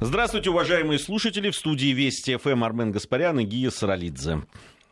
Здравствуйте, 0.00 0.50
уважаемые 0.50 1.00
слушатели. 1.00 1.50
В 1.50 1.56
студии 1.56 1.88
Вести 1.88 2.36
ФМ 2.36 2.62
Армен 2.62 2.92
Гаспарян 2.92 3.40
и 3.40 3.44
Гия 3.44 3.70
Саралидзе. 3.70 4.42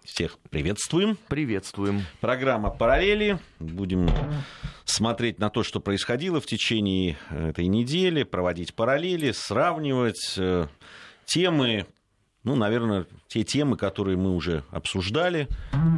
Всех 0.04 0.36
приветствуем. 0.50 1.16
Приветствуем. 1.28 2.02
Программа 2.20 2.70
«Параллели». 2.70 3.38
Будем 3.60 4.10
смотреть 4.84 5.38
на 5.38 5.48
то, 5.48 5.62
что 5.62 5.78
происходило 5.78 6.40
в 6.40 6.46
течение 6.46 7.16
этой 7.30 7.68
недели, 7.68 8.24
проводить 8.24 8.74
параллели, 8.74 9.30
сравнивать 9.30 10.34
э, 10.38 10.66
темы, 11.24 11.86
ну, 12.42 12.56
наверное, 12.56 13.06
те 13.28 13.44
темы, 13.44 13.76
которые 13.76 14.16
мы 14.16 14.34
уже 14.34 14.64
обсуждали. 14.72 15.46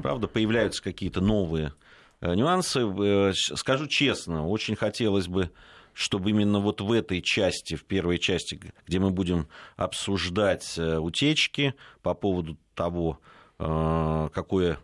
Правда, 0.03 0.29
появляются 0.29 0.83
какие-то 0.83 1.23
новые 1.23 1.73
э, 2.21 2.35
нюансы. 2.35 2.81
Э, 2.81 3.33
скажу 3.35 3.87
честно, 3.87 4.47
очень 4.47 4.77
хотелось 4.77 5.29
бы 5.29 5.51
чтобы 5.99 6.31
именно 6.31 6.61
вот 6.61 6.81
в 6.81 6.93
этой 6.93 7.21
части, 7.21 7.75
в 7.75 7.85
первой 7.85 8.19
части, 8.21 8.61
где 8.87 9.01
мы 9.01 9.11
будем 9.11 9.49
обсуждать 9.77 10.79
утечки 10.79 11.75
по 12.03 12.15
поводу 12.15 12.57
того, 12.77 13.19
какое 13.59 14.79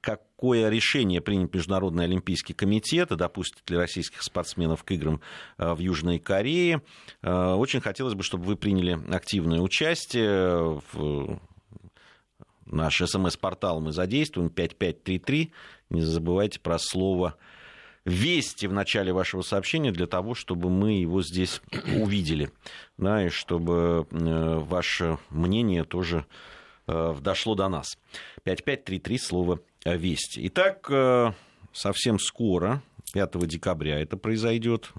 какое 0.00 0.70
решение 0.70 1.20
примет 1.20 1.52
Международный 1.52 2.04
Олимпийский 2.04 2.54
комитет 2.54 3.12
и 3.12 3.16
допустит 3.16 3.68
ли 3.68 3.76
российских 3.76 4.22
спортсменов 4.22 4.84
к 4.84 4.90
играм 4.92 5.20
э, 5.58 5.74
в 5.74 5.78
Южной 5.78 6.18
Корее. 6.18 6.82
Э, 7.22 7.52
очень 7.52 7.80
хотелось 7.80 8.14
бы, 8.14 8.22
чтобы 8.22 8.44
вы 8.44 8.56
приняли 8.56 8.98
активное 9.12 9.60
участие 9.60 10.80
в 10.92 11.38
наш 12.70 13.02
смс-портал 13.04 13.80
мы 13.80 13.92
задействуем 13.92 14.48
5533. 14.48 15.52
Не 15.90 16.02
забывайте 16.02 16.60
про 16.60 16.78
слово 16.78 17.36
«Вести» 18.04 18.66
в 18.66 18.72
начале 18.72 19.12
вашего 19.12 19.42
сообщения 19.42 19.92
для 19.92 20.06
того, 20.06 20.34
чтобы 20.34 20.70
мы 20.70 21.00
его 21.00 21.22
здесь 21.22 21.60
увидели. 21.96 22.50
Да, 22.96 23.26
и 23.26 23.28
чтобы 23.28 24.06
э, 24.10 24.54
ваше 24.58 25.18
мнение 25.30 25.84
тоже 25.84 26.26
дошло 26.86 27.54
до 27.54 27.68
нас. 27.68 27.96
5533 28.42 29.18
слово 29.18 29.60
Вести. 29.84 30.46
Итак, 30.48 30.86
э, 30.90 31.32
совсем 31.72 32.18
скоро, 32.18 32.82
5 33.12 33.46
декабря 33.46 33.98
это 33.98 34.16
произойдет. 34.16 34.92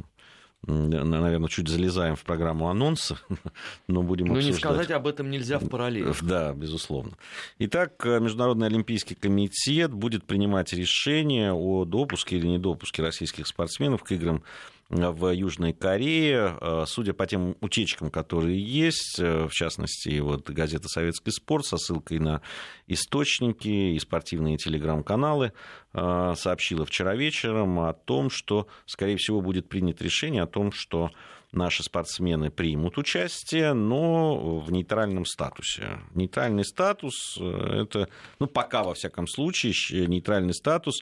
Наверное, 0.68 1.48
чуть 1.48 1.68
залезаем 1.68 2.16
в 2.16 2.24
программу 2.24 2.70
анонса, 2.70 3.18
но 3.88 4.04
будем 4.04 4.28
Но 4.28 4.34
обсуждать. 4.34 4.54
не 4.54 4.60
сказать 4.60 4.92
об 4.92 5.08
этом 5.08 5.32
нельзя 5.32 5.58
в 5.58 5.68
параллели. 5.68 6.14
Да, 6.22 6.54
безусловно. 6.54 7.14
Итак, 7.58 7.94
э, 8.06 8.20
Международный 8.20 8.68
Олимпийский 8.68 9.16
комитет 9.16 9.92
будет 9.92 10.24
принимать 10.24 10.72
решение 10.74 11.52
о 11.52 11.86
допуске 11.86 12.38
или 12.38 12.46
недопуске 12.46 13.02
российских 13.02 13.48
спортсменов 13.48 14.04
к 14.04 14.12
играм 14.12 14.44
в 14.92 15.34
Южной 15.34 15.74
Корее. 15.74 16.58
Э, 16.60 16.84
судя 16.86 17.14
по 17.14 17.26
тем 17.26 17.56
утечкам, 17.62 18.12
которые 18.12 18.62
есть, 18.62 19.20
э, 19.20 19.48
в 19.48 19.52
частности, 19.52 20.20
вот 20.20 20.50
газета 20.50 20.88
«Советский 20.88 21.32
спорт» 21.32 21.66
со 21.66 21.78
ссылкой 21.78 22.20
на 22.20 22.42
источники 22.88 23.96
и 23.96 24.00
спортивные 24.00 24.58
телеграм-каналы 24.58 25.54
э, 25.94 26.34
сообщила 26.38 26.86
вчера 26.86 27.16
вечером 27.16 27.80
о 27.80 27.94
том, 27.94 28.30
что, 28.30 28.68
скорее 28.86 29.18
всего, 29.18 29.42
будет 29.42 29.70
принято 29.70 30.04
решение 30.04 30.44
о 30.44 30.48
том, 30.48 30.72
что 30.74 31.12
наши 31.54 31.84
спортсмены 31.84 32.50
примут 32.50 32.98
участие, 32.98 33.74
но 33.74 34.60
в 34.60 34.72
нейтральном 34.72 35.26
статусе. 35.26 36.00
Нейтральный 36.14 36.66
статус– 36.66 37.38
это, 37.40 38.08
ну, 38.40 38.48
пока, 38.48 38.84
во 38.84 38.94
всяком 38.94 39.28
случае, 39.28 40.08
нейтральный 40.08 40.54
статус 40.54 41.02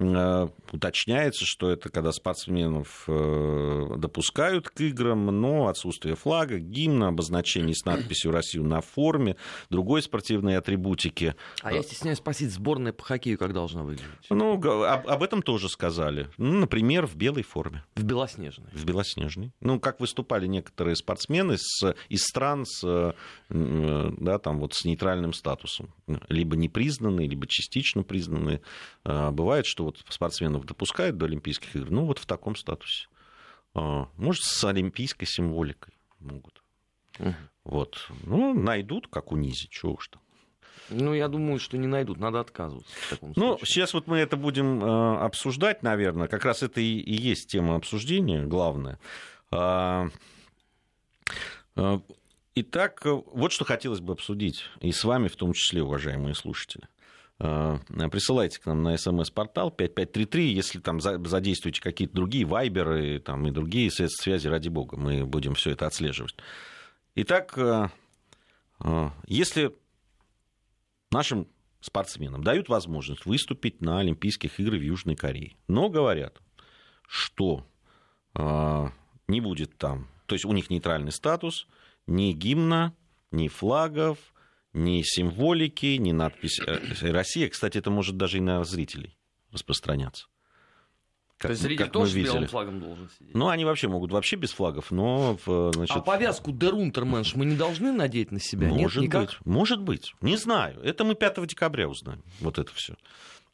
уточняется, 0.00 1.44
что 1.44 1.70
это 1.70 1.90
когда 1.90 2.10
спортсменов 2.12 3.04
э, 3.06 3.96
допускают 3.98 4.70
к 4.70 4.80
играм, 4.80 5.26
но 5.26 5.68
отсутствие 5.68 6.16
флага, 6.16 6.58
гимна, 6.58 7.08
обозначений 7.08 7.74
с 7.74 7.84
надписью 7.84 8.32
«Россию» 8.32 8.64
на 8.64 8.80
форме, 8.80 9.36
другой 9.68 10.02
спортивной 10.02 10.56
атрибутики. 10.56 11.34
А 11.62 11.72
я 11.72 11.82
стесняюсь 11.82 12.18
спросить, 12.18 12.50
сборная 12.50 12.94
по 12.94 13.04
хоккею 13.04 13.36
как 13.36 13.52
должна 13.52 13.82
выглядеть? 13.82 14.06
Ну, 14.30 14.54
об, 14.54 15.06
об 15.06 15.22
этом 15.22 15.42
тоже 15.42 15.68
сказали. 15.68 16.28
Ну, 16.38 16.60
например, 16.60 17.06
в 17.06 17.16
белой 17.16 17.42
форме. 17.42 17.84
В 17.94 18.02
белоснежной? 18.02 18.70
В 18.72 18.84
белоснежной. 18.86 19.52
Ну, 19.60 19.78
как 19.80 20.00
выступали 20.00 20.46
некоторые 20.46 20.96
спортсмены 20.96 21.56
с, 21.58 21.94
из 22.08 22.22
стран 22.22 22.64
с, 22.64 22.82
э, 22.84 23.12
да, 23.50 24.38
там 24.38 24.60
вот 24.60 24.72
с 24.72 24.84
нейтральным 24.86 25.34
статусом. 25.34 25.92
Либо 26.28 26.56
непризнанные, 26.56 27.28
либо 27.28 27.46
частично 27.46 28.02
признанные. 28.02 28.62
Бывает, 29.04 29.66
что 29.66 29.89
вот 29.98 30.04
спортсменов 30.08 30.64
допускают 30.64 31.16
до 31.16 31.26
Олимпийских 31.26 31.74
игр, 31.76 31.90
ну 31.90 32.04
вот 32.04 32.18
в 32.18 32.26
таком 32.26 32.56
статусе. 32.56 33.08
А, 33.74 34.08
может, 34.16 34.42
с 34.44 34.64
олимпийской 34.64 35.26
символикой 35.26 35.94
могут. 36.18 36.62
Угу. 37.18 37.34
Вот. 37.64 38.08
Ну, 38.24 38.54
найдут, 38.54 39.08
как 39.08 39.32
унизить, 39.32 39.70
чего 39.70 39.94
уж 39.94 40.08
там. 40.08 40.22
Ну, 40.88 41.14
я 41.14 41.28
думаю, 41.28 41.60
что 41.60 41.78
не 41.78 41.86
найдут, 41.86 42.18
надо 42.18 42.40
отказываться. 42.40 42.92
В 42.92 43.10
таком 43.10 43.32
ну, 43.36 43.58
сейчас 43.62 43.94
вот 43.94 44.08
мы 44.08 44.18
это 44.18 44.36
будем 44.36 44.82
э, 44.82 45.18
обсуждать, 45.18 45.84
наверное. 45.84 46.26
Как 46.26 46.44
раз 46.44 46.64
это 46.64 46.80
и, 46.80 46.98
и 46.98 47.14
есть 47.14 47.48
тема 47.48 47.76
обсуждения, 47.76 48.42
главное. 48.42 48.98
А, 49.52 50.08
э, 51.76 52.00
итак, 52.56 53.02
вот 53.04 53.52
что 53.52 53.64
хотелось 53.64 54.00
бы 54.00 54.14
обсудить, 54.14 54.64
и 54.80 54.90
с 54.90 55.04
вами 55.04 55.28
в 55.28 55.36
том 55.36 55.52
числе, 55.52 55.82
уважаемые 55.82 56.34
слушатели. 56.34 56.84
Э, 56.84 56.99
присылайте 57.40 58.60
к 58.60 58.66
нам 58.66 58.82
на 58.82 58.96
смс-портал 58.98 59.70
5533, 59.70 60.52
если 60.52 60.78
там 60.78 61.00
задействуете 61.00 61.80
какие-то 61.80 62.14
другие 62.14 62.44
вайберы 62.44 63.18
там, 63.18 63.46
и 63.46 63.50
другие 63.50 63.90
средства 63.90 64.22
связи, 64.22 64.46
ради 64.48 64.68
бога, 64.68 64.98
мы 64.98 65.24
будем 65.24 65.54
все 65.54 65.70
это 65.70 65.86
отслеживать. 65.86 66.34
Итак, 67.14 67.56
э, 67.56 67.88
э, 68.84 69.10
если 69.26 69.74
нашим 71.10 71.48
спортсменам 71.80 72.44
дают 72.44 72.68
возможность 72.68 73.24
выступить 73.24 73.80
на 73.80 74.00
Олимпийских 74.00 74.60
играх 74.60 74.80
в 74.80 74.84
Южной 74.84 75.16
Корее, 75.16 75.56
но 75.66 75.88
говорят, 75.88 76.42
что 77.08 77.66
не 78.34 79.40
будет 79.40 79.76
там, 79.76 80.08
то 80.26 80.34
есть 80.36 80.44
у 80.44 80.52
них 80.52 80.70
нейтральный 80.70 81.10
статус, 81.10 81.66
ни 82.06 82.32
гимна, 82.32 82.94
ни 83.32 83.48
флагов, 83.48 84.18
ни 84.72 85.02
символики, 85.02 85.96
ни 85.96 86.12
надпись 86.12 86.60
э, 86.60 86.78
«Россия». 87.10 87.48
Кстати, 87.48 87.78
это 87.78 87.90
может 87.90 88.16
даже 88.16 88.38
и 88.38 88.40
на 88.40 88.62
зрителей 88.64 89.16
распространяться. 89.52 90.26
Как, 91.40 91.48
То 91.48 91.52
есть 91.52 91.62
зритель 91.62 91.84
как 91.84 91.92
тоже 91.92 92.12
с 92.12 92.14
белым 92.16 92.46
флагом 92.46 92.80
должен 92.80 93.08
сидеть? 93.18 93.34
Ну, 93.34 93.48
они 93.48 93.64
вообще 93.64 93.88
могут 93.88 94.12
вообще 94.12 94.36
без 94.36 94.52
флагов, 94.52 94.90
но... 94.90 95.38
Значит... 95.46 95.96
А 95.96 96.00
повязку 96.00 96.52
der 96.52 96.70
Untermensch 96.70 97.34
мы 97.34 97.46
не 97.46 97.56
должны 97.56 97.92
надеть 97.92 98.30
на 98.30 98.38
себя? 98.38 98.68
Может 98.68 99.04
Нет, 99.04 99.12
быть, 99.12 99.38
может 99.46 99.80
быть. 99.80 100.12
Не 100.20 100.36
знаю. 100.36 100.78
Это 100.82 101.02
мы 101.02 101.14
5 101.14 101.46
декабря 101.46 101.88
узнаем. 101.88 102.22
Вот 102.40 102.58
это 102.58 102.70
все. 102.74 102.94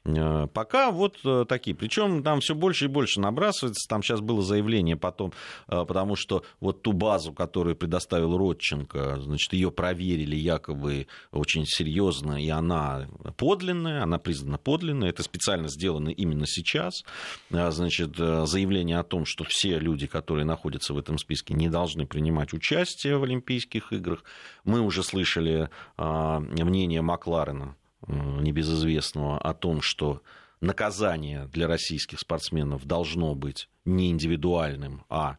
Э, 0.07 0.47
пока 0.53 0.91
вот 0.91 1.19
э, 1.25 1.45
такие. 1.49 1.75
Причем 1.75 2.23
там 2.23 2.41
все 2.41 2.55
больше 2.55 2.87
и 2.87 2.89
больше 2.89 3.21
набрасывается. 3.21 3.89
Там 3.89 4.03
сейчас 4.03 4.21
было 4.21 4.43
заявление 4.43 4.97
потом, 4.97 5.33
э, 5.69 5.85
потому 5.87 6.17
что 6.17 6.45
вот 6.61 6.83
ту 6.83 6.93
базу, 6.93 7.33
которую 7.33 7.77
предоставил 7.77 8.37
Родченко, 8.37 9.21
значит, 9.21 9.53
ее 9.53 9.71
проверили 9.71 10.37
якобы 10.37 11.07
очень 11.33 11.65
серьезно, 11.67 12.43
и 12.43 12.49
она 12.49 13.09
подлинная, 13.37 14.03
она 14.03 14.19
признана 14.19 14.59
подлинной. 14.59 15.11
Это 15.11 15.23
специально 15.23 15.69
сделано 15.69 16.11
именно 16.11 16.47
сейчас. 16.47 17.05
Значит, 17.51 18.17
заявление 18.17 18.99
о 18.99 19.05
том, 19.05 19.25
что 19.25 19.45
все 19.45 19.79
люди, 19.79 20.07
которые 20.07 20.45
находятся 20.45 20.95
в 20.95 20.99
этом 20.99 21.19
списке, 21.19 21.55
не 21.55 21.69
должны 21.69 22.07
принимать 22.07 22.53
участие 22.53 23.19
в 23.19 23.25
Олимпийских 23.25 23.93
играх. 23.93 24.25
Мы 24.65 24.81
уже 24.81 25.03
слышали 25.03 25.69
мнение 25.97 27.03
Макларена 27.03 27.75
небезызвестного 28.07 29.39
о 29.39 29.55
том, 29.55 29.81
что 29.81 30.23
наказание 30.61 31.47
для 31.47 31.67
российских 31.67 32.21
спортсменов 32.21 32.85
должно 32.85 33.35
быть 33.35 33.69
не 33.85 34.11
индивидуальным, 34.11 35.05
а 35.09 35.39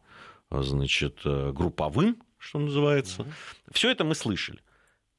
значит, 0.50 1.20
э, 1.24 1.52
групповым, 1.52 2.22
что 2.38 2.58
называется. 2.58 3.22
Mm-hmm. 3.22 3.72
Все 3.72 3.90
это 3.90 4.04
мы 4.04 4.14
слышали. 4.14 4.60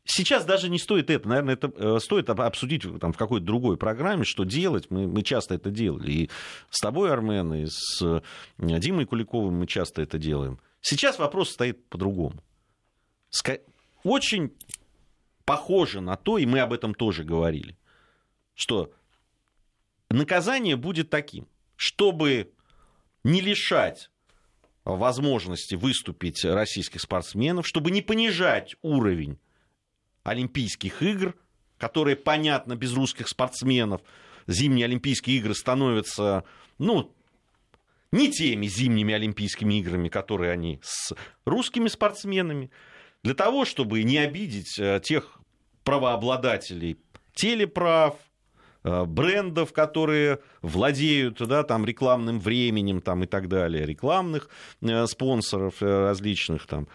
Сейчас 0.06 0.44
даже 0.44 0.70
не 0.70 0.80
стоит 0.80 1.12
это, 1.12 1.28
наверное, 1.28 1.54
это 1.54 1.72
э, 1.76 2.00
стоит 2.00 2.30
обсудить 2.30 2.84
там, 3.00 3.14
в 3.14 3.18
какой-то 3.18 3.46
другой 3.46 3.78
программе, 3.78 4.24
что 4.24 4.44
делать. 4.44 4.90
Мы, 4.90 5.08
мы 5.08 5.22
часто 5.22 5.54
это 5.54 5.70
делали. 5.70 6.12
И 6.12 6.30
с 6.72 6.80
тобой, 6.80 7.12
Армен, 7.12 7.54
и 7.54 7.66
с 7.68 8.02
э, 8.02 8.22
Димой 8.58 9.06
Куликовым 9.06 9.60
мы 9.60 9.68
часто 9.68 10.02
это 10.02 10.18
делаем. 10.18 10.60
Сейчас 10.82 11.20
вопрос 11.20 11.52
стоит 11.52 11.86
по-другому. 11.90 12.42
Очень 14.04 14.54
похоже 15.50 16.00
на 16.00 16.16
то, 16.16 16.38
и 16.38 16.46
мы 16.46 16.60
об 16.60 16.74
этом 16.74 16.94
тоже 16.94 17.24
говорили, 17.24 17.76
что 18.54 18.94
наказание 20.12 20.76
будет 20.76 21.10
таким, 21.10 21.48
чтобы 21.76 22.52
не 23.24 23.42
лишать 23.42 24.12
возможности 24.86 25.74
выступить 25.74 26.46
российских 26.46 27.02
спортсменов, 27.02 27.66
чтобы 27.66 27.90
не 27.90 28.04
понижать 28.04 28.76
уровень 28.84 29.40
Олимпийских 30.22 31.02
игр, 31.02 31.36
которые, 31.80 32.16
понятно, 32.16 32.76
без 32.76 32.94
русских 32.94 33.28
спортсменов. 33.28 34.02
Зимние 34.46 34.86
Олимпийские 34.86 35.38
игры 35.38 35.56
становятся, 35.56 36.44
ну, 36.78 37.12
не 38.12 38.32
теми 38.32 38.68
зимними 38.68 39.16
Олимпийскими 39.16 39.80
играми, 39.80 40.10
которые 40.10 40.52
они 40.52 40.80
с 40.84 41.16
русскими 41.46 41.88
спортсменами, 41.88 42.70
для 43.24 43.34
того, 43.34 43.66
чтобы 43.66 44.04
не 44.04 44.20
обидеть 44.20 44.78
э, 44.80 45.02
тех 45.04 45.39
правообладателей 45.84 46.98
телеправ, 47.34 48.16
э, 48.84 49.06
брендов, 49.06 49.74
которые 49.74 50.40
владеют 50.62 51.40
да, 51.40 51.64
там, 51.64 51.86
рекламным 51.86 52.40
временем 52.40 53.02
там, 53.02 53.24
и 53.24 53.28
так 53.28 53.48
далее, 53.48 53.86
рекламных 53.86 54.50
э, 54.82 55.06
спонсоров 55.08 55.82
различных, 55.82 56.68
там, 56.68 56.88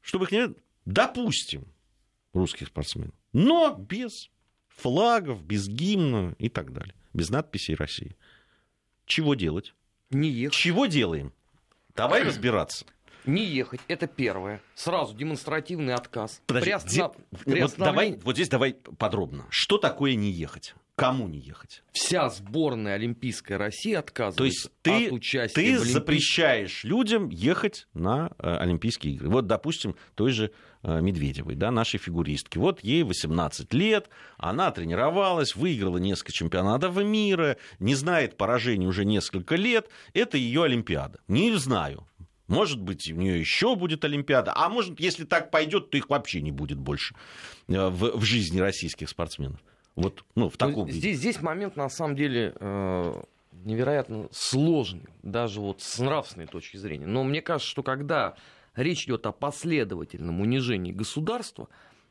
чтобы 0.00 0.26
их 0.26 0.32
не... 0.32 0.54
Допустим, 0.84 1.66
русских 2.32 2.68
спортсменов, 2.68 3.14
но 3.32 3.74
без 3.74 4.30
флагов, 4.68 5.42
без 5.42 5.68
гимна 5.68 6.34
и 6.38 6.48
так 6.48 6.72
далее, 6.72 6.94
без 7.12 7.30
надписей 7.30 7.74
России. 7.74 8.16
Чего 9.04 9.34
делать? 9.34 9.74
Не 10.10 10.28
ехать. 10.28 10.56
Чего 10.56 10.86
делаем? 10.86 11.32
Давай 11.94 12.22
разбираться. 12.22 12.84
Не 13.26 13.44
ехать, 13.44 13.80
это 13.88 14.06
первое. 14.06 14.60
Сразу 14.74 15.14
демонстративный 15.14 15.94
отказ. 15.94 16.40
Подожди, 16.46 16.66
При 16.66 16.72
останов- 16.74 17.16
при 17.44 17.60
вот, 17.62 17.74
давай, 17.76 18.18
вот 18.22 18.34
здесь 18.36 18.48
давай 18.48 18.74
подробно. 18.74 19.46
Что 19.50 19.78
такое 19.78 20.14
не 20.14 20.30
ехать? 20.30 20.74
Кому 20.96 21.28
не 21.28 21.38
ехать? 21.38 21.82
Вся 21.92 22.30
сборная 22.30 22.94
Олимпийской 22.94 23.58
России 23.58 23.92
отказывается 23.92 24.38
То 24.38 24.44
есть 24.44 24.70
ты, 24.80 25.08
от 25.08 25.12
участия 25.12 25.54
ты 25.54 25.62
в 25.62 25.66
Олимпийских 25.66 25.92
запрещаешь 25.92 26.84
людям 26.84 27.28
ехать 27.28 27.86
на 27.92 28.30
э, 28.38 28.56
Олимпийские 28.56 29.14
игры. 29.14 29.28
Вот, 29.28 29.46
допустим, 29.46 29.94
той 30.14 30.30
же 30.30 30.52
э, 30.82 31.00
Медведевой, 31.02 31.54
да, 31.54 31.70
нашей 31.70 31.98
фигуристки. 31.98 32.56
Вот 32.56 32.82
ей 32.82 33.02
18 33.02 33.74
лет, 33.74 34.08
она 34.38 34.70
тренировалась, 34.70 35.54
выиграла 35.54 35.98
несколько 35.98 36.32
чемпионатов 36.32 36.96
мира, 36.96 37.58
не 37.78 37.94
знает 37.94 38.38
поражений 38.38 38.86
уже 38.86 39.04
несколько 39.04 39.56
лет. 39.56 39.90
Это 40.14 40.38
ее 40.38 40.64
Олимпиада. 40.64 41.18
Не 41.28 41.54
знаю. 41.56 42.06
Может 42.48 42.80
быть, 42.80 43.10
у 43.10 43.16
нее 43.16 43.40
еще 43.40 43.74
будет 43.74 44.04
Олимпиада, 44.04 44.52
а 44.54 44.68
может, 44.68 45.00
если 45.00 45.24
так 45.24 45.50
пойдет, 45.50 45.90
то 45.90 45.96
их 45.96 46.08
вообще 46.08 46.40
не 46.40 46.52
будет 46.52 46.78
больше 46.78 47.14
э, 47.68 47.88
в, 47.88 48.18
в 48.18 48.22
жизни 48.22 48.60
российских 48.60 49.08
спортсменов. 49.08 49.60
Вот, 49.96 50.24
ну, 50.34 50.48
в 50.48 50.56
таком 50.56 50.86
есть 50.86 50.96
виде. 50.96 51.08
здесь, 51.08 51.18
здесь 51.18 51.42
момент 51.42 51.76
на 51.76 51.88
самом 51.88 52.14
деле 52.14 52.54
э, 52.54 53.22
невероятно 53.64 54.28
сложный, 54.30 55.08
даже 55.22 55.60
вот 55.60 55.82
с 55.82 55.98
нравственной 55.98 56.46
точки 56.46 56.76
зрения. 56.76 57.06
Но 57.06 57.24
мне 57.24 57.42
кажется, 57.42 57.68
что 57.68 57.82
когда 57.82 58.36
речь 58.74 59.04
идет 59.06 59.26
о 59.26 59.32
последовательном 59.32 60.40
унижении 60.40 60.92
государства, 60.92 61.68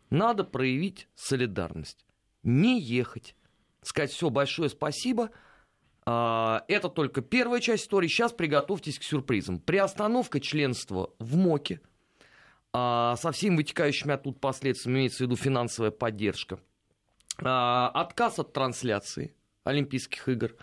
надо 0.09 0.43
проявить 0.43 1.07
солидарность. 1.15 2.05
Не 2.43 2.79
ехать. 2.79 3.35
Сказать 3.83 4.11
все, 4.11 4.29
большое 4.29 4.69
спасибо. 4.69 5.29
А, 6.05 6.63
Это 6.67 6.89
только 6.89 7.21
первая 7.21 7.59
часть 7.59 7.83
истории. 7.85 8.07
Сейчас 8.07 8.31
приготовьтесь 8.31 8.99
к 8.99 9.03
сюрпризам. 9.03 9.59
Приостановка 9.59 10.39
членства 10.39 11.11
в 11.19 11.35
МОКе 11.35 11.81
а, 12.73 13.15
со 13.15 13.31
всеми 13.31 13.57
вытекающими 13.57 14.13
оттуда 14.13 14.37
последствиями, 14.39 14.99
имеется 14.99 15.19
в 15.19 15.21
виду 15.21 15.35
финансовая 15.35 15.91
поддержка. 15.91 16.59
А, 17.41 17.89
Отказ 17.89 18.39
от 18.39 18.53
трансляции 18.53 19.33
Олимпийских 19.63 20.29
игр, 20.29 20.55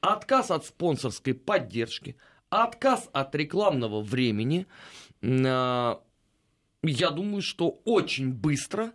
отказ 0.00 0.50
от 0.50 0.66
спонсорской 0.66 1.34
поддержки, 1.34 2.16
отказ 2.48 3.08
от 3.12 3.34
рекламного 3.36 4.00
времени. 4.02 4.66
Я 5.22 6.00
думаю, 6.82 7.42
что 7.42 7.80
очень 7.84 8.32
быстро, 8.32 8.92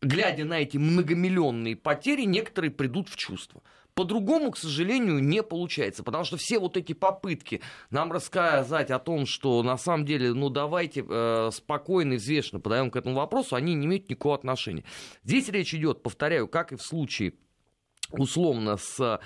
глядя 0.00 0.44
на 0.44 0.60
эти 0.60 0.78
многомиллионные 0.78 1.76
потери, 1.76 2.22
некоторые 2.22 2.70
придут 2.70 3.10
в 3.10 3.16
чувство. 3.16 3.62
По-другому, 3.94 4.50
к 4.50 4.56
сожалению, 4.56 5.22
не 5.22 5.42
получается, 5.42 6.02
потому 6.02 6.24
что 6.24 6.38
все 6.38 6.58
вот 6.58 6.76
эти 6.78 6.94
попытки 6.94 7.60
нам 7.90 8.10
рассказать 8.10 8.90
о 8.90 8.98
том, 8.98 9.26
что 9.26 9.62
на 9.62 9.76
самом 9.76 10.06
деле, 10.06 10.32
ну 10.32 10.48
давайте 10.48 11.04
э, 11.06 11.50
спокойно 11.52 12.14
взвешенно 12.14 12.60
подаем 12.60 12.90
к 12.90 12.96
этому 12.96 13.16
вопросу, 13.16 13.54
они 13.54 13.74
не 13.74 13.86
имеют 13.86 14.08
никакого 14.08 14.34
отношения. 14.34 14.84
Здесь 15.24 15.48
речь 15.50 15.74
идет, 15.74 16.02
повторяю, 16.02 16.48
как 16.48 16.72
и 16.72 16.76
в 16.76 16.82
случае 16.82 17.34
условно 18.12 18.78
с 18.78 19.20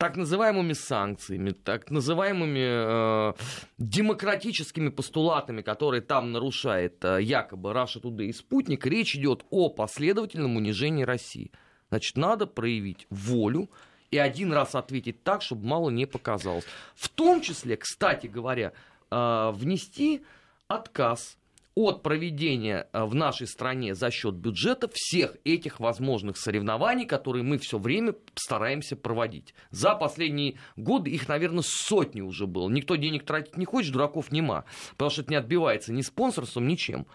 так 0.00 0.16
называемыми 0.16 0.72
санкциями, 0.72 1.50
так 1.50 1.90
называемыми 1.90 3.30
э, 3.30 3.32
демократическими 3.76 4.88
постулатами, 4.88 5.60
которые 5.60 6.00
там 6.00 6.32
нарушает 6.32 7.04
э, 7.04 7.18
якобы 7.20 7.74
Раша 7.74 8.00
Today 8.00 8.28
и 8.28 8.32
Спутник, 8.32 8.86
речь 8.86 9.14
идет 9.14 9.44
о 9.50 9.68
последовательном 9.68 10.56
унижении 10.56 11.04
России. 11.04 11.52
Значит, 11.90 12.16
надо 12.16 12.46
проявить 12.46 13.06
волю 13.10 13.70
и 14.10 14.18
один 14.18 14.52
раз 14.52 14.74
ответить 14.74 15.22
так, 15.22 15.42
чтобы 15.42 15.66
мало 15.66 15.90
не 15.90 16.06
показалось. 16.06 16.64
В 16.94 17.08
том 17.08 17.40
числе, 17.40 17.76
кстати 17.76 18.26
говоря, 18.26 18.72
э, 19.10 19.50
внести 19.54 20.22
отказ 20.68 21.38
от 21.74 22.02
проведения 22.02 22.88
э, 22.92 23.04
в 23.04 23.14
нашей 23.14 23.46
стране 23.46 23.94
за 23.94 24.10
счет 24.10 24.34
бюджета 24.34 24.90
всех 24.92 25.36
этих 25.44 25.78
возможных 25.80 26.36
соревнований, 26.36 27.06
которые 27.06 27.44
мы 27.44 27.58
все 27.58 27.78
время 27.78 28.14
стараемся 28.34 28.96
проводить. 28.96 29.54
За 29.70 29.94
последние 29.94 30.56
годы 30.76 31.10
их, 31.10 31.28
наверное, 31.28 31.62
сотни 31.64 32.20
уже 32.20 32.46
было. 32.46 32.68
Никто 32.68 32.96
денег 32.96 33.24
тратить 33.24 33.56
не 33.56 33.64
хочет, 33.64 33.92
дураков 33.92 34.32
нема, 34.32 34.64
потому 34.92 35.10
что 35.10 35.22
это 35.22 35.30
не 35.30 35.36
отбивается 35.36 35.92
ни 35.92 36.02
спонсорством, 36.02 36.66
ничем. 36.66 37.06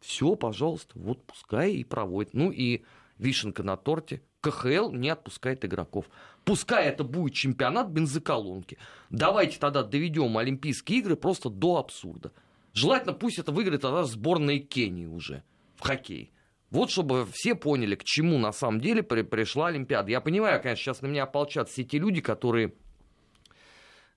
Все, 0.00 0.34
пожалуйста, 0.36 0.92
вот 0.96 1.24
пускай 1.24 1.72
и 1.72 1.84
проводит. 1.84 2.34
Ну 2.34 2.50
и 2.50 2.82
вишенка 3.18 3.62
на 3.62 3.76
торте. 3.76 4.22
КХЛ 4.44 4.90
не 4.90 5.08
отпускает 5.08 5.64
игроков. 5.64 6.04
Пускай 6.44 6.86
это 6.86 7.02
будет 7.04 7.34
чемпионат 7.34 7.88
бензоколонки. 7.88 8.76
Давайте 9.10 9.58
тогда 9.58 9.82
доведем 9.82 10.36
Олимпийские 10.36 10.98
игры 10.98 11.16
просто 11.16 11.48
до 11.48 11.78
абсурда. 11.78 12.32
Желательно 12.74 13.14
пусть 13.14 13.38
это 13.38 13.52
выиграет 13.52 13.80
тогда 13.82 14.04
сборная 14.04 14.58
Кении 14.58 15.06
уже 15.06 15.42
в 15.76 15.82
хоккей. 15.82 16.32
Вот 16.70 16.90
чтобы 16.90 17.26
все 17.32 17.54
поняли, 17.54 17.94
к 17.94 18.04
чему 18.04 18.38
на 18.38 18.52
самом 18.52 18.80
деле 18.80 19.02
при- 19.02 19.22
пришла 19.22 19.68
Олимпиада. 19.68 20.10
Я 20.10 20.20
понимаю, 20.20 20.60
конечно, 20.60 20.82
сейчас 20.82 21.02
на 21.02 21.06
меня 21.06 21.22
ополчат 21.22 21.68
все 21.68 21.84
те 21.84 21.98
люди, 21.98 22.20
которые 22.20 22.74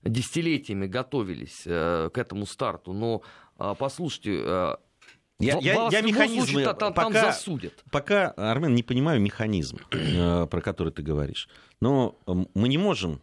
десятилетиями 0.02 0.86
готовились 0.86 1.62
э, 1.66 2.10
к 2.12 2.18
этому 2.18 2.46
старту. 2.46 2.92
Но 2.92 3.22
э, 3.58 3.74
послушайте, 3.78 4.42
э, 4.44 4.76
Я, 5.40 5.58
в- 5.58 5.62
я- 5.62 5.76
вас 5.78 5.92
я 5.92 6.00
механизмы 6.02 6.46
случае 6.46 6.64
та- 6.64 6.74
та- 6.74 6.90
там 6.90 7.12
пока, 7.12 7.32
засудят. 7.32 7.72
пока, 7.92 8.30
Армен, 8.36 8.74
не 8.74 8.82
понимаю 8.82 9.20
механизм, 9.20 9.78
э, 9.92 10.46
про 10.50 10.60
который 10.60 10.92
ты 10.92 11.02
говоришь. 11.02 11.48
Но 11.80 12.16
мы 12.54 12.68
не 12.68 12.78
можем 12.78 13.20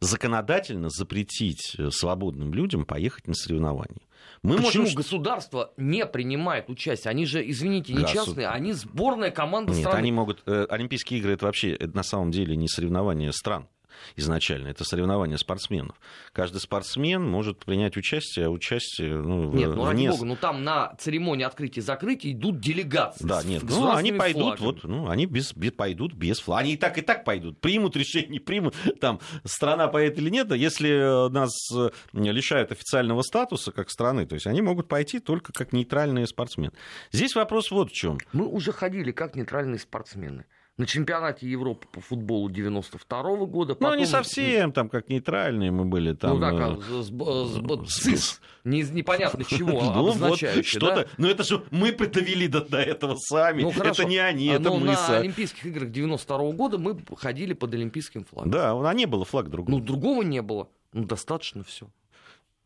законодательно 0.00 0.90
запретить 0.90 1.74
э, 1.78 1.90
свободным 1.90 2.52
людям 2.52 2.84
поехать 2.84 3.26
на 3.26 3.34
соревнования. 3.34 4.02
Мы 4.42 4.56
Почему 4.58 4.82
можем... 4.82 4.96
государство 4.96 5.72
не 5.78 6.04
принимает 6.04 6.68
участие? 6.68 7.10
Они 7.10 7.24
же, 7.24 7.48
извините, 7.48 7.94
не 7.94 8.00
Госу- 8.02 8.12
частные, 8.12 8.48
они 8.48 8.72
сборная 8.74 9.30
команда 9.30 9.72
Нет, 9.72 9.80
страны. 9.80 9.98
они 9.98 10.12
могут... 10.12 10.42
э, 10.46 10.66
Олимпийские 10.68 11.20
игры 11.20 11.32
это 11.32 11.46
вообще 11.46 11.72
это 11.72 11.94
на 11.96 12.02
самом 12.02 12.30
деле 12.30 12.56
не 12.56 12.68
соревнования 12.68 13.32
стран 13.32 13.68
изначально, 14.16 14.68
это 14.68 14.84
соревнования 14.84 15.36
спортсменов. 15.36 15.96
Каждый 16.32 16.60
спортсмен 16.60 17.22
может 17.22 17.64
принять 17.64 17.96
участие, 17.96 18.46
а 18.46 18.50
участие 18.50 19.16
ну, 19.16 19.52
Нет, 19.52 19.74
ну 19.74 19.84
ради 19.84 19.96
вне 19.96 20.10
бога, 20.10 20.24
ну 20.24 20.36
там 20.36 20.64
на 20.64 20.94
церемонии 20.96 21.44
открытия 21.44 21.80
и 21.80 21.82
закрытия 21.82 22.32
идут 22.32 22.60
делегации. 22.60 23.24
Да, 23.24 23.42
нет, 23.42 23.62
ну 23.62 23.94
они 23.94 24.12
пойдут, 24.12 24.58
флагами. 24.58 24.64
вот, 24.64 24.84
ну 24.84 25.08
они 25.08 25.26
без, 25.26 25.54
без- 25.54 25.72
пойдут 25.72 26.14
без 26.14 26.40
флага. 26.40 26.62
Они 26.62 26.74
и 26.74 26.76
так 26.76 26.98
и 26.98 27.02
так 27.02 27.24
пойдут. 27.24 27.60
Примут 27.60 27.96
решение, 27.96 28.30
не 28.30 28.38
примут, 28.40 28.74
там 29.00 29.20
страна 29.44 29.88
поедет 29.88 30.18
или 30.18 30.30
нет. 30.30 30.52
Если 30.52 30.90
э, 30.90 31.28
нас 31.30 31.52
э, 31.72 31.90
лишают 32.12 32.72
официального 32.72 33.22
статуса 33.22 33.72
как 33.72 33.90
страны, 33.90 34.26
то 34.26 34.34
есть 34.34 34.46
они 34.46 34.62
могут 34.62 34.88
пойти 34.88 35.18
только 35.18 35.52
как 35.52 35.72
нейтральные 35.72 36.26
спортсмены. 36.26 36.72
Здесь 37.12 37.34
вопрос 37.34 37.70
вот 37.70 37.90
в 37.90 37.92
чем. 37.92 38.18
Мы 38.32 38.46
уже 38.46 38.72
ходили 38.72 39.12
как 39.12 39.36
нейтральные 39.36 39.78
спортсмены. 39.78 40.44
На 40.76 40.86
чемпионате 40.86 41.48
Европы 41.48 41.86
по 41.92 42.00
футболу 42.00 42.50
92 42.50 43.46
года. 43.46 43.74
Ну, 43.74 43.76
потом- 43.86 43.98
не 43.98 44.06
совсем 44.06 44.72
там 44.72 44.88
как 44.88 45.08
нейтральные 45.08 45.70
мы 45.70 45.84
были. 45.84 46.14
Там, 46.14 46.34
ну, 46.34 46.40
так, 46.40 46.54
э, 46.54 46.64
а, 46.64 46.80
с- 46.82 47.06
с- 47.10 47.92
с- 47.92 48.02
ЦИС. 48.02 48.40
Не- 48.64 48.82
Непонятно 48.82 49.44
чего, 49.44 49.70
ну, 49.82 50.02
вот 50.02 50.16
обозначающее, 50.16 50.62
что-то. 50.64 51.02
да? 51.04 51.06
Ну, 51.16 51.28
это 51.28 51.44
же 51.44 51.62
мы 51.70 51.92
довели 51.92 52.48
до, 52.48 52.60
до 52.62 52.78
этого 52.78 53.14
сами. 53.16 53.62
Ну, 53.62 53.70
хорошо. 53.70 54.02
это 54.02 54.10
не 54.10 54.18
они, 54.18 54.48
А, 54.50 54.54
это 54.54 54.64
но 54.64 54.76
мы 54.78 54.86
на 54.86 54.96
сами. 54.96 55.18
Олимпийских 55.20 55.64
играх 55.66 55.90
92 55.92 56.52
года 56.52 56.76
мы 56.78 56.98
ходили 57.18 57.52
под 57.52 57.72
олимпийским 57.74 58.24
флагом. 58.24 58.50
Да, 58.50 58.72
а 58.72 58.94
не 58.94 59.06
было 59.06 59.24
флаг 59.24 59.50
другого. 59.50 59.78
Ну, 59.78 59.84
другого 59.84 60.22
не 60.22 60.42
было. 60.42 60.68
Ну, 60.92 61.04
достаточно 61.04 61.62
все. 61.62 61.86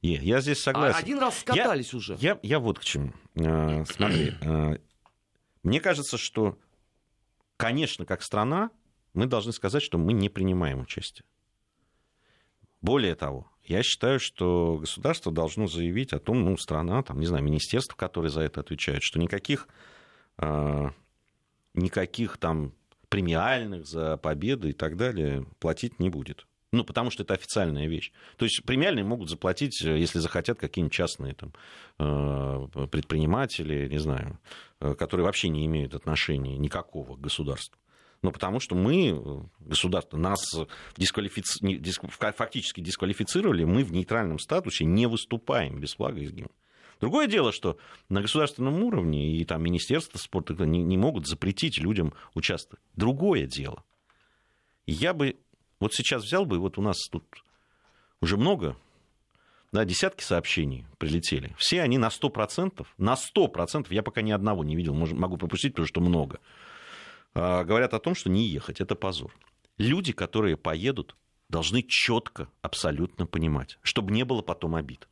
Не, 0.00 0.15
я 0.17 0.41
здесь 0.41 0.62
согласен. 0.62 0.97
один 0.99 1.19
раз 1.19 1.41
скатались 1.41 1.93
уже. 1.93 2.17
Я, 2.21 2.38
я 2.43 2.59
вот 2.59 2.79
к 2.79 2.85
чему. 2.85 3.12
Э, 3.35 3.85
Смотри, 3.85 4.33
э, 4.41 4.79
мне 5.62 5.81
кажется, 5.81 6.17
что, 6.17 6.57
конечно, 7.59 8.07
как 8.07 8.23
страна, 8.23 8.71
мы 9.12 9.27
должны 9.27 9.53
сказать, 9.53 9.83
что 9.83 9.99
мы 9.99 10.15
не 10.15 10.31
принимаем 10.31 10.81
участие. 10.81 11.25
Более 12.81 13.15
того, 13.17 13.50
я 13.65 13.83
считаю, 13.83 14.21
что 14.21 14.79
государство 14.81 15.31
должно 15.31 15.67
заявить 15.67 16.12
о 16.15 16.21
том, 16.21 16.45
ну, 16.45 16.57
страна, 16.57 17.03
там, 17.03 17.21
не 17.21 17.27
знаю, 17.27 17.45
министерство, 17.45 17.97
которое 17.97 18.31
за 18.31 18.43
это 18.43 18.61
отвечает, 18.61 19.03
что 19.03 19.19
никаких, 19.19 19.69
э, 20.38 20.91
никаких 21.75 22.38
там 22.38 22.73
премиальных 23.09 23.87
за 23.87 24.17
победы 24.17 24.71
и 24.71 24.73
так 24.73 24.97
далее 24.97 25.45
платить 25.59 25.99
не 25.99 26.09
будет. 26.09 26.47
Ну, 26.71 26.85
потому 26.85 27.11
что 27.11 27.23
это 27.23 27.35
официальная 27.35 27.88
вещь. 27.88 28.12
То 28.37 28.45
есть 28.45 28.62
премиальные 28.65 29.05
могут 29.05 29.31
заплатить, 29.31 29.81
если 29.81 30.19
захотят, 30.19 30.59
какие-нибудь 30.59 30.93
частные 30.93 31.35
там, 31.35 31.55
э, 31.99 32.87
предприниматели, 32.91 33.88
не 33.88 33.99
знаю, 33.99 34.38
которые 34.79 35.25
вообще 35.25 35.49
не 35.49 35.67
имеют 35.67 35.95
отношения 35.95 36.57
никакого 36.57 37.17
к 37.17 37.21
государству. 37.21 37.79
Ну, 38.23 38.33
потому 38.33 38.59
что 38.59 38.75
мы, 38.75 39.49
государство, 39.61 40.17
нас 40.17 40.41
дисквалифици... 40.97 41.81
фактически 42.33 42.81
дисквалифицировали, 42.81 43.65
мы 43.65 43.85
в 43.85 43.93
нейтральном 43.93 44.39
статусе 44.41 44.85
не 44.85 45.07
выступаем 45.07 45.79
без 45.79 45.95
флага 45.95 46.21
и 46.21 46.27
с 46.27 46.33
гимном. 46.33 46.53
Другое 47.01 47.29
дело, 47.29 47.53
что 47.53 47.79
на 48.09 48.21
государственном 48.21 48.83
уровне 48.83 49.37
и 49.37 49.45
там 49.45 49.63
Министерство 49.63 50.19
спорта 50.19 50.55
не, 50.65 50.83
не 50.83 50.97
могут 50.97 51.29
запретить 51.29 51.79
людям 51.79 52.13
участвовать. 52.35 52.83
Другое 52.97 53.47
дело. 53.47 53.85
Я 54.87 55.15
бы 55.15 55.39
вот 55.79 55.95
сейчас 55.95 56.25
взял 56.25 56.45
бы, 56.45 56.59
вот 56.59 56.77
у 56.77 56.83
нас 56.83 56.97
тут 57.09 57.25
уже 58.21 58.37
много, 58.37 58.77
да, 59.73 59.85
десятки 59.85 60.23
сообщений 60.23 60.87
прилетели. 60.99 61.55
Все 61.59 61.83
они 61.83 61.99
на 61.99 62.09
100%, 62.09 62.87
на 62.97 63.15
100%, 63.15 63.87
я 63.91 64.03
пока 64.03 64.23
ни 64.23 64.31
одного 64.31 64.65
не 64.65 64.77
видел, 64.77 64.95
могу 64.95 65.37
пропустить, 65.37 65.73
потому 65.73 65.87
что 65.87 66.01
много, 66.01 66.41
а, 67.35 67.65
говорят 67.65 67.95
о 67.95 67.99
том, 67.99 68.15
что 68.15 68.31
не 68.31 68.47
ехать, 68.47 68.81
это 68.81 68.95
позор. 68.95 69.33
Люди, 69.77 70.13
которые 70.13 70.57
поедут, 70.57 71.17
должны 71.49 71.83
четко, 71.87 72.49
абсолютно 72.63 73.27
понимать, 73.27 73.79
чтобы 73.83 74.13
не 74.13 74.25
было 74.25 74.43
потом 74.43 74.75
обид. 74.75 75.09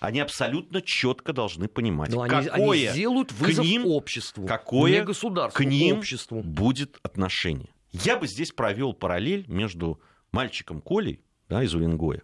Они 0.00 0.18
абсолютно 0.20 0.80
четко 0.80 1.34
должны 1.34 1.68
понимать, 1.68 2.10
Но 2.10 2.22
какое 2.26 2.52
они, 2.52 2.86
они 2.86 2.88
сделают 2.88 3.32
вызов 3.32 3.64
к 3.64 3.68
ним, 3.68 3.86
обществу, 3.86 4.46
какое 4.46 5.04
государству, 5.04 5.62
к 5.62 5.66
ним 5.66 5.98
обществу. 5.98 6.42
будет 6.42 6.98
отношение. 7.02 7.68
Я 7.92 8.16
бы 8.16 8.26
здесь 8.26 8.50
провел 8.50 8.94
параллель 8.94 9.44
между 9.46 10.00
мальчиком 10.32 10.80
Колей 10.80 11.22
да, 11.50 11.62
из 11.62 11.74
Уренгоя, 11.74 12.22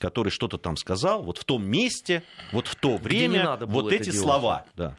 который 0.00 0.30
что-то 0.30 0.58
там 0.58 0.76
сказал, 0.76 1.22
вот 1.22 1.38
в 1.38 1.44
том 1.44 1.64
месте, 1.64 2.24
вот 2.52 2.66
в 2.66 2.74
то 2.74 2.96
время, 2.96 3.58
вот 3.60 3.92
эти 3.92 4.04
делать. 4.04 4.18
слова. 4.18 4.64
Да. 4.74 4.96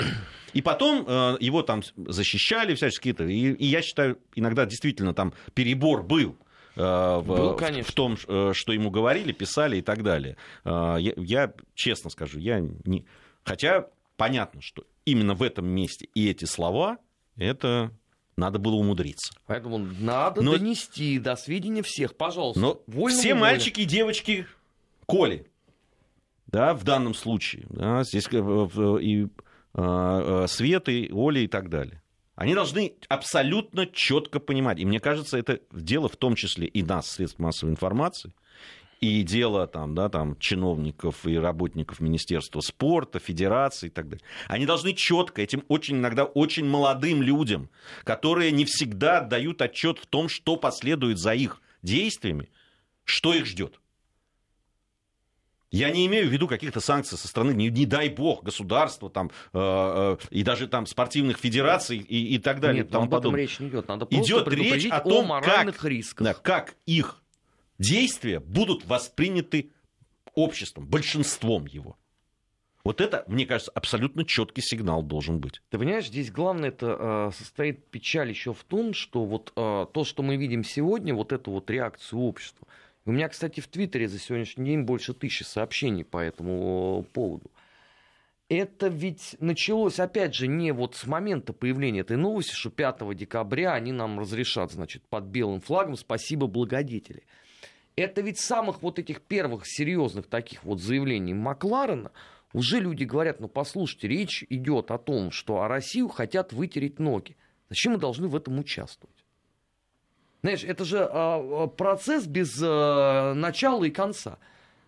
И 0.53 0.61
потом 0.61 1.05
э, 1.07 1.37
его 1.39 1.63
там 1.63 1.81
защищали 1.97 2.75
всячески. 2.75 3.09
-то, 3.09 3.29
и, 3.29 3.51
и 3.53 3.65
я 3.65 3.81
считаю, 3.81 4.19
иногда 4.35 4.65
действительно 4.65 5.13
там 5.13 5.33
перебор 5.53 6.03
был. 6.03 6.37
Э, 6.75 7.17
в, 7.17 7.25
был, 7.25 7.57
в, 7.57 7.83
в 7.83 7.91
том, 7.93 8.17
э, 8.27 8.51
что 8.53 8.73
ему 8.73 8.91
говорили, 8.91 9.31
писали 9.31 9.77
и 9.77 9.81
так 9.81 10.03
далее. 10.03 10.37
Э, 10.63 10.97
я, 10.99 11.13
я 11.17 11.53
честно 11.73 12.09
скажу, 12.09 12.37
я 12.37 12.59
не... 12.59 13.05
Хотя 13.43 13.87
понятно, 14.17 14.61
что 14.61 14.83
именно 15.05 15.33
в 15.33 15.41
этом 15.41 15.65
месте 15.65 16.09
и 16.13 16.29
эти 16.29 16.45
слова, 16.45 16.99
это 17.37 17.91
надо 18.37 18.59
было 18.59 18.75
умудриться. 18.75 19.33
Поэтому 19.47 19.79
надо 19.79 20.41
Но... 20.41 20.51
донести 20.51 21.17
до 21.17 21.35
сведения 21.35 21.81
всех, 21.81 22.15
пожалуйста. 22.15 22.59
Но 22.59 23.07
все 23.09 23.33
мальчики 23.33 23.81
и 23.81 23.85
девочки 23.85 24.45
Коли, 25.11 25.51
да, 26.47 26.73
в 26.73 26.83
данном 26.83 27.13
случае, 27.13 27.65
да, 27.69 28.03
здесь 28.03 28.27
э, 28.31 28.97
и 29.01 29.27
э, 29.73 30.45
Светы, 30.47 31.09
Оли 31.11 31.41
и 31.41 31.47
так 31.47 31.69
далее. 31.69 32.01
Они 32.35 32.55
должны 32.55 32.93
абсолютно 33.07 33.85
четко 33.85 34.39
понимать. 34.39 34.79
И 34.79 34.85
мне 34.85 34.99
кажется, 34.99 35.37
это 35.37 35.59
дело 35.71 36.09
в 36.09 36.15
том 36.15 36.35
числе 36.35 36.67
и 36.67 36.81
нас, 36.81 37.11
средств 37.11 37.39
массовой 37.39 37.71
информации, 37.71 38.33
и 38.99 39.23
дело 39.23 39.67
там, 39.67 39.95
да, 39.95 40.09
там, 40.09 40.37
чиновников 40.39 41.25
и 41.25 41.37
работников 41.37 41.99
Министерства 41.99 42.61
спорта, 42.61 43.19
Федерации 43.19 43.87
и 43.87 43.89
так 43.89 44.09
далее. 44.09 44.25
Они 44.47 44.65
должны 44.65 44.93
четко 44.93 45.41
этим 45.41 45.63
очень 45.67 45.97
иногда 45.97 46.23
очень 46.23 46.65
молодым 46.65 47.21
людям, 47.21 47.69
которые 48.03 48.51
не 48.51 48.65
всегда 48.65 49.19
отдают 49.19 49.61
отчет 49.61 49.99
в 49.99 50.05
том, 50.05 50.29
что 50.29 50.55
последует 50.55 51.17
за 51.17 51.33
их 51.33 51.61
действиями, 51.81 52.49
что 53.03 53.33
их 53.33 53.45
ждет. 53.45 53.80
Я 55.71 55.89
не 55.89 56.05
имею 56.05 56.27
в 56.27 56.31
виду 56.31 56.49
каких-то 56.49 56.81
санкций 56.81 57.17
со 57.17 57.29
стороны, 57.29 57.53
не, 57.53 57.69
не 57.69 57.85
дай 57.85 58.09
бог, 58.09 58.43
государства 58.43 59.09
там, 59.09 59.31
э, 59.53 59.57
э, 59.57 60.17
и 60.29 60.43
даже 60.43 60.67
там 60.67 60.85
спортивных 60.85 61.37
федераций 61.37 61.97
и, 61.97 62.35
и 62.35 62.39
так 62.39 62.59
далее. 62.59 62.83
Нет, 62.83 62.93
об 62.93 63.13
этом 63.13 63.35
речь 63.35 63.59
не 63.59 63.69
идет. 63.69 63.87
Надо 63.87 64.05
идет 64.09 64.47
речь 64.49 64.87
о 64.87 64.99
том, 64.99 65.27
моральных 65.27 65.77
как, 65.77 65.85
рисках. 65.89 66.27
Да, 66.27 66.33
как 66.33 66.75
их 66.85 67.23
действия 67.79 68.41
будут 68.41 68.85
восприняты 68.85 69.71
обществом, 70.35 70.87
большинством 70.87 71.65
его. 71.65 71.97
Вот 72.83 72.99
это, 72.99 73.23
мне 73.27 73.45
кажется, 73.45 73.71
абсолютно 73.73 74.25
четкий 74.25 74.61
сигнал 74.61 75.03
должен 75.03 75.39
быть. 75.39 75.61
Ты 75.69 75.77
понимаешь, 75.77 76.07
здесь 76.07 76.31
главное 76.31 76.69
это 76.69 77.29
э, 77.29 77.31
состоит 77.37 77.85
печаль 77.91 78.29
еще 78.29 78.53
в 78.53 78.63
том, 78.63 78.93
что 78.93 79.23
вот 79.23 79.53
э, 79.55 79.85
то, 79.93 80.03
что 80.03 80.23
мы 80.23 80.35
видим 80.35 80.63
сегодня, 80.63 81.13
вот 81.13 81.31
эту 81.31 81.51
вот 81.51 81.69
реакцию 81.69 82.21
общества. 82.21 82.67
У 83.05 83.11
меня, 83.11 83.29
кстати, 83.29 83.59
в 83.59 83.67
Твиттере 83.67 84.07
за 84.07 84.19
сегодняшний 84.19 84.65
день 84.65 84.83
больше 84.83 85.13
тысячи 85.13 85.43
сообщений 85.43 86.03
по 86.03 86.17
этому 86.17 87.05
поводу. 87.13 87.51
Это 88.49 88.87
ведь 88.87 89.35
началось, 89.39 89.99
опять 89.99 90.35
же, 90.35 90.47
не 90.47 90.71
вот 90.73 90.95
с 90.95 91.07
момента 91.07 91.53
появления 91.53 92.01
этой 92.01 92.17
новости, 92.17 92.53
что 92.53 92.69
5 92.69 93.15
декабря 93.15 93.73
они 93.73 93.91
нам 93.91 94.19
разрешат, 94.19 94.71
значит, 94.71 95.03
под 95.07 95.23
белым 95.25 95.61
флагом 95.61 95.95
«Спасибо, 95.95 96.47
благодетели» 96.47 97.23
это 97.95 98.21
ведь 98.21 98.39
самых 98.39 98.81
вот 98.81 98.99
этих 98.99 99.21
первых 99.21 99.63
серьезных 99.65 100.27
таких 100.27 100.63
вот 100.63 100.81
заявлений 100.81 101.33
Макларена 101.33 102.11
уже 102.53 102.79
люди 102.79 103.03
говорят, 103.03 103.39
ну 103.39 103.47
послушайте, 103.47 104.07
речь 104.07 104.43
идет 104.49 104.91
о 104.91 104.97
том, 104.97 105.31
что 105.31 105.61
о 105.61 105.67
Россию 105.67 106.09
хотят 106.09 106.53
вытереть 106.53 106.99
ноги. 106.99 107.37
Зачем 107.69 107.93
мы 107.93 107.99
должны 107.99 108.27
в 108.27 108.35
этом 108.35 108.59
участвовать? 108.59 109.20
Знаешь, 110.41 110.63
это 110.63 110.85
же 110.85 111.07
а, 111.09 111.67
процесс 111.67 112.25
без 112.25 112.59
а, 112.63 113.33
начала 113.33 113.83
и 113.83 113.91
конца. 113.91 114.39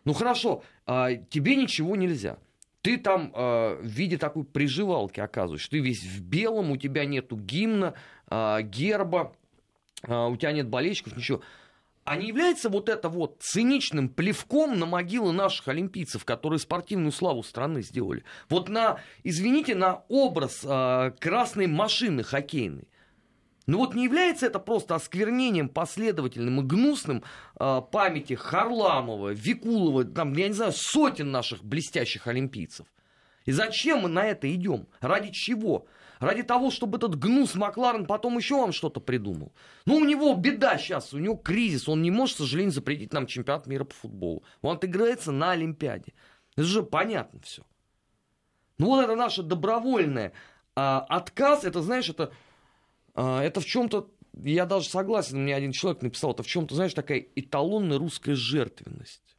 Ну 0.06 0.14
хорошо, 0.14 0.64
а, 0.86 1.14
тебе 1.14 1.56
ничего 1.56 1.96
нельзя. 1.96 2.38
Ты 2.82 2.98
там 2.98 3.32
а, 3.34 3.80
в 3.80 3.86
виде 3.86 4.18
такой 4.18 4.44
приживалки 4.44 5.20
оказываешься. 5.20 5.70
Ты 5.70 5.80
весь 5.80 6.04
в 6.04 6.22
белом, 6.22 6.72
у 6.72 6.78
тебя 6.78 7.06
нету 7.06 7.38
гимна, 7.38 7.94
а, 8.28 8.62
герба, 8.62 9.34
а, 10.08 10.28
у 10.28 10.36
тебя 10.36 10.52
нет 10.52 10.68
болельщиков, 10.68 11.16
ничего 11.16 11.42
а 12.06 12.18
не 12.18 12.28
является 12.28 12.70
вот 12.70 12.90
это 12.90 13.10
вот 13.10 13.38
циничным 13.40 14.10
плевком 14.10 14.78
на 14.78 14.86
могилы 14.86 15.32
наших 15.32 15.68
олимпийцев, 15.70 16.26
которые 16.26 16.60
спортивную 16.60 17.12
славу 17.12 17.44
страны 17.44 17.82
сделали? 17.82 18.24
Вот 18.50 18.70
на, 18.70 19.00
извините, 19.24 19.76
на 19.76 20.04
образ 20.10 20.62
э, 20.64 21.12
красной 21.20 21.68
машины 21.68 22.24
хоккейной. 22.24 22.88
Ну 23.66 23.78
вот 23.78 23.96
не 23.96 24.04
является 24.04 24.46
это 24.46 24.60
просто 24.60 24.96
осквернением 24.96 25.70
последовательным 25.70 26.60
и 26.60 26.64
гнусным 26.64 27.24
э, 27.60 27.82
памяти 27.92 28.34
Харламова, 28.34 29.30
Викулова, 29.30 30.04
там, 30.04 30.34
я 30.34 30.50
не 30.50 30.54
знаю, 30.54 30.74
сотен 30.74 31.32
наших 31.32 31.64
блестящих 31.64 32.28
олимпийцев. 32.28 32.86
И 33.46 33.52
зачем 33.52 34.00
мы 34.00 34.10
на 34.10 34.26
это 34.26 34.54
идем? 34.54 34.88
Ради 35.00 35.32
чего? 35.32 35.86
Ради 36.20 36.44
того, 36.44 36.72
чтобы 36.72 36.98
этот 36.98 37.18
гнус 37.18 37.56
Макларен 37.56 38.06
потом 38.06 38.38
еще 38.38 38.56
вам 38.56 38.72
что-то 38.72 39.02
придумал. 39.02 39.54
Ну, 39.86 39.98
у 39.98 40.06
него 40.06 40.34
беда 40.36 40.78
сейчас, 40.78 41.14
у 41.14 41.20
него 41.20 41.36
кризис, 41.36 41.90
он 41.90 42.02
не 42.02 42.12
может, 42.12 42.36
к 42.36 42.40
сожалению, 42.40 42.72
запретить 42.72 43.12
нам 43.12 43.28
чемпионат 43.28 43.68
мира 43.68 43.84
по 43.84 43.94
футболу. 43.94 44.44
Он 44.62 44.76
отыграется 44.76 45.32
на 45.32 45.52
Олимпиаде. 45.52 46.14
Это 46.56 46.66
же 46.66 46.84
понятно 46.84 47.42
все. 47.42 47.64
Ну, 48.78 48.88
вот 48.88 49.04
это 49.04 49.16
наше 49.16 49.44
добровольное 49.44 50.34
а, 50.76 51.06
отказ, 51.10 51.66
это, 51.66 51.82
знаешь, 51.82 52.10
это, 52.10 52.32
это 53.16 53.62
в 53.62 53.66
чем-то, 53.66 54.12
я 54.44 54.66
даже 54.66 54.90
согласен, 54.90 55.44
мне 55.44 55.56
один 55.56 55.72
человек 55.72 56.02
написал, 56.02 56.32
это 56.32 56.44
в 56.44 56.48
чем-то, 56.48 56.76
знаешь, 56.76 56.94
такая 56.94 57.26
эталонная 57.36 57.98
русская 57.98 58.36
жертвенность. 58.36 59.38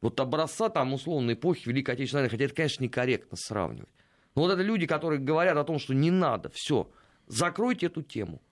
Вот 0.00 0.20
образца 0.20 0.68
там 0.68 0.92
условной 0.92 1.34
эпохи 1.34 1.68
Великой 1.68 1.94
Отечественной 1.94 2.22
войны, 2.22 2.30
хотя 2.30 2.44
это, 2.44 2.54
конечно, 2.54 2.84
некорректно 2.84 3.36
сравнивать. 3.36 3.90
Но 4.34 4.42
вот 4.42 4.52
это 4.52 4.62
люди, 4.62 4.86
которые 4.86 5.18
говорят 5.18 5.56
о 5.56 5.64
том, 5.64 5.78
что 5.78 5.94
не 5.94 6.10
надо, 6.10 6.50
все, 6.50 6.90
закройте 7.26 7.86
эту 7.86 8.02
тему. 8.02 8.42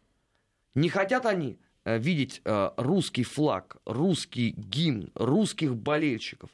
Не 0.75 0.89
хотят 0.89 1.27
они 1.27 1.59
э, 1.85 1.99
видеть 1.99 2.41
э, 2.45 2.71
русский 2.77 3.23
флаг, 3.23 3.77
русский 3.85 4.51
гимн, 4.51 5.13
русских 5.15 5.77
болельщиков. 5.77 6.51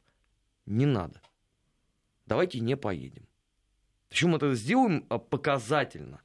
Не 0.66 0.84
надо. 0.84 1.22
Давайте 2.26 2.60
не 2.60 2.76
поедем. 2.76 3.26
Причем 4.08 4.34
это 4.34 4.52
сделаем 4.54 5.06
э, 5.08 5.18
показательно. 5.18 6.20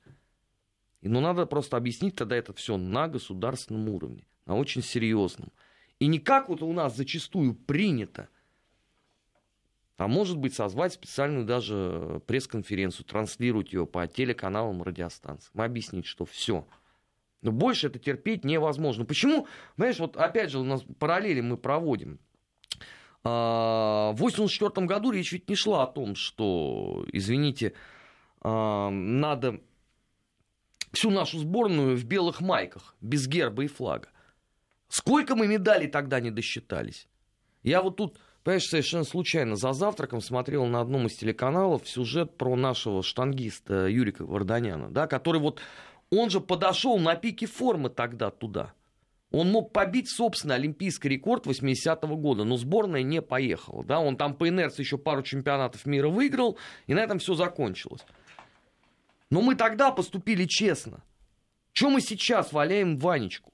Но 1.08 1.22
надо 1.22 1.46
просто 1.46 1.78
объяснить 1.78 2.16
тогда 2.16 2.36
это 2.36 2.54
все 2.54 2.78
на 2.78 3.08
государственном 3.08 3.90
уровне, 3.90 4.26
на 4.46 4.56
очень 4.56 4.82
серьезном. 4.82 5.52
И 6.00 6.08
не 6.08 6.20
как 6.20 6.50
вот 6.50 6.62
у 6.62 6.74
нас 6.74 6.96
зачастую 6.96 7.54
принято, 7.54 8.28
а 9.98 10.08
может 10.08 10.38
быть 10.38 10.54
созвать 10.54 10.94
специальную 10.94 11.46
даже 11.46 12.22
пресс-конференцию, 12.28 13.06
транслировать 13.06 13.72
ее 13.72 13.86
по 13.86 14.06
телеканалам, 14.08 14.84
радиостанциям, 14.84 15.62
объяснить, 15.62 16.06
что 16.06 16.26
все. 16.26 16.68
Но 17.42 17.52
больше 17.52 17.88
это 17.88 18.00
терпеть 18.00 18.44
невозможно. 18.44 19.06
Почему? 19.06 19.48
Понимаешь, 19.76 20.00
вот 20.00 20.18
опять 20.18 20.50
же 20.50 20.60
у 20.60 20.64
нас 20.64 20.84
параллели 21.00 21.42
мы 21.42 21.58
проводим. 21.58 22.20
А, 23.24 24.12
в 24.12 24.22
1984 24.22 24.88
году 24.88 25.12
речь 25.12 25.32
ведь 25.32 25.50
не 25.50 25.56
шла 25.56 25.84
о 25.84 25.88
том, 25.88 26.16
что, 26.16 27.06
извините, 27.12 27.74
а, 28.42 28.90
надо 28.90 29.62
всю 30.96 31.12
нашу 31.12 31.40
сборную 31.40 31.98
в 31.98 32.04
белых 32.06 32.42
майках, 32.42 32.96
без 33.02 33.28
герба 33.28 33.64
и 33.64 33.68
флага. 33.68 34.08
Сколько 34.88 35.36
мы 35.36 35.48
медалей 35.48 35.88
тогда 35.88 36.20
не 36.20 36.32
досчитались? 36.32 37.08
Я 37.64 37.82
вот 37.82 37.98
тут, 37.98 38.18
понимаешь, 38.44 38.66
совершенно 38.66 39.04
случайно 39.04 39.56
за 39.56 39.74
завтраком 39.74 40.22
смотрел 40.22 40.66
на 40.66 40.82
одном 40.82 41.08
из 41.08 41.16
телеканалов 41.16 41.88
сюжет 41.88 42.38
про 42.38 42.56
нашего 42.56 43.04
штангиста 43.04 43.88
Юрика 43.88 44.26
Варданяна, 44.26 44.90
да, 44.90 45.08
который 45.08 45.42
вот, 45.42 45.60
он 46.12 46.30
же 46.30 46.40
подошел 46.40 46.98
на 46.98 47.16
пике 47.16 47.46
формы 47.46 47.90
тогда 47.90 48.30
туда. 48.32 48.74
Он 49.32 49.52
мог 49.52 49.74
побить, 49.74 50.10
собственно, 50.10 50.56
олимпийский 50.56 51.10
рекорд 51.10 51.46
80-го 51.46 52.16
года, 52.16 52.46
но 52.46 52.56
сборная 52.56 53.04
не 53.04 53.22
поехала. 53.22 53.84
Да? 53.84 54.00
Он 54.00 54.16
там 54.16 54.34
по 54.34 54.48
инерции 54.48 54.84
еще 54.84 54.98
пару 54.98 55.24
чемпионатов 55.24 55.86
мира 55.86 56.08
выиграл, 56.08 56.58
и 56.88 56.94
на 56.94 57.00
этом 57.00 57.20
все 57.20 57.34
закончилось. 57.34 58.06
Но 59.30 59.42
мы 59.42 59.56
тогда 59.56 59.92
поступили 59.92 60.46
честно. 60.46 61.04
Чем 61.74 61.92
мы 61.92 62.02
сейчас 62.02 62.54
валяем 62.54 62.98
Ванечку? 62.98 63.52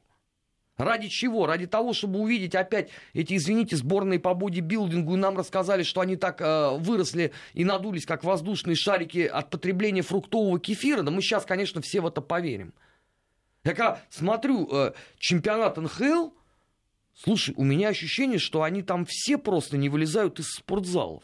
Ради 0.77 1.09
чего? 1.09 1.45
Ради 1.45 1.67
того, 1.67 1.93
чтобы 1.93 2.19
увидеть 2.19 2.55
опять 2.55 2.89
эти, 3.13 3.35
извините, 3.35 3.75
сборные 3.75 4.19
по 4.19 4.33
бодибилдингу, 4.33 5.13
и 5.13 5.17
нам 5.17 5.37
рассказали, 5.37 5.83
что 5.83 6.01
они 6.01 6.15
так 6.15 6.41
э, 6.41 6.77
выросли 6.77 7.33
и 7.53 7.63
надулись, 7.63 8.05
как 8.05 8.23
воздушные 8.23 8.75
шарики 8.75 9.19
от 9.19 9.49
потребления 9.49 10.01
фруктового 10.01 10.59
кефира. 10.59 11.03
Да 11.03 11.11
мы 11.11 11.21
сейчас, 11.21 11.45
конечно, 11.45 11.81
все 11.81 12.01
в 12.01 12.07
это 12.07 12.21
поверим. 12.21 12.73
Я 13.63 13.75
когда 13.75 14.01
смотрю 14.09 14.67
э, 14.71 14.93
чемпионат 15.19 15.77
НХЛ, 15.77 16.29
слушай, 17.13 17.53
у 17.57 17.63
меня 17.63 17.89
ощущение, 17.89 18.39
что 18.39 18.63
они 18.63 18.81
там 18.81 19.05
все 19.07 19.37
просто 19.37 19.77
не 19.77 19.87
вылезают 19.87 20.39
из 20.39 20.47
спортзалов. 20.47 21.23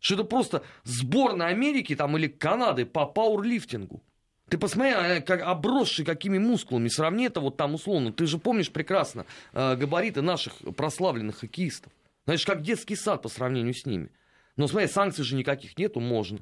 Что 0.00 0.14
это 0.14 0.24
просто 0.24 0.62
сборная 0.82 1.48
Америки 1.48 1.94
там, 1.94 2.16
или 2.16 2.26
Канады 2.26 2.86
по 2.86 3.06
пауэрлифтингу. 3.06 4.02
Ты 4.48 4.58
посмотри, 4.58 4.92
а, 4.92 5.20
как 5.20 5.42
обросший 5.42 6.04
какими 6.04 6.38
мускулами. 6.38 6.88
Сравни 6.88 7.26
это 7.26 7.40
вот 7.40 7.56
там 7.56 7.74
условно. 7.74 8.12
Ты 8.12 8.26
же 8.26 8.38
помнишь 8.38 8.72
прекрасно 8.72 9.24
э, 9.52 9.76
габариты 9.76 10.22
наших 10.22 10.54
прославленных 10.76 11.38
хоккеистов. 11.38 11.92
Знаешь, 12.24 12.44
как 12.44 12.62
детский 12.62 12.96
сад 12.96 13.22
по 13.22 13.28
сравнению 13.28 13.74
с 13.74 13.86
ними. 13.86 14.10
Но 14.56 14.66
смотри, 14.66 14.88
санкций 14.88 15.24
же 15.24 15.36
никаких 15.36 15.78
нету, 15.78 16.00
можно. 16.00 16.40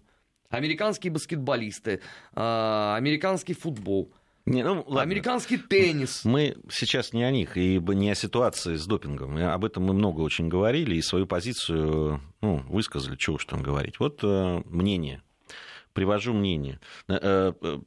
Американские 0.48 1.12
баскетболисты, 1.12 2.00
э, 2.34 2.94
американский 2.96 3.52
футбол. 3.52 4.10
Не, 4.48 4.62
ну, 4.62 4.76
ладно. 4.86 5.02
Американский 5.02 5.58
теннис. 5.58 6.24
Мы 6.24 6.56
сейчас 6.70 7.12
не 7.12 7.22
о 7.22 7.30
них, 7.30 7.58
и 7.58 7.78
не 7.78 8.10
о 8.10 8.14
ситуации 8.14 8.76
с 8.76 8.86
допингом. 8.86 9.36
Об 9.36 9.64
этом 9.64 9.84
мы 9.84 9.92
много 9.92 10.22
очень 10.22 10.48
говорили, 10.48 10.96
и 10.96 11.02
свою 11.02 11.26
позицию 11.26 12.22
ну, 12.40 12.62
высказали, 12.68 13.16
чего 13.16 13.36
уж 13.36 13.44
там 13.44 13.62
говорить. 13.62 14.00
Вот 14.00 14.20
э, 14.22 14.62
мнение 14.64 15.22
привожу 15.92 16.32
мнение. 16.32 16.80
Э, 17.08 17.52
э, 17.60 17.78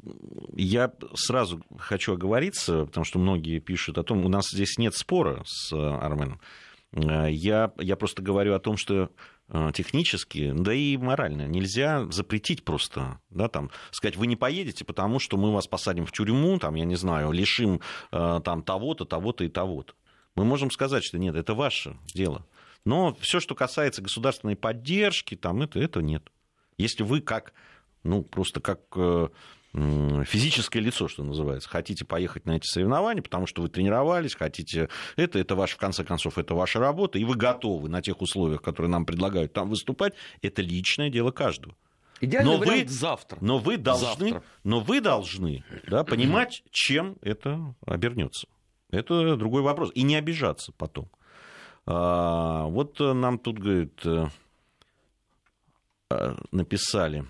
я 0.55 0.93
сразу 1.15 1.63
хочу 1.79 2.13
оговориться, 2.13 2.85
потому 2.85 3.05
что 3.05 3.17
многие 3.17 3.59
пишут 3.59 3.97
о 3.97 4.03
том, 4.03 4.23
у 4.23 4.29
нас 4.29 4.49
здесь 4.51 4.77
нет 4.77 4.93
спора 4.93 5.41
с 5.45 5.73
Арменом. 5.73 6.39
Я, 6.93 7.71
я 7.79 7.95
просто 7.95 8.21
говорю 8.21 8.53
о 8.53 8.59
том, 8.59 8.75
что 8.75 9.09
Э, 9.40 9.40
технически, 9.73 10.53
да 10.55 10.73
и 10.73 10.95
морально. 10.97 11.47
Нельзя 11.47 12.05
запретить 12.11 12.63
просто, 12.63 13.19
да, 13.29 13.49
там, 13.49 13.69
сказать, 13.91 14.15
вы 14.15 14.27
не 14.27 14.35
поедете, 14.35 14.85
потому 14.85 15.19
что 15.19 15.37
мы 15.37 15.51
вас 15.51 15.67
посадим 15.67 16.05
в 16.05 16.11
тюрьму, 16.11 16.57
там, 16.59 16.75
я 16.75 16.85
не 16.85 16.95
знаю, 16.95 17.31
лишим 17.31 17.81
э, 18.11 18.39
там 18.43 18.63
того-то, 18.63 19.05
того-то 19.05 19.43
и 19.43 19.49
того-то. 19.49 19.93
Мы 20.35 20.45
можем 20.45 20.71
сказать, 20.71 21.03
что 21.03 21.17
нет, 21.17 21.35
это 21.35 21.53
ваше 21.53 21.97
дело. 22.13 22.45
Но 22.85 23.13
все, 23.19 23.39
что 23.39 23.53
касается 23.53 24.01
государственной 24.01 24.55
поддержки, 24.55 25.35
там, 25.35 25.61
это, 25.61 25.79
это 25.79 26.01
нет. 26.01 26.31
Если 26.77 27.03
вы 27.03 27.21
как, 27.21 27.53
ну, 28.03 28.23
просто 28.23 28.61
как 28.61 28.81
э, 28.95 29.27
физическое 29.73 30.81
лицо, 30.81 31.07
что 31.07 31.23
называется, 31.23 31.69
хотите 31.69 32.03
поехать 32.03 32.45
на 32.45 32.57
эти 32.57 32.65
соревнования, 32.65 33.21
потому 33.21 33.47
что 33.47 33.61
вы 33.61 33.69
тренировались, 33.69 34.35
хотите 34.35 34.89
это, 35.15 35.39
это 35.39 35.55
ваш, 35.55 35.71
в 35.71 35.77
конце 35.77 36.03
концов, 36.03 36.37
это 36.37 36.55
ваша 36.55 36.79
работа, 36.79 37.19
и 37.19 37.23
вы 37.23 37.35
готовы 37.35 37.87
на 37.87 38.01
тех 38.01 38.21
условиях, 38.21 38.61
которые 38.61 38.89
нам 38.89 39.05
предлагают 39.05 39.53
там 39.53 39.69
выступать, 39.69 40.13
это 40.41 40.61
личное 40.61 41.09
дело 41.09 41.31
каждого. 41.31 41.75
Идеальный 42.19 42.51
но 42.51 42.57
вы, 42.57 42.87
завтра. 42.87 43.37
Но 43.41 43.57
вы 43.57 43.77
должны, 43.77 44.29
завтра. 44.29 44.43
но 44.63 44.79
вы 44.79 45.01
должны 45.01 45.63
да, 45.87 46.03
понимать, 46.03 46.63
чем 46.69 47.17
это 47.21 47.73
обернется. 47.85 48.47
Это 48.91 49.35
другой 49.37 49.63
вопрос. 49.63 49.91
И 49.95 50.03
не 50.03 50.15
обижаться 50.15 50.71
потом. 50.77 51.09
А, 51.87 52.65
вот 52.65 52.99
нам 52.99 53.39
тут, 53.39 53.57
говорит, 53.57 54.05
э, 54.05 54.27
э, 56.11 56.35
написали, 56.51 57.25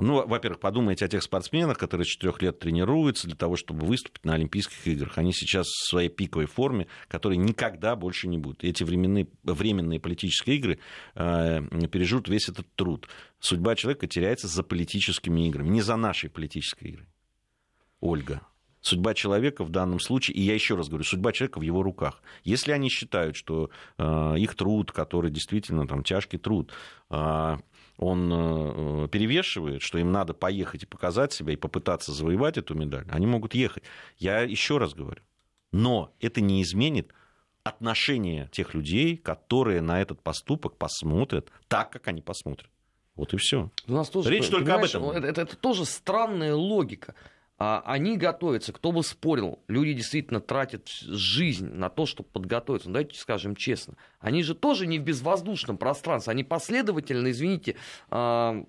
ну, 0.00 0.26
во-первых, 0.26 0.60
подумайте 0.60 1.04
о 1.04 1.08
тех 1.08 1.22
спортсменах, 1.22 1.78
которые 1.78 2.04
с 2.04 2.08
четырех 2.08 2.40
лет 2.42 2.58
тренируются 2.58 3.26
для 3.26 3.36
того, 3.36 3.56
чтобы 3.56 3.86
выступить 3.86 4.24
на 4.24 4.34
Олимпийских 4.34 4.86
играх. 4.86 5.18
Они 5.18 5.32
сейчас 5.32 5.66
в 5.66 5.88
своей 5.88 6.08
пиковой 6.08 6.46
форме, 6.46 6.86
которой 7.08 7.36
никогда 7.36 7.96
больше 7.96 8.28
не 8.28 8.38
будут. 8.38 8.64
Эти 8.64 8.84
временные, 8.84 9.28
временные 9.42 10.00
политические 10.00 10.56
игры 10.56 10.78
э, 11.14 11.88
переживут 11.88 12.28
весь 12.28 12.48
этот 12.48 12.66
труд. 12.74 13.08
Судьба 13.40 13.74
человека 13.74 14.06
теряется 14.06 14.48
за 14.48 14.62
политическими 14.62 15.48
играми, 15.48 15.68
не 15.68 15.82
за 15.82 15.96
нашей 15.96 16.30
политической 16.30 16.90
игрой. 16.90 17.06
Ольга, 18.00 18.42
судьба 18.80 19.14
человека 19.14 19.64
в 19.64 19.70
данном 19.70 20.00
случае, 20.00 20.36
и 20.36 20.42
я 20.42 20.54
еще 20.54 20.74
раз 20.74 20.88
говорю, 20.88 21.04
судьба 21.04 21.32
человека 21.32 21.58
в 21.58 21.62
его 21.62 21.82
руках. 21.82 22.20
Если 22.44 22.72
они 22.72 22.88
считают, 22.88 23.36
что 23.36 23.70
э, 23.96 24.34
их 24.38 24.54
труд, 24.54 24.92
который 24.92 25.30
действительно 25.30 25.86
там 25.86 26.02
тяжкий 26.02 26.38
труд, 26.38 26.72
э, 27.10 27.56
он 28.02 29.04
э, 29.04 29.08
перевешивает, 29.08 29.82
что 29.82 29.98
им 29.98 30.10
надо 30.10 30.34
поехать 30.34 30.82
и 30.82 30.86
показать 30.86 31.32
себя 31.32 31.52
и 31.52 31.56
попытаться 31.56 32.12
завоевать 32.12 32.58
эту 32.58 32.74
медаль, 32.74 33.06
они 33.10 33.26
могут 33.26 33.54
ехать. 33.54 33.84
Я 34.18 34.40
еще 34.40 34.78
раз 34.78 34.94
говорю, 34.94 35.22
но 35.70 36.12
это 36.20 36.40
не 36.40 36.62
изменит 36.62 37.12
отношение 37.62 38.48
тех 38.50 38.74
людей, 38.74 39.16
которые 39.16 39.80
на 39.80 40.00
этот 40.00 40.20
поступок 40.20 40.76
посмотрят 40.76 41.50
так, 41.68 41.90
как 41.90 42.08
они 42.08 42.20
посмотрят. 42.20 42.68
Вот 43.14 43.34
и 43.34 43.36
все. 43.36 43.70
У 43.86 43.92
нас 43.92 44.08
тоже, 44.08 44.30
Речь 44.30 44.48
только 44.48 44.74
об 44.74 44.84
этом. 44.84 45.10
Это, 45.10 45.26
это, 45.26 45.42
это 45.42 45.56
тоже 45.56 45.84
странная 45.84 46.54
логика. 46.54 47.14
А 47.64 47.80
они 47.86 48.16
готовятся, 48.16 48.72
кто 48.72 48.90
бы 48.90 49.04
спорил, 49.04 49.60
люди 49.68 49.92
действительно 49.92 50.40
тратят 50.40 50.88
жизнь 50.88 51.68
на 51.68 51.90
то, 51.90 52.06
чтобы 52.06 52.28
подготовиться. 52.28 52.88
Ну, 52.88 52.94
давайте 52.94 53.16
скажем 53.16 53.54
честно. 53.54 53.94
Они 54.18 54.42
же 54.42 54.56
тоже 54.56 54.88
не 54.88 54.98
в 54.98 55.04
безвоздушном 55.04 55.78
пространстве, 55.78 56.32
они 56.32 56.42
последовательно, 56.42 57.30
извините, 57.30 57.76
а, 58.10 58.64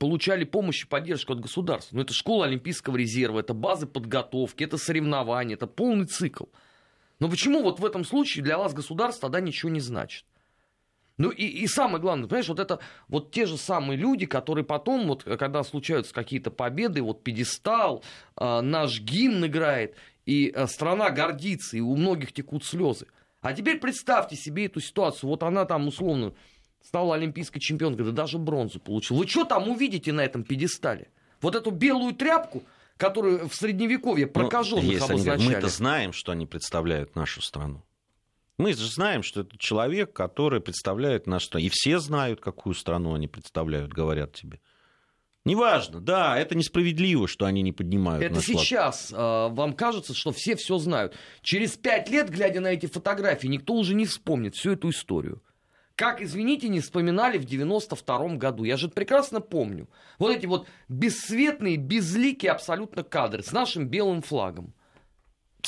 получали 0.00 0.42
помощь 0.42 0.82
и 0.82 0.88
поддержку 0.88 1.34
от 1.34 1.40
государства. 1.40 1.94
Ну, 1.94 2.02
это 2.02 2.12
школа 2.12 2.46
Олимпийского 2.46 2.96
резерва, 2.96 3.38
это 3.38 3.54
базы 3.54 3.86
подготовки, 3.86 4.64
это 4.64 4.76
соревнования, 4.76 5.54
это 5.54 5.68
полный 5.68 6.06
цикл. 6.06 6.46
Но 7.20 7.28
почему 7.30 7.62
вот 7.62 7.78
в 7.78 7.84
этом 7.84 8.04
случае 8.04 8.42
для 8.42 8.58
вас 8.58 8.74
государство 8.74 9.28
тогда 9.28 9.38
ничего 9.38 9.70
не 9.70 9.78
значит? 9.78 10.24
Ну 11.20 11.28
и, 11.28 11.44
и 11.44 11.66
самое 11.66 12.00
главное, 12.00 12.26
понимаешь, 12.26 12.48
вот 12.48 12.60
это 12.60 12.78
вот 13.08 13.30
те 13.30 13.44
же 13.44 13.58
самые 13.58 13.98
люди, 13.98 14.24
которые 14.24 14.64
потом, 14.64 15.06
вот 15.06 15.22
когда 15.24 15.62
случаются 15.64 16.14
какие-то 16.14 16.50
победы, 16.50 17.02
вот 17.02 17.22
пьедестал, 17.22 18.02
э, 18.38 18.60
наш 18.62 19.02
гимн 19.02 19.44
играет, 19.44 19.96
и 20.24 20.50
э, 20.50 20.66
страна 20.66 21.10
гордится, 21.10 21.76
и 21.76 21.80
у 21.80 21.94
многих 21.94 22.32
текут 22.32 22.64
слезы. 22.64 23.06
А 23.42 23.52
теперь 23.52 23.80
представьте 23.80 24.34
себе 24.34 24.64
эту 24.64 24.80
ситуацию, 24.80 25.28
вот 25.28 25.42
она 25.42 25.66
там 25.66 25.88
условно 25.88 26.32
стала 26.82 27.16
олимпийской 27.16 27.60
чемпионкой, 27.60 28.06
да 28.06 28.12
даже 28.12 28.38
бронзу 28.38 28.80
получила. 28.80 29.18
Вы 29.18 29.26
что 29.26 29.44
там 29.44 29.68
увидите 29.68 30.12
на 30.12 30.22
этом 30.22 30.42
пьедестале? 30.42 31.08
Вот 31.42 31.54
эту 31.54 31.70
белую 31.70 32.14
тряпку, 32.14 32.62
которую 32.96 33.46
в 33.46 33.54
средневековье 33.54 34.24
ну, 34.24 34.32
прокаженных 34.32 35.02
обозначали. 35.02 35.54
Мы-то 35.54 35.68
знаем, 35.68 36.14
что 36.14 36.32
они 36.32 36.46
представляют 36.46 37.14
нашу 37.14 37.42
страну. 37.42 37.82
Мы 38.60 38.74
же 38.74 38.90
знаем, 38.90 39.22
что 39.22 39.40
это 39.40 39.56
человек, 39.56 40.12
который 40.12 40.60
представляет 40.60 41.26
нашу 41.26 41.46
страну. 41.46 41.64
И 41.64 41.70
все 41.70 41.98
знают, 41.98 42.40
какую 42.42 42.74
страну 42.74 43.14
они 43.14 43.26
представляют, 43.26 43.90
говорят 43.90 44.34
тебе. 44.34 44.60
Неважно, 45.46 46.00
да, 46.00 46.38
это 46.38 46.54
несправедливо, 46.54 47.26
что 47.26 47.46
они 47.46 47.62
не 47.62 47.72
поднимают. 47.72 48.22
Это 48.22 48.42
сейчас 48.42 49.10
э, 49.10 49.16
вам 49.16 49.72
кажется, 49.72 50.12
что 50.12 50.32
все 50.32 50.56
все 50.56 50.76
знают. 50.76 51.16
Через 51.40 51.78
пять 51.78 52.10
лет, 52.10 52.28
глядя 52.28 52.60
на 52.60 52.66
эти 52.66 52.84
фотографии, 52.84 53.46
никто 53.46 53.72
уже 53.72 53.94
не 53.94 54.04
вспомнит 54.04 54.54
всю 54.54 54.72
эту 54.72 54.90
историю. 54.90 55.42
Как, 55.94 56.20
извините, 56.20 56.68
не 56.68 56.80
вспоминали 56.80 57.38
в 57.38 57.46
92 57.46 58.36
году. 58.36 58.64
Я 58.64 58.76
же 58.76 58.90
прекрасно 58.90 59.40
помню. 59.40 59.88
Вот 60.18 60.36
эти 60.36 60.44
вот 60.44 60.66
бесцветные, 60.88 61.78
безликие 61.78 62.52
абсолютно 62.52 63.04
кадры 63.04 63.42
с 63.42 63.52
нашим 63.52 63.88
белым 63.88 64.20
флагом 64.20 64.74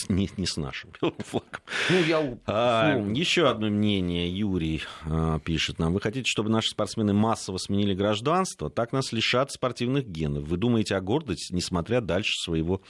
не, 0.09 0.29
не 0.37 0.47
с 0.47 0.57
нашим 0.57 0.91
белым 1.01 1.17
флагом. 1.19 1.61
Ну, 1.91 2.03
я... 2.05 2.38
а, 2.47 2.97
еще 3.15 3.49
одно 3.49 3.69
мнение 3.69 4.31
Юрий 4.31 4.83
а, 5.05 5.38
пишет 5.41 5.79
нам. 5.79 5.93
Вы 5.93 6.01
хотите, 6.01 6.29
чтобы 6.29 6.51
наши 6.51 6.71
спортсмены 6.71 7.12
массово 7.12 7.59
сменили 7.59 7.95
гражданство? 7.95 8.71
Так 8.71 8.93
нас 8.93 9.12
лишат 9.12 9.53
спортивных 9.53 10.07
генов. 10.07 10.45
Вы 10.45 10.57
думаете 10.57 10.97
о 10.97 11.01
гордости, 11.01 11.53
несмотря 11.53 12.01
дальше 12.01 12.33
своего 12.43 12.83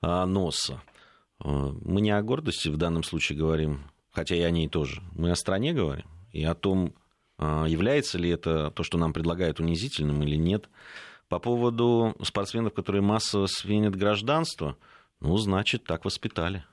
а, 0.00 0.26
носа? 0.26 0.82
А, 1.38 1.74
мы 1.84 2.00
не 2.00 2.10
о 2.10 2.22
гордости 2.22 2.68
в 2.68 2.76
данном 2.76 3.02
случае 3.02 3.38
говорим, 3.38 3.84
хотя 4.12 4.34
и 4.34 4.40
о 4.40 4.50
ней 4.50 4.68
тоже. 4.68 5.02
Мы 5.12 5.30
о 5.30 5.36
стране 5.36 5.72
говорим 5.72 6.06
и 6.32 6.44
о 6.44 6.54
том, 6.54 6.94
а, 7.38 7.66
является 7.66 8.18
ли 8.18 8.30
это 8.30 8.70
то, 8.70 8.82
что 8.82 8.98
нам 8.98 9.12
предлагают 9.12 9.60
унизительным 9.60 10.22
или 10.22 10.36
нет. 10.36 10.68
По 11.28 11.38
поводу 11.38 12.14
спортсменов, 12.22 12.74
которые 12.74 13.02
массово 13.02 13.46
сменят 13.46 13.96
гражданство– 13.96 14.76
ну, 15.24 15.38
значит, 15.38 15.84
так 15.84 16.04
воспитали. 16.04 16.64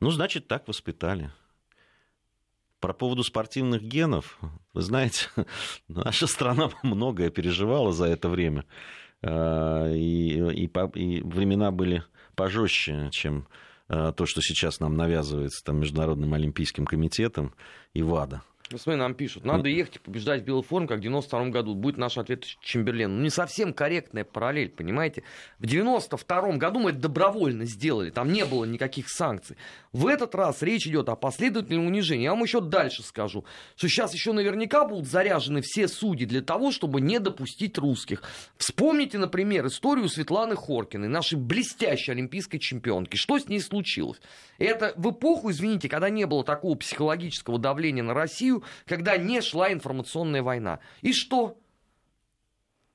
Ну, 0.00 0.10
значит, 0.10 0.48
так 0.48 0.66
воспитали. 0.66 1.30
По 2.80 2.94
поводу 2.94 3.22
спортивных 3.22 3.82
генов, 3.82 4.40
вы 4.72 4.80
знаете, 4.80 5.28
наша 5.88 6.26
страна 6.26 6.70
многое 6.82 7.28
переживала 7.28 7.92
за 7.92 8.06
это 8.06 8.30
время. 8.30 8.64
А, 9.22 9.92
и, 9.92 10.38
и, 10.64 10.70
и 10.94 11.22
времена 11.22 11.70
были 11.70 12.02
пожестче, 12.34 13.10
чем 13.12 13.46
а, 13.88 14.12
то, 14.12 14.24
что 14.24 14.40
сейчас 14.40 14.80
нам 14.80 14.96
навязывается 14.96 15.62
там, 15.62 15.80
Международным 15.80 16.32
олимпийским 16.32 16.86
комитетом 16.86 17.52
и 17.92 18.02
ВАДА. 18.02 18.42
Ну, 18.72 18.78
смотри, 18.78 19.00
нам 19.00 19.14
пишут, 19.14 19.44
надо 19.44 19.68
ехать 19.68 19.96
и 19.96 19.98
побеждать 19.98 20.42
в 20.42 20.44
белой 20.44 20.62
форме, 20.62 20.86
как 20.86 20.98
в 20.98 21.00
92 21.00 21.46
году. 21.46 21.74
Будет 21.74 21.96
наш 21.96 22.16
ответ 22.18 22.44
Чемберлен. 22.44 23.16
Ну, 23.16 23.22
не 23.22 23.30
совсем 23.30 23.72
корректная 23.72 24.22
параллель, 24.22 24.68
понимаете? 24.68 25.24
В 25.58 25.66
92 25.66 26.52
году 26.52 26.78
мы 26.78 26.90
это 26.90 27.00
добровольно 27.00 27.64
сделали, 27.64 28.10
там 28.10 28.32
не 28.32 28.44
было 28.44 28.64
никаких 28.64 29.08
санкций. 29.08 29.56
В 29.92 30.06
этот 30.06 30.36
раз 30.36 30.62
речь 30.62 30.86
идет 30.86 31.08
о 31.08 31.16
последовательном 31.16 31.88
унижении. 31.88 32.22
Я 32.22 32.30
вам 32.30 32.44
еще 32.44 32.60
дальше 32.60 33.02
скажу, 33.02 33.44
что 33.74 33.88
сейчас 33.88 34.14
еще 34.14 34.32
наверняка 34.32 34.84
будут 34.84 35.08
заряжены 35.08 35.62
все 35.62 35.88
судьи 35.88 36.24
для 36.24 36.40
того, 36.40 36.70
чтобы 36.70 37.00
не 37.00 37.18
допустить 37.18 37.76
русских. 37.76 38.22
Вспомните, 38.56 39.18
например, 39.18 39.66
историю 39.66 40.08
Светланы 40.08 40.54
Хоркиной, 40.54 41.08
нашей 41.08 41.38
блестящей 41.38 42.12
олимпийской 42.12 42.58
чемпионки. 42.58 43.16
Что 43.16 43.36
с 43.36 43.48
ней 43.48 43.58
случилось? 43.58 44.20
Это 44.58 44.92
в 44.94 45.10
эпоху, 45.10 45.50
извините, 45.50 45.88
когда 45.88 46.08
не 46.08 46.24
было 46.24 46.44
такого 46.44 46.76
психологического 46.76 47.58
давления 47.58 48.04
на 48.04 48.14
Россию, 48.14 48.59
когда 48.86 49.16
не 49.16 49.40
шла 49.40 49.72
информационная 49.72 50.42
война. 50.42 50.80
И 51.00 51.12
что? 51.12 51.58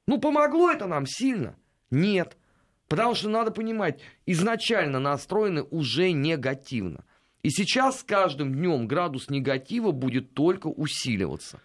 Ну, 0.08 0.20
помогло 0.20 0.72
это 0.72 0.86
нам 0.86 1.06
сильно? 1.06 1.56
Нет. 1.90 2.38
Потому 2.88 3.16
что 3.16 3.30
надо 3.30 3.52
понимать, 3.52 4.00
изначально 4.26 5.00
настроены 5.00 5.64
уже 5.64 6.12
негативно. 6.12 7.04
И 7.42 7.50
сейчас 7.50 8.00
с 8.00 8.04
каждым 8.04 8.54
днем 8.54 8.88
градус 8.88 9.30
негатива 9.30 9.92
будет 9.92 10.34
только 10.34 10.68
усиливаться. 10.68 11.60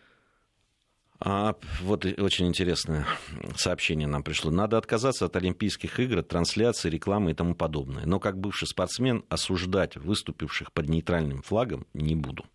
А, 1.23 1.55
вот 1.83 2.07
очень 2.07 2.47
интересное 2.47 3.07
сообщение 3.55 4.09
нам 4.09 4.23
пришло. 4.23 4.51
Надо 4.51 4.79
отказаться 4.79 5.27
от 5.27 5.37
Олимпийских 5.37 6.01
игр, 6.01 6.19
от 6.19 6.29
трансляции, 6.29 6.89
рекламы 6.89 7.33
и 7.33 7.35
тому 7.35 7.55
подобное. 7.55 8.07
Но 8.07 8.19
как 8.19 8.39
бывший 8.39 8.69
спортсмен 8.69 9.25
осуждать 9.29 9.97
выступивших 9.97 10.73
под 10.73 10.89
нейтральным 10.89 11.43
флагом 11.43 11.87
не 11.93 12.15
буду 12.15 12.47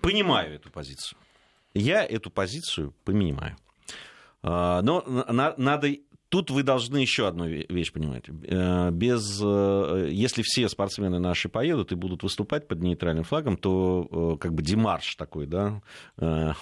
понимаю 0.00 0.54
эту 0.54 0.70
позицию. 0.70 1.18
Я 1.74 2.04
эту 2.04 2.30
позицию 2.30 2.94
понимаю. 3.04 3.56
А, 4.42 4.82
но 4.82 5.04
надо 5.58 5.96
Тут 6.28 6.50
вы 6.50 6.62
должны 6.62 6.98
еще 6.98 7.26
одну 7.26 7.46
вещь 7.46 7.90
понимать. 7.90 8.24
Э, 8.28 8.90
без, 8.90 9.40
э, 9.42 10.08
если 10.10 10.42
все 10.42 10.68
спортсмены 10.68 11.18
наши 11.18 11.48
поедут 11.48 11.90
и 11.92 11.94
будут 11.94 12.22
выступать 12.22 12.68
под 12.68 12.82
нейтральным 12.82 13.24
флагом, 13.24 13.56
то 13.56 14.08
э, 14.10 14.36
как 14.38 14.52
бы 14.52 14.62
демарш 14.62 15.16
такой, 15.16 15.46
да, 15.46 15.80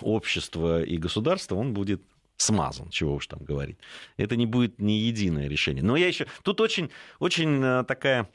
общества 0.01 0.83
и 0.85 0.97
государства, 0.99 1.57
он 1.57 1.75
будет 1.75 2.03
смазан, 2.37 2.91
чего 2.91 3.15
уж 3.15 3.27
там 3.27 3.41
говорить. 3.41 3.79
Это 4.17 4.37
не 4.37 4.47
будет 4.47 4.81
не 4.81 5.01
единое 5.01 5.49
решение. 5.49 5.83
Но 5.83 5.97
я 5.97 6.07
еще... 6.07 6.27
Тут 6.43 6.61
очень, 6.61 6.91
очень 7.19 7.85
такая 7.87 8.29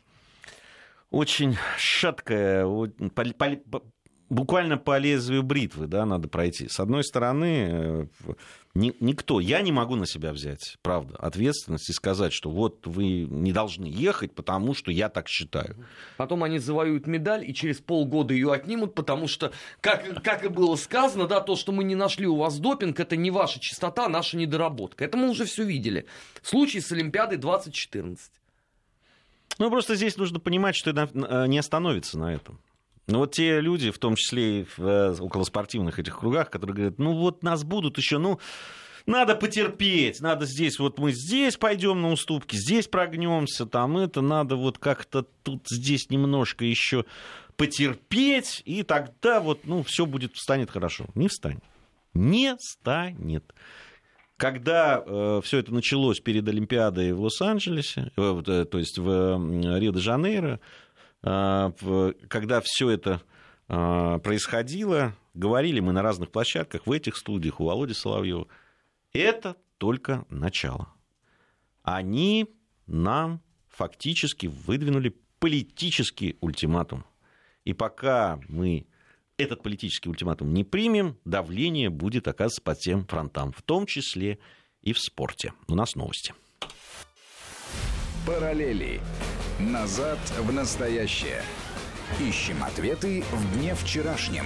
очень 1.12 1.58
шаткая, 1.78 2.66
буквально 4.32 4.78
по 4.78 4.98
лезвию 4.98 5.44
бритвы, 5.44 5.88
да, 5.88 6.06
надо 6.06 6.30
пройти. 6.30 6.70
С 6.70 6.80
одной 6.80 7.04
стороны, 7.04 7.68
э, 7.70 8.06
ни, 8.74 8.96
никто, 9.02 9.42
я 9.42 9.62
не 9.62 9.74
могу 9.74 9.96
на 9.96 10.06
себя 10.06 10.32
взять, 10.32 10.78
правда, 10.82 11.18
ответственность 11.18 11.90
и 11.90 11.94
сказать, 11.94 12.32
что 12.32 12.50
вот 12.50 12.88
вы 12.88 13.26
не 13.26 13.52
должны 13.52 13.86
ехать, 13.86 14.34
потому 14.34 14.74
что 14.74 14.90
я 14.90 15.10
так 15.10 15.28
считаю. 15.28 15.76
Потом 16.16 16.44
они 16.44 16.60
завоюют 16.60 17.08
медаль 17.08 17.48
и 17.48 17.54
через 17.54 17.80
полгода 17.80 18.34
ее 18.34 18.54
отнимут, 18.54 18.96
потому 18.96 19.28
что, 19.28 19.52
как, 19.82 20.24
как 20.24 20.46
и 20.46 20.48
было 20.48 20.78
сказано, 20.78 21.28
да, 21.28 21.42
то, 21.42 21.58
что 21.58 21.74
мы 21.74 21.84
не 21.84 21.96
нашли 21.96 22.26
у 22.26 22.38
вас 22.38 22.58
допинг, 22.58 23.02
это 23.02 23.18
не 23.18 23.32
ваша 23.32 23.60
чистота, 23.60 24.06
а 24.06 24.10
наша 24.10 24.38
недоработка. 24.38 25.04
Это 25.04 25.18
мы 25.18 25.30
уже 25.30 25.44
все 25.44 25.66
видели. 25.66 26.06
Случай 26.42 26.80
с 26.80 26.90
Олимпиадой 26.94 27.38
2014. 27.38 28.32
Ну, 29.58 29.70
просто 29.70 29.96
здесь 29.96 30.16
нужно 30.16 30.40
понимать, 30.40 30.78
что 30.78 30.92
это 30.92 31.10
э, 31.14 31.48
не 31.48 31.60
остановится 31.60 32.18
на 32.18 32.34
этом. 32.34 32.62
Ну 33.08 33.20
вот 33.20 33.34
те 33.34 33.60
люди, 33.60 33.92
в 33.92 34.00
том 34.00 34.16
числе 34.16 34.62
и 34.62 34.66
в 34.78 34.80
э, 34.80 35.16
околоспортивных 35.20 36.00
этих 36.00 36.20
кругах, 36.20 36.50
которые 36.50 36.76
говорят, 36.76 37.00
ну 37.00 37.14
вот 37.14 37.44
нас 37.44 37.64
будут 37.64 37.98
еще, 37.98 38.18
ну, 38.18 38.40
надо 39.06 39.36
потерпеть, 39.36 40.22
надо 40.22 40.46
здесь, 40.46 40.80
вот 40.80 41.00
мы 41.00 41.12
здесь 41.12 41.58
пойдем 41.58 42.02
на 42.02 42.12
уступки, 42.12 42.56
здесь 42.56 42.88
прогнемся, 42.88 43.66
там 43.66 43.98
это, 43.98 44.22
надо 44.22 44.56
вот 44.56 44.78
как-то 44.78 45.26
тут 45.44 45.68
здесь 45.70 46.10
немножко 46.10 46.64
еще 46.66 47.06
потерпеть, 47.58 48.62
и 48.66 48.84
тогда 48.84 49.40
вот, 49.40 49.66
ну, 49.66 49.84
все 49.84 50.06
будет, 50.06 50.36
станет 50.36 50.72
хорошо. 50.72 51.06
Не 51.16 51.28
встанет. 51.28 51.64
Не 52.14 52.56
станет. 52.60 53.54
Когда 54.38 55.04
э, 55.06 55.42
все 55.44 55.60
это 55.60 55.72
началось 55.72 56.20
перед 56.20 56.48
Олимпиадой 56.48 57.14
в 57.14 57.22
Лос-Анджелесе, 57.22 58.12
э, 58.18 58.42
э, 58.48 58.66
то 58.66 58.80
есть 58.80 58.98
в 58.98 59.08
э, 59.08 59.80
Рио-де-Жанейро, 59.80 60.60
когда 61.22 62.62
все 62.64 62.90
это 62.90 63.22
а, 63.68 64.20
происходило, 64.20 65.16
говорили 65.34 65.80
мы 65.80 65.94
на 65.94 66.02
разных 66.02 66.32
площадках, 66.32 66.88
в 66.88 66.92
этих 66.92 67.16
студиях, 67.16 67.60
у 67.60 67.66
Володи 67.66 67.94
Соловьева, 67.94 68.48
это 69.14 69.56
только 69.78 70.26
начало. 70.30 70.90
Они 71.84 72.48
нам 72.88 73.42
фактически 73.70 74.48
выдвинули 74.48 75.16
политический 75.40 76.38
ультиматум. 76.42 77.06
И 77.64 77.74
пока 77.74 78.40
мы 78.48 78.88
этот 79.38 79.64
политический 79.64 80.10
ультиматум 80.10 80.54
не 80.54 80.64
примем, 80.64 81.18
давление 81.26 81.90
будет 81.90 82.28
оказываться 82.28 82.62
по 82.62 82.76
тем 82.76 83.06
фронтам, 83.06 83.52
в 83.54 83.62
том 83.62 83.86
числе 83.86 84.40
и 84.82 84.94
в 84.94 85.00
спорте. 85.00 85.54
У 85.68 85.76
нас 85.76 85.96
новости. 85.96 86.34
Параллели. 88.26 89.02
Назад 89.70 90.18
в 90.40 90.52
настоящее. 90.52 91.44
Ищем 92.20 92.64
ответы 92.64 93.24
в 93.32 93.56
дне 93.56 93.76
вчерашнем. 93.76 94.46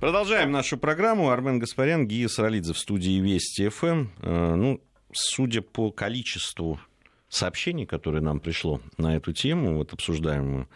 Продолжаем 0.00 0.50
нашу 0.50 0.78
программу. 0.78 1.28
Армен 1.28 1.58
Гаспарян, 1.58 2.08
Гия 2.08 2.28
Саралидзе 2.28 2.72
в 2.72 2.78
студии 2.78 3.20
Вести 3.20 3.68
ФМ. 3.68 4.06
Э, 4.22 4.54
ну, 4.54 4.80
судя 5.12 5.60
по 5.60 5.90
количеству 5.90 6.80
сообщений, 7.28 7.84
которые 7.84 8.22
нам 8.22 8.40
пришло 8.40 8.80
на 8.96 9.14
эту 9.14 9.34
тему, 9.34 9.76
вот 9.76 9.92
обсуждаем 9.92 10.50
мы 10.50 10.68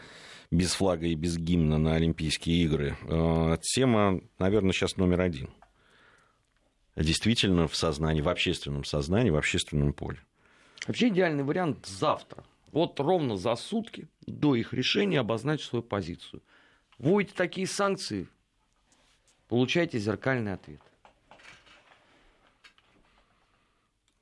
без 0.50 0.74
флага 0.74 1.06
и 1.06 1.14
без 1.14 1.38
гимна 1.38 1.78
на 1.78 1.94
Олимпийские 1.94 2.64
игры, 2.64 2.98
э, 3.02 3.56
тема, 3.62 4.20
наверное, 4.38 4.72
сейчас 4.72 4.98
номер 4.98 5.22
один. 5.22 5.48
Действительно 6.96 7.66
в 7.66 7.74
сознании, 7.74 8.20
в 8.20 8.28
общественном 8.28 8.84
сознании, 8.84 9.30
в 9.30 9.36
общественном 9.36 9.94
поле. 9.94 10.18
Вообще 10.86 11.08
идеальный 11.08 11.44
вариант 11.44 11.86
завтра 11.86 12.44
вот 12.72 12.98
ровно 13.00 13.36
за 13.36 13.54
сутки 13.56 14.08
до 14.26 14.54
их 14.54 14.72
решения 14.72 15.20
обозначить 15.20 15.66
свою 15.66 15.82
позицию. 15.82 16.42
Вводите 16.98 17.34
такие 17.34 17.66
санкции, 17.66 18.28
получайте 19.48 19.98
зеркальный 19.98 20.54
ответ. 20.54 20.80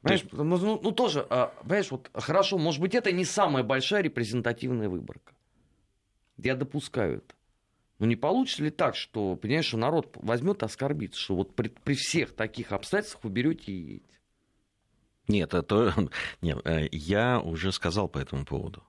Понимаешь, 0.02 0.22
есть... 0.22 0.32
ну, 0.32 0.44
ну, 0.44 0.80
ну 0.80 0.92
тоже, 0.92 1.26
а, 1.30 1.52
понимаешь, 1.62 1.90
вот 1.90 2.10
хорошо, 2.14 2.58
может 2.58 2.80
быть, 2.80 2.94
это 2.94 3.10
не 3.10 3.24
самая 3.24 3.64
большая 3.64 4.02
репрезентативная 4.02 4.88
выборка. 4.88 5.32
Я 6.36 6.54
допускаю 6.54 7.18
это. 7.18 7.34
Но 7.98 8.06
не 8.06 8.14
получится 8.14 8.62
ли 8.62 8.70
так, 8.70 8.94
что, 8.94 9.36
понимаешь, 9.36 9.66
что 9.66 9.78
народ 9.78 10.10
возьмет 10.16 10.62
и 10.62 10.66
оскорбится, 10.66 11.20
что 11.20 11.34
вот 11.34 11.56
при, 11.56 11.68
при 11.68 11.94
всех 11.94 12.34
таких 12.34 12.72
обстоятельствах 12.72 13.24
вы 13.24 13.30
берете 13.30 13.72
и 13.72 13.74
едете? 13.74 14.15
Нет, 15.28 15.54
это, 15.54 15.94
нет, 16.42 16.58
э, 16.64 16.88
я 16.92 17.40
уже 17.40 17.72
сказал 17.72 18.08
по 18.08 18.18
этому 18.18 18.44
поводу 18.44 18.82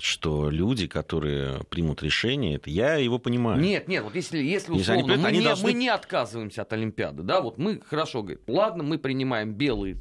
что 0.00 0.50
люди, 0.50 0.86
которые 0.86 1.64
примут 1.70 2.02
решение, 2.02 2.56
это 2.56 2.70
я 2.70 2.96
его 2.96 3.18
понимаю. 3.18 3.60
Нет, 3.60 3.88
нет, 3.88 4.04
вот 4.04 4.14
если, 4.14 4.38
если 4.38 4.72
условно, 4.72 5.12
если 5.12 5.22
мы, 5.22 5.32
не, 5.32 5.42
должны... 5.42 5.68
мы 5.68 5.72
не 5.72 5.88
отказываемся 5.88 6.62
от 6.62 6.72
Олимпиады, 6.72 7.22
да, 7.22 7.40
вот 7.40 7.58
мы 7.58 7.80
хорошо 7.80 8.22
говорим, 8.22 8.40
ладно, 8.46 8.82
мы 8.82 8.98
принимаем 8.98 9.54
белый 9.54 9.96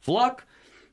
флаг, 0.00 0.46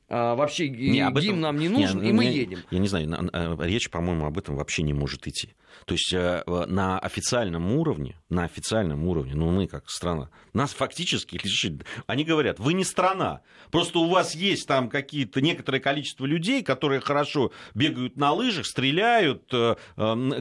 а, 0.08 0.34
вообще 0.34 0.68
не, 0.68 1.00
гимн 1.00 1.16
этом... 1.16 1.40
нам 1.40 1.58
не 1.58 1.68
нужен, 1.68 2.02
не, 2.02 2.10
и 2.10 2.12
мы 2.12 2.26
не, 2.26 2.32
едем. 2.32 2.58
Я 2.70 2.78
не 2.78 2.88
знаю, 2.88 3.30
э, 3.32 3.56
речь, 3.60 3.90
по-моему, 3.90 4.26
об 4.26 4.38
этом 4.38 4.56
вообще 4.56 4.82
не 4.82 4.92
может 4.92 5.26
идти. 5.26 5.54
То 5.84 5.94
есть 5.94 6.12
э, 6.12 6.42
на 6.46 6.98
официальном 6.98 7.72
уровне, 7.72 8.16
на 8.28 8.44
официальном 8.44 9.06
уровне, 9.06 9.34
ну 9.34 9.50
мы 9.50 9.66
как 9.66 9.90
страна, 9.90 10.30
нас 10.52 10.72
фактически 10.72 11.38
лишили. 11.42 11.80
Они 12.06 12.24
говорят, 12.24 12.58
вы 12.58 12.72
не 12.72 12.84
страна, 12.84 13.42
просто 13.70 13.98
у 13.98 14.08
вас 14.08 14.34
есть 14.34 14.66
там 14.66 14.88
какие-то 14.88 15.40
некоторое 15.40 15.80
количество 15.80 16.24
людей, 16.24 16.62
которые 16.62 17.00
хорошо 17.00 17.52
бегают 17.74 18.16
на 18.16 18.32
лыжах, 18.32 18.66
стреляют, 18.66 19.52
э, 19.52 19.76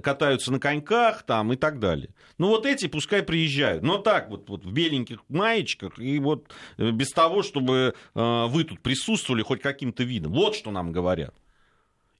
катаются 0.01 0.51
на 0.51 0.59
коньках 0.59 1.23
там 1.23 1.53
и 1.53 1.55
так 1.55 1.79
далее. 1.79 2.09
Ну 2.37 2.47
вот 2.47 2.65
эти 2.65 2.87
пускай 2.87 3.23
приезжают, 3.23 3.83
но 3.83 3.97
так 3.97 4.29
вот, 4.29 4.49
вот 4.49 4.65
в 4.65 4.71
беленьких 4.71 5.19
маечках 5.29 5.99
и 5.99 6.19
вот 6.19 6.49
э, 6.77 6.91
без 6.91 7.11
того, 7.11 7.43
чтобы 7.43 7.93
вы 8.13 8.63
тут 8.63 8.81
присутствовали 8.81 9.41
хоть 9.41 9.61
каким-то 9.61 10.03
видом. 10.03 10.33
Вот 10.33 10.55
что 10.55 10.71
нам 10.71 10.91
говорят. 10.91 11.33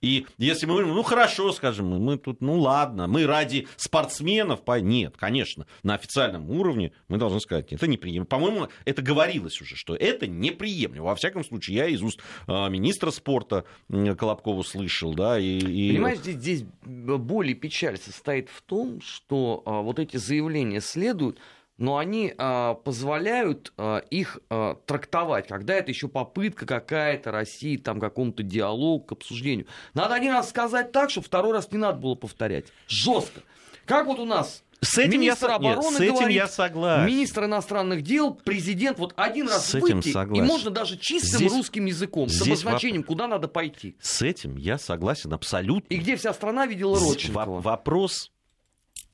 И 0.02 0.26
если 0.38 0.66
мы 0.66 0.74
говорим, 0.74 0.94
ну 0.94 1.04
хорошо, 1.04 1.52
скажем, 1.52 1.88
мы 1.88 2.18
тут, 2.18 2.42
ну 2.42 2.60
ладно, 2.60 3.08
мы 3.08 3.26
ради 3.26 3.68
спортсменов, 3.78 4.64
по... 4.64 4.80
нет, 4.80 5.16
конечно, 5.18 5.66
на 5.84 5.96
официальном 5.96 6.50
уровне 6.50 6.92
мы 7.08 7.18
должны 7.18 7.40
сказать, 7.40 7.72
это 7.72 7.88
неприемлемо. 7.88 8.26
По-моему, 8.26 8.68
это 8.86 9.02
говорилось 9.02 9.62
уже, 9.62 9.76
что 9.76 9.96
это 9.96 10.28
неприемлемо. 10.28 11.06
Во 11.06 11.16
всяком 11.16 11.44
случае, 11.44 11.78
я 11.78 11.88
из 11.88 12.02
уст 12.02 12.22
э, 12.48 12.70
министра 12.70 13.12
спорта 13.12 13.66
Колобкова 13.90 14.64
слышал, 14.64 15.14
да, 15.14 15.40
и... 15.40 15.58
и... 15.58 15.92
Понимаешь, 15.92 16.20
здесь, 16.20 16.36
здесь 16.36 16.64
боль 16.84 17.52
и 17.52 17.54
печаль 17.54 17.98
состоит 17.98 18.50
в 18.50 18.62
том, 18.62 19.02
что 19.02 19.64
а, 19.66 19.82
вот 19.82 20.00
эти 20.00 20.18
заявления 20.18 20.82
следуют 20.82 21.40
но 21.78 21.98
они 21.98 22.34
а, 22.38 22.76
позволяют 22.76 23.74
а, 23.78 24.00
их 24.10 24.40
а, 24.50 24.76
трактовать, 24.86 25.48
когда 25.48 25.74
это 25.74 25.92
еще 25.92 26.08
попытка 26.08 26.66
какая-то 26.66 27.32
России, 27.32 27.78
там 27.78 28.00
какому-то 28.00 28.44
диалогу, 28.44 29.06
к 29.06 29.12
обсуждению. 29.14 29.68
Надо 29.94 30.16
один 30.16 30.34
раз 30.34 30.50
сказать 30.50 30.92
так, 30.92 31.10
чтобы 31.10 31.26
второй 31.26 31.54
раз 31.54 31.72
не 31.72 31.78
надо 31.78 32.00
было 32.00 32.16
повторять. 32.16 32.68
Жестко. 32.88 33.42
Как 33.86 34.08
вот 34.08 34.20
у 34.20 34.26
нас 34.26 34.64
с 34.82 34.98
этим 34.98 35.22
министр 35.22 35.50
я, 35.50 35.56
обороны 35.56 35.84
нет, 35.84 35.94
с 35.94 36.00
этим 36.02 36.16
говорит, 36.16 36.36
я 36.36 36.48
согласен. 36.48 37.06
министр 37.06 37.46
иностранных 37.46 38.02
дел, 38.02 38.34
президент, 38.34 39.00
вот 39.00 39.14
один 39.16 39.48
раз 39.48 39.68
с 39.70 39.76
этим 39.76 39.98
выйти, 39.98 40.12
согласен. 40.12 40.44
и 40.44 40.48
можно 40.48 40.70
даже 40.72 40.98
чистым 40.98 41.40
здесь, 41.40 41.52
русским 41.52 41.86
языком, 41.86 42.30
с 42.30 42.42
обозначением, 42.42 43.02
воп... 43.02 43.08
куда 43.08 43.28
надо 43.28 43.48
пойти. 43.48 43.96
С 44.00 44.22
этим 44.22 44.58
я 44.58 44.78
согласен 44.78 45.34
абсолютно. 45.34 45.94
И 45.94 45.98
где 45.98 46.16
вся 46.16 46.34
страна 46.34 46.66
видела 46.68 47.00
Родченкова. 47.00 47.62
Вопрос 47.62 48.32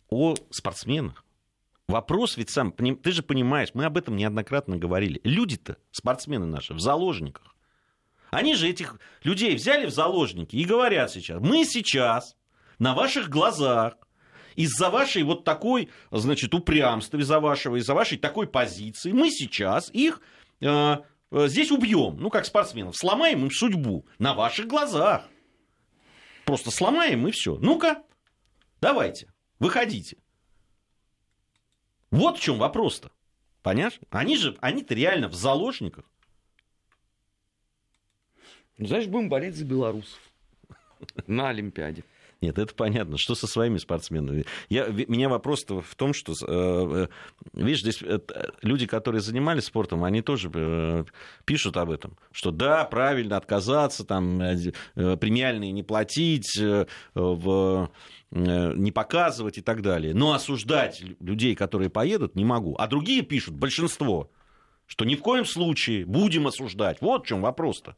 о 0.09 0.35
спортсменах. 0.49 1.23
Вопрос 1.87 2.37
ведь 2.37 2.49
сам, 2.49 2.71
ты 2.71 3.11
же 3.11 3.23
понимаешь, 3.23 3.69
мы 3.73 3.85
об 3.85 3.97
этом 3.97 4.15
неоднократно 4.15 4.77
говорили. 4.77 5.19
Люди-то, 5.23 5.77
спортсмены 5.91 6.45
наши, 6.45 6.73
в 6.73 6.79
заложниках. 6.79 7.55
Они 8.31 8.55
же 8.55 8.69
этих 8.69 8.97
людей 9.23 9.55
взяли 9.55 9.85
в 9.85 9.91
заложники 9.91 10.55
и 10.55 10.63
говорят 10.63 11.11
сейчас, 11.11 11.41
мы 11.41 11.65
сейчас 11.65 12.37
на 12.79 12.95
ваших 12.95 13.29
глазах 13.29 13.95
из-за 14.55 14.89
вашей 14.89 15.23
вот 15.23 15.43
такой, 15.43 15.89
значит, 16.11 16.53
упрямства, 16.53 17.17
из-за 17.17 17.39
вашего, 17.39 17.75
из-за 17.75 17.93
вашей 17.93 18.17
такой 18.17 18.47
позиции, 18.47 19.11
мы 19.11 19.29
сейчас 19.29 19.89
их 19.91 20.21
э, 20.61 20.97
э, 21.31 21.47
здесь 21.47 21.71
убьем, 21.71 22.17
ну, 22.19 22.29
как 22.29 22.45
спортсменов, 22.45 22.95
сломаем 22.95 23.43
им 23.43 23.51
судьбу 23.51 24.05
на 24.17 24.33
ваших 24.33 24.67
глазах. 24.67 25.23
Просто 26.45 26.71
сломаем 26.71 27.27
и 27.27 27.31
все. 27.31 27.57
Ну-ка, 27.57 28.03
давайте, 28.79 29.27
выходите. 29.59 30.17
Вот 32.11 32.37
в 32.37 32.41
чем 32.41 32.57
вопрос-то. 32.57 33.11
Понимаешь? 33.61 33.99
Они 34.09 34.37
же, 34.37 34.57
они-то 34.59 34.93
реально 34.93 35.27
в 35.27 35.33
заложниках. 35.33 36.05
Знаешь, 38.77 39.07
будем 39.07 39.29
болеть 39.29 39.55
за 39.55 39.65
белорусов 39.65 40.19
на 41.27 41.49
Олимпиаде. 41.49 42.03
Нет, 42.41 42.57
это 42.57 42.73
понятно. 42.73 43.19
Что 43.19 43.35
со 43.35 43.45
своими 43.45 43.77
спортсменами? 43.77 44.45
Я, 44.67 44.87
меня 44.87 45.29
вопрос 45.29 45.63
в 45.67 45.95
том, 45.95 46.11
что, 46.13 46.33
э, 46.33 46.37
э, 46.47 47.07
видишь, 47.53 47.81
здесь 47.81 48.01
э, 48.01 48.19
люди, 48.63 48.87
которые 48.87 49.21
занимались 49.21 49.65
спортом, 49.65 50.03
они 50.03 50.23
тоже 50.23 51.05
пишут 51.45 51.77
об 51.77 51.91
этом, 51.91 52.17
что 52.31 52.49
да, 52.49 52.83
правильно 52.85 53.37
отказаться, 53.37 54.03
там, 54.05 54.39
премиальные 54.95 55.71
не 55.71 55.83
платить, 55.83 56.59
в 57.13 57.91
не 58.31 58.91
показывать 58.91 59.57
и 59.57 59.61
так 59.61 59.81
далее. 59.81 60.13
Но 60.15 60.33
осуждать 60.33 61.03
людей, 61.19 61.53
которые 61.53 61.89
поедут, 61.89 62.35
не 62.35 62.45
могу. 62.45 62.75
А 62.79 62.87
другие 62.87 63.21
пишут, 63.23 63.55
большинство, 63.55 64.31
что 64.87 65.05
ни 65.05 65.15
в 65.15 65.21
коем 65.21 65.45
случае 65.45 66.05
будем 66.05 66.47
осуждать. 66.47 67.01
Вот 67.01 67.25
в 67.25 67.27
чем 67.27 67.41
вопрос-то. 67.41 67.97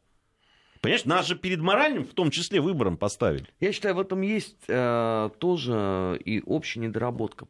Понимаешь, 0.83 1.05
нас 1.05 1.27
же 1.27 1.37
перед 1.37 1.61
моральным, 1.61 2.03
в 2.03 2.13
том 2.13 2.29
числе, 2.29 2.59
выбором 2.59 2.97
поставили. 2.97 3.47
Я 3.61 3.71
считаю, 3.71 3.95
в 3.95 4.01
этом 4.01 4.19
есть 4.19 4.57
э, 4.67 5.29
тоже 5.39 6.19
и 6.25 6.41
общая 6.45 6.81
недоработка. 6.81 7.47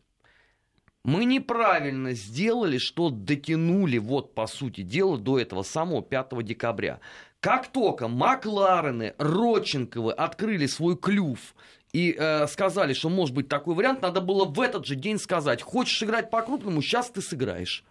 Мы 1.04 1.26
неправильно 1.26 2.14
сделали, 2.14 2.78
что 2.78 3.10
дотянули, 3.10 3.98
вот 3.98 4.36
по 4.36 4.46
сути 4.46 4.82
дела, 4.82 5.18
до 5.18 5.40
этого 5.40 5.64
самого 5.64 6.04
5 6.04 6.46
декабря. 6.46 7.00
Как 7.40 7.72
только 7.72 8.08
Макларены, 8.08 9.16
Родченковы 9.18 10.14
открыли 10.14 10.68
свой 10.68 10.96
клюв 10.96 11.56
и 11.92 12.16
э, 12.16 12.46
сказали, 12.46 12.94
что 12.94 13.10
может 13.10 13.34
быть 13.34 13.48
такой 13.48 13.74
вариант, 13.74 14.04
надо 14.04 14.22
было 14.22 14.46
в 14.46 14.62
этот 14.62 14.86
же 14.86 14.94
день 14.94 15.18
сказать, 15.18 15.64
хочешь 15.64 16.04
играть 16.04 16.30
по-крупному, 16.30 16.84
сейчас 16.84 17.10
ты 17.10 17.20
сыграешь. 17.20 17.84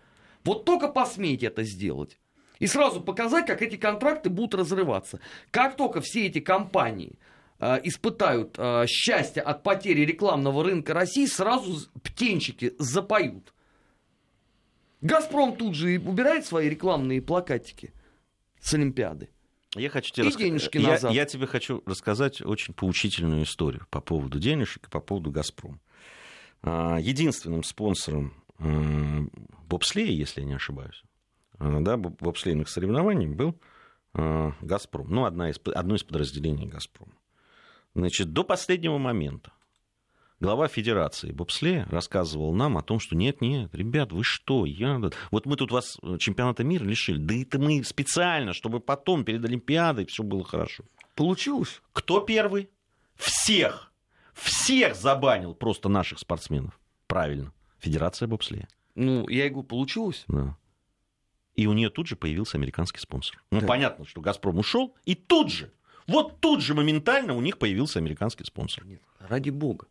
Вот 0.45 0.65
только 0.65 0.87
посмейте 0.87 1.47
это 1.47 1.65
сделать 1.65 2.17
и 2.63 2.69
сразу 2.69 3.01
показать, 3.01 3.47
как 3.47 3.61
эти 3.61 3.75
контракты 3.75 4.31
будут 4.31 4.55
разрываться. 4.55 5.19
Как 5.51 5.77
только 5.77 6.01
все 6.01 6.27
эти 6.27 6.39
компании 6.39 7.19
э, 7.59 7.81
испытают 7.83 8.55
э, 8.57 8.87
счастье 8.87 9.43
от 9.43 9.65
потери 9.65 10.03
рекламного 10.03 10.63
рынка 10.63 10.95
России, 10.95 11.27
сразу 11.27 11.91
птенчики 12.05 12.73
запоют. 12.79 13.53
Газпром 15.01 15.57
тут 15.57 15.75
же 15.75 15.99
убирает 15.99 16.47
свои 16.47 16.69
рекламные 16.69 17.21
плакатики 17.21 17.93
с 18.61 18.73
Олимпиады. 18.75 19.29
Я 19.75 19.91
хочу 19.91 20.13
тебе 20.13 20.27
и 20.27 20.29
раска... 20.29 20.45
денежки 20.45 20.79
я, 20.79 20.89
назад. 20.91 21.13
Я 21.13 21.25
тебе 21.25 21.49
хочу 21.49 21.83
рассказать 21.85 22.43
очень 22.43 22.75
поучительную 22.75 23.43
историю 23.43 23.89
по 23.91 24.01
поводу 24.01 24.39
денежек 24.39 24.87
и 24.87 24.89
по 24.89 25.01
поводу 25.01 25.33
Газпрома. 25.33 25.81
Единственным 26.63 27.65
спонсором 27.65 28.33
бобслея, 29.67 30.13
если 30.13 30.43
я 30.43 30.47
не 30.47 30.55
ошибаюсь, 30.55 31.03
Э, 31.03 31.12
да, 31.59 31.97
бобслейных 31.97 32.69
соревнований 32.69 33.29
был 33.29 33.59
э, 34.15 34.53
«Газпром». 34.61 35.09
Ну, 35.11 35.25
одна 35.25 35.51
из, 35.51 35.61
одно 35.75 35.95
из 35.95 36.03
подразделений 36.03 36.67
«Газпрома». 36.67 37.13
Значит, 37.95 38.33
до 38.33 38.45
последнего 38.45 38.99
момента 38.99 39.53
глава 40.43 40.67
Федерации 40.67 41.31
бобслея 41.31 41.87
рассказывал 41.91 42.53
нам 42.53 42.77
о 42.77 42.83
том, 42.83 42.99
что 42.99 43.17
нет-нет, 43.17 43.73
ребят, 43.75 44.13
вы 44.13 44.25
что, 44.25 44.67
я... 44.67 45.01
вот 45.31 45.47
мы 45.47 45.57
тут 45.57 45.71
вас 45.71 45.99
чемпионата 46.19 46.65
мира 46.65 46.85
лишили, 46.85 47.19
да 47.19 47.35
это 47.35 47.61
мы 47.61 47.85
специально, 47.85 48.53
чтобы 48.53 48.81
потом 48.81 49.25
перед 49.25 49.45
Олимпиадой 49.45 50.07
все 50.07 50.23
было 50.23 50.43
хорошо. 50.43 50.85
Получилось. 51.15 51.81
Кто 51.93 52.21
первый? 52.21 52.69
Всех. 53.15 53.93
Всех 54.35 54.97
забанил 54.97 55.55
просто 55.55 55.89
наших 55.89 56.19
спортсменов. 56.19 56.79
Правильно. 57.07 57.53
Федерация 57.79 58.27
бобслея. 58.27 58.69
Ну, 58.95 59.29
я 59.29 59.49
говорю, 59.49 59.67
получилось. 59.67 60.25
Да. 60.27 60.57
И 61.55 61.67
у 61.67 61.73
нее 61.73 61.91
тут 61.91 62.07
же 62.07 62.17
появился 62.17 62.57
американский 62.57 62.99
спонсор. 62.99 63.43
Ну, 63.51 63.61
да. 63.61 63.67
понятно, 63.67 64.07
что 64.07 64.21
Газпром 64.21 64.59
ушел, 64.59 64.97
и 65.05 65.15
тут 65.15 65.51
же, 65.51 65.73
вот 66.07 66.41
тут 66.41 66.63
же 66.63 66.75
моментально 66.75 67.35
у 67.35 67.41
них 67.41 67.59
появился 67.59 67.99
американский 67.99 68.45
спонсор. 68.45 68.85
Нет, 68.87 69.03
ради 69.19 69.51
бога. 69.51 69.87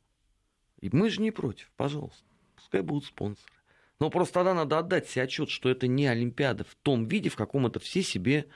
И 0.80 0.90
мы 0.92 1.10
же 1.10 1.22
не 1.22 1.32
против, 1.32 1.72
пожалуйста. 1.78 2.24
Пускай 2.56 2.82
будут 2.82 3.06
спонсоры. 3.06 3.54
Но 4.00 4.10
просто 4.10 4.36
тогда 4.36 4.56
надо 4.56 4.80
отдать 4.80 5.08
себе 5.08 5.24
отчет, 5.24 5.50
что 5.50 5.70
это 5.70 5.88
не 5.88 6.08
Олимпиада 6.08 6.64
в 6.64 6.74
том 6.82 7.06
виде, 7.06 7.30
в 7.30 7.36
каком 7.36 7.68
это 7.68 7.80
все 7.80 8.02
себе 8.02 8.48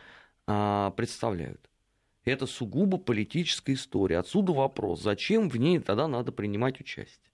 а, 0.47 0.89
представляют. 0.91 1.69
Это 2.23 2.47
сугубо 2.47 2.97
политическая 2.97 3.73
история. 3.73 4.17
Отсюда 4.17 4.53
вопрос, 4.53 5.03
зачем 5.03 5.49
в 5.49 5.57
ней 5.57 5.79
тогда 5.79 6.07
надо 6.07 6.31
принимать 6.31 6.79
участие. 6.79 7.31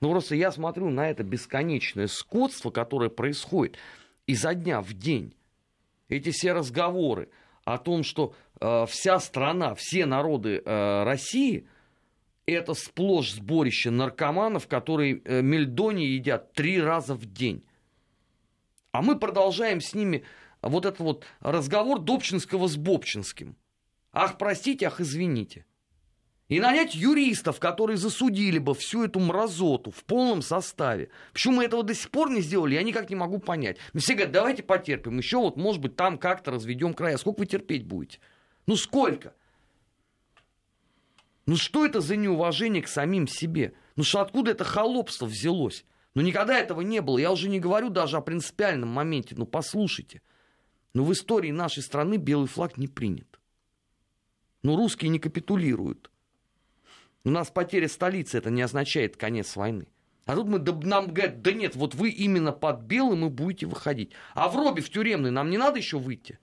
Ну, 0.00 0.10
просто 0.10 0.34
я 0.34 0.50
смотрю 0.50 0.88
на 0.88 1.10
это 1.10 1.22
бесконечное 1.22 2.06
скотство, 2.06 2.70
которое 2.70 3.10
происходит 3.10 3.76
изо 4.26 4.54
дня 4.54 4.80
в 4.80 4.92
день. 4.92 5.34
Эти 6.08 6.30
все 6.30 6.52
разговоры 6.52 7.28
о 7.64 7.78
том, 7.78 8.02
что 8.02 8.34
э, 8.60 8.86
вся 8.86 9.18
страна, 9.20 9.74
все 9.74 10.06
народы 10.06 10.62
э, 10.64 11.04
России 11.04 11.66
это 12.46 12.74
сплошь 12.74 13.32
сборище 13.32 13.90
наркоманов, 13.90 14.68
которые 14.68 15.20
э, 15.24 15.42
мельдони 15.42 16.04
едят 16.04 16.52
три 16.52 16.80
раза 16.80 17.14
в 17.14 17.26
день. 17.26 17.64
А 18.92 19.02
мы 19.02 19.18
продолжаем 19.18 19.80
с 19.80 19.94
ними 19.94 20.24
вот 20.62 20.86
этот 20.86 21.00
вот 21.00 21.24
разговор 21.40 21.98
Добчинского 21.98 22.68
с 22.68 22.76
Бобчинским. 22.76 23.56
Ах, 24.12 24.38
простите, 24.38 24.86
ах, 24.86 25.00
извините 25.00 25.66
и 26.48 26.60
нанять 26.60 26.94
юристов, 26.94 27.58
которые 27.58 27.96
засудили 27.96 28.58
бы 28.58 28.74
всю 28.74 29.04
эту 29.04 29.18
мразоту 29.18 29.90
в 29.90 30.04
полном 30.04 30.42
составе. 30.42 31.10
Почему 31.32 31.56
мы 31.56 31.64
этого 31.64 31.82
до 31.82 31.94
сих 31.94 32.10
пор 32.10 32.30
не 32.30 32.40
сделали, 32.40 32.74
я 32.74 32.82
никак 32.82 33.10
не 33.10 33.16
могу 33.16 33.38
понять. 33.38 33.78
Но 33.92 34.00
все 34.00 34.14
говорят, 34.14 34.32
давайте 34.32 34.62
потерпим, 34.62 35.18
еще 35.18 35.38
вот, 35.38 35.56
может 35.56 35.80
быть, 35.80 35.96
там 35.96 36.18
как-то 36.18 36.52
разведем 36.52 36.94
края. 36.94 37.16
Сколько 37.16 37.40
вы 37.40 37.46
терпеть 37.46 37.84
будете? 37.84 38.20
Ну 38.66 38.76
сколько? 38.76 39.34
Ну 41.46 41.56
что 41.56 41.84
это 41.84 42.00
за 42.00 42.16
неуважение 42.16 42.82
к 42.82 42.88
самим 42.88 43.26
себе? 43.26 43.74
Ну 43.96 44.04
что 44.04 44.20
откуда 44.20 44.52
это 44.52 44.64
холопство 44.64 45.26
взялось? 45.26 45.84
Ну 46.14 46.22
никогда 46.22 46.58
этого 46.58 46.80
не 46.80 47.00
было. 47.00 47.18
Я 47.18 47.32
уже 47.32 47.48
не 47.48 47.60
говорю 47.60 47.90
даже 47.90 48.16
о 48.16 48.20
принципиальном 48.20 48.88
моменте. 48.88 49.34
Ну 49.36 49.46
послушайте. 49.46 50.22
Ну 50.94 51.04
в 51.04 51.12
истории 51.12 51.50
нашей 51.50 51.82
страны 51.82 52.16
белый 52.16 52.48
флаг 52.48 52.78
не 52.78 52.88
принят. 52.88 53.38
Ну 54.62 54.76
русские 54.76 55.10
не 55.10 55.18
капитулируют. 55.18 56.10
У 57.26 57.30
нас 57.30 57.50
потеря 57.50 57.88
столицы, 57.88 58.38
это 58.38 58.50
не 58.50 58.62
означает 58.62 59.16
конец 59.16 59.56
войны. 59.56 59.88
А 60.26 60.36
тут 60.36 60.46
мы, 60.46 60.60
нам 60.60 61.12
говорят, 61.12 61.42
да 61.42 61.50
нет, 61.50 61.74
вот 61.74 61.96
вы 61.96 62.10
именно 62.10 62.52
под 62.52 62.82
белым 62.82 63.26
и 63.26 63.30
будете 63.30 63.66
выходить. 63.66 64.12
А 64.36 64.48
в 64.48 64.54
робе, 64.54 64.80
в 64.80 64.88
тюремный, 64.90 65.32
нам 65.32 65.50
не 65.50 65.58
надо 65.58 65.78
еще 65.78 65.98
выйти? 65.98 66.38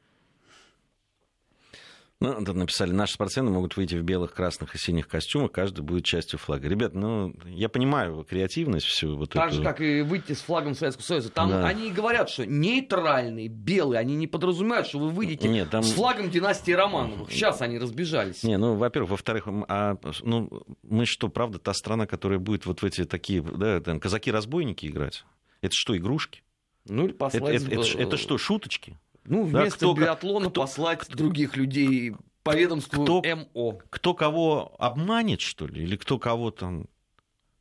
Ну, 2.24 2.46
тут 2.46 2.56
написали, 2.56 2.92
наши 2.94 3.16
спортсмены 3.16 3.52
могут 3.52 3.76
выйти 3.76 3.96
в 3.96 4.02
белых, 4.04 4.34
красных 4.34 4.76
и 4.76 4.78
синих 4.78 5.10
костюмах, 5.10 5.52
каждый 5.52 5.82
будет 5.82 6.06
частью 6.06 6.40
флага. 6.40 6.70
Ребят, 6.70 6.94
ну, 6.94 7.36
я 7.46 7.68
понимаю 7.68 8.24
креативность 8.24 8.86
всю 8.86 9.18
вот 9.18 9.32
Так 9.32 9.48
эту. 9.50 9.58
же, 9.58 9.64
как 9.64 9.82
и 9.82 10.02
выйти 10.02 10.32
с 10.32 10.40
флагом 10.42 10.74
Советского 10.74 11.04
Союза. 11.04 11.30
Там 11.30 11.50
Да. 11.50 11.68
они 11.68 11.90
и 11.90 11.92
говорят, 11.92 12.30
что 12.30 12.46
нейтральный, 12.46 13.50
белый, 13.50 14.00
они 14.00 14.16
не 14.16 14.28
подразумевают, 14.28 14.88
что 14.88 15.00
вы 15.00 15.10
выйдете 15.10 15.50
Нет, 15.50 15.70
там- 15.70 15.84
с 15.84 15.92
флагом 15.92 16.30
династии 16.30 16.72
Романовых. 16.72 17.30
Сейчас 17.30 17.62
они 17.62 17.78
разбежались. 17.78 18.42
Не, 18.44 18.58
ну, 18.58 18.76
во-первых, 18.76 19.12
во-вторых, 19.12 19.44
а, 19.68 19.98
ну, 20.22 20.50
мы 20.82 21.06
что, 21.06 21.28
правда, 21.28 21.60
та 21.60 21.74
страна, 21.74 22.08
которая 22.08 22.40
будет 22.40 22.66
вот 22.66 22.82
в 22.82 22.86
эти 22.86 23.04
такие, 23.04 23.42
да, 23.42 23.82
казаки-разбойники 23.82 24.86
играть? 24.86 25.26
Это 25.62 25.74
что, 25.76 25.98
игрушки? 25.98 26.42
Ну 26.86 27.04
или 27.04 27.10
Это, 27.10 27.18
послать... 27.20 27.56
это- 27.64 27.72
это 27.74 27.84
ш- 27.84 28.00
это 28.00 28.16
что, 28.18 28.38
шуточки? 28.38 28.98
Ну, 29.26 29.50
Да, 29.50 29.62
вместо 29.62 29.78
кто- 29.78 29.94
биатлона 29.94 30.50
кто- 30.50 30.62
послать 30.62 31.08
других 31.10 31.56
людей 31.56 32.16
по 32.44 32.56
ведомству 32.56 33.04
Кто- 33.04 33.22
МО. 33.24 33.80
Кто 33.90 34.14
кого 34.14 34.76
обманет, 34.80 35.42
что 35.42 35.68
ли? 35.68 35.84
Или 35.84 35.96
кто 35.96 36.20
кого 36.20 36.52
там... 36.52 36.88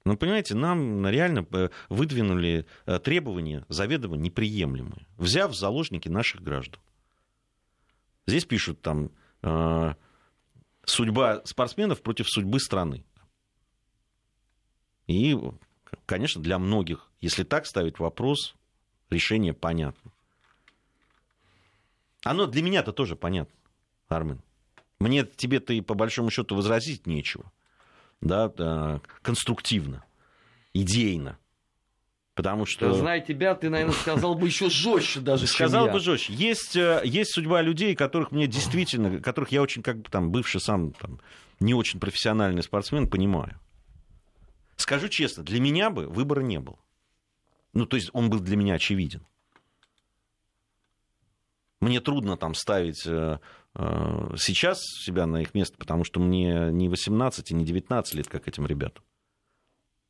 Ну, 0.05 0.17
понимаете, 0.17 0.57
нам 0.57 1.07
реально 1.07 1.47
э, 1.53 1.69
выдвинули 1.89 2.67
э, 2.87 2.99
требования 2.99 3.65
заведомо 3.69 4.17
неприемлемые, 4.17 5.07
взяв 5.17 5.53
в 5.53 5.55
заложники 5.55 6.09
наших 6.09 6.43
граждан. 6.43 6.81
Здесь 8.27 8.45
пишут 8.45 8.81
там 8.83 9.11
э, 9.43 9.95
судьба 10.85 11.43
спортсменов 11.45 12.03
против 12.03 12.29
судьбы 12.29 12.59
страны. 12.59 13.05
И, 15.07 15.39
конечно, 16.07 16.43
для 16.43 16.59
многих, 16.59 17.11
если 17.21 17.45
так 17.45 17.67
ставить 17.67 17.99
вопрос, 17.99 18.55
решение 19.11 19.53
понятно. 19.53 20.12
Оно 22.25 22.47
для 22.47 22.63
меня-то 22.63 22.93
тоже 22.93 23.17
понятно, 23.17 23.55
Армен. 24.09 24.41
Мне 24.99 25.25
тебе-то 25.25 25.73
и 25.73 25.81
по 25.81 25.95
большому 25.95 26.31
счету 26.31 26.55
возразить 26.55 27.07
нечего. 27.07 27.51
Да, 28.21 29.01
конструктивно, 29.23 30.05
идейно. 30.73 31.39
Потому 32.35 32.65
что... 32.65 32.95
Зная 32.95 33.21
тебя, 33.21 33.55
ты, 33.55 33.69
наверное, 33.69 33.95
сказал 33.95 34.35
бы 34.35 34.47
еще 34.47 34.71
жестче 34.71 35.21
даже, 35.21 35.47
Сказал 35.47 35.89
бы 35.89 36.01
жестче. 36.01 36.33
Есть, 36.33 36.77
э, 36.77 37.03
есть 37.05 37.35
судьба 37.35 37.61
людей, 37.61 37.95
которых 37.95 38.31
мне 38.31 38.47
действительно, 38.47 39.21
которых 39.21 39.53
я 39.53 39.61
очень, 39.61 39.83
как 39.83 39.99
бы 39.99 40.09
там, 40.09 40.31
бывший 40.31 40.61
сам 40.61 40.93
там, 40.93 41.21
не 41.61 41.75
очень 41.75 42.01
профессиональный 42.01 42.63
спортсмен, 42.63 43.09
понимаю. 43.11 43.61
Скажу 44.77 45.09
честно, 45.09 45.43
для 45.43 45.61
меня 45.61 45.91
бы 45.91 46.09
выбора 46.09 46.41
не 46.41 46.59
было. 46.59 46.79
Ну, 47.75 47.85
то 47.85 47.97
есть 47.97 48.09
он 48.15 48.31
был 48.31 48.41
для 48.41 48.57
меня 48.57 48.75
очевиден. 48.75 49.27
Мне 51.83 52.01
трудно 52.01 52.37
там 52.37 52.55
ставить 52.55 53.05
э, 53.09 53.41
э, 53.75 54.35
сейчас 54.37 54.81
себя 55.05 55.27
на 55.27 55.43
их 55.43 55.53
место, 55.53 55.77
потому 55.77 56.05
что 56.05 56.21
мне 56.21 56.71
не 56.71 56.89
18 56.89 57.51
и 57.51 57.55
не 57.55 57.65
19 57.65 58.15
лет, 58.15 58.29
как 58.29 58.47
этим 58.47 58.67
ребятам, 58.67 59.03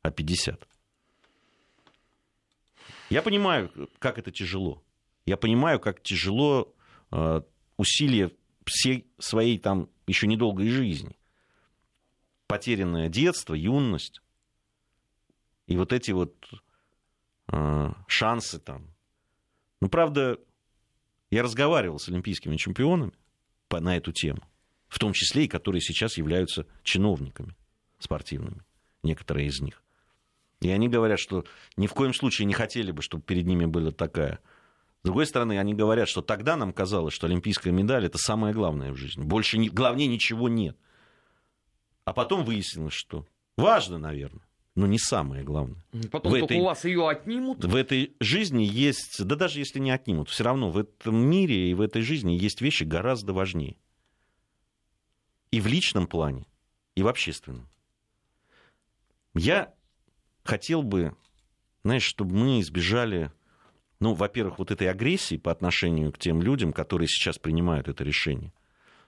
а 0.03 0.11
50. 0.11 0.67
Я 3.09 3.23
понимаю, 3.23 3.71
как 3.97 4.19
это 4.19 4.29
тяжело. 4.29 4.83
Я 5.25 5.35
понимаю, 5.35 5.79
как 5.79 6.03
тяжело 6.03 6.75
э, 7.11 7.41
усилия 7.77 8.29
всей 8.67 9.07
своей 9.17 9.57
там 9.57 9.89
еще 10.05 10.27
недолгой 10.27 10.69
жизни. 10.69 11.17
Потерянное 12.45 13.09
детство, 13.09 13.55
юность. 13.55 14.21
И 15.65 15.75
вот 15.75 15.91
эти 15.91 16.11
вот 16.11 16.35
шансы 18.07 18.59
там. 18.59 18.93
Ну, 19.81 19.89
правда, 19.89 20.37
я 21.33 21.43
разговаривал 21.43 21.99
с 21.99 22.07
олимпийскими 22.09 22.57
чемпионами 22.57 23.13
по, 23.67 23.79
на 23.79 23.97
эту 23.97 24.11
тему. 24.11 24.41
В 24.87 24.99
том 24.99 25.13
числе 25.13 25.45
и 25.45 25.47
которые 25.47 25.81
сейчас 25.81 26.17
являются 26.17 26.67
чиновниками 26.83 27.55
спортивными. 27.99 28.61
Некоторые 29.01 29.47
из 29.47 29.59
них. 29.59 29.81
И 30.61 30.69
они 30.69 30.87
говорят, 30.87 31.19
что 31.19 31.45
ни 31.75 31.87
в 31.87 31.93
коем 31.93 32.13
случае 32.13 32.45
не 32.45 32.53
хотели 32.53 32.91
бы, 32.91 33.01
чтобы 33.01 33.23
перед 33.23 33.45
ними 33.45 33.65
была 33.65 33.91
такая. 33.91 34.39
С 35.01 35.05
другой 35.05 35.25
стороны, 35.25 35.59
они 35.59 35.73
говорят, 35.73 36.07
что 36.07 36.21
тогда 36.21 36.55
нам 36.55 36.71
казалось, 36.71 37.13
что 37.13 37.27
олимпийская 37.27 37.73
медаль 37.73 38.05
это 38.05 38.17
самое 38.17 38.53
главное 38.53 38.93
в 38.93 38.95
жизни. 38.95 39.23
Больше 39.23 39.57
не, 39.57 39.69
главнее 39.69 40.07
ничего 40.07 40.47
нет. 40.47 40.77
А 42.05 42.13
потом 42.13 42.45
выяснилось, 42.45 42.93
что 42.93 43.25
важно, 43.57 43.97
наверное, 43.97 44.45
но 44.75 44.87
не 44.87 44.97
самое 44.97 45.43
главное. 45.43 45.83
Потом 46.11 46.31
В 46.31 46.39
только 46.39 46.45
этой- 46.53 46.57
у 46.61 46.63
вас 46.63 46.83
ее 46.85 47.07
отнимут. 47.07 47.63
В 47.63 47.75
этой 47.75 48.15
жизни 48.19 48.63
есть, 48.63 49.23
да 49.23 49.35
даже 49.35 49.59
если 49.59 49.79
не 49.79 49.91
отнимут, 49.91 50.29
все 50.29 50.43
равно 50.43 50.69
в 50.71 50.77
этом 50.77 51.15
мире 51.15 51.69
и 51.69 51.73
в 51.73 51.81
этой 51.81 52.01
жизни 52.01 52.31
есть 52.31 52.61
вещи 52.61 52.83
гораздо 52.83 53.33
важнее. 53.33 53.77
И 55.51 55.61
в 55.61 55.67
личном 55.67 56.07
плане, 56.07 56.47
и 56.95 57.03
в 57.03 57.07
общественном. 57.07 57.69
Я 59.35 59.73
хотел 60.43 60.81
бы, 60.83 61.15
знаешь, 61.83 62.03
чтобы 62.03 62.35
мы 62.35 62.59
избежали, 62.61 63.31
ну, 63.99 64.13
во-первых, 64.13 64.59
вот 64.59 64.71
этой 64.71 64.89
агрессии 64.89 65.37
по 65.37 65.51
отношению 65.51 66.11
к 66.11 66.17
тем 66.17 66.41
людям, 66.41 66.73
которые 66.73 67.07
сейчас 67.07 67.37
принимают 67.37 67.87
это 67.87 68.03
решение. 68.03 68.51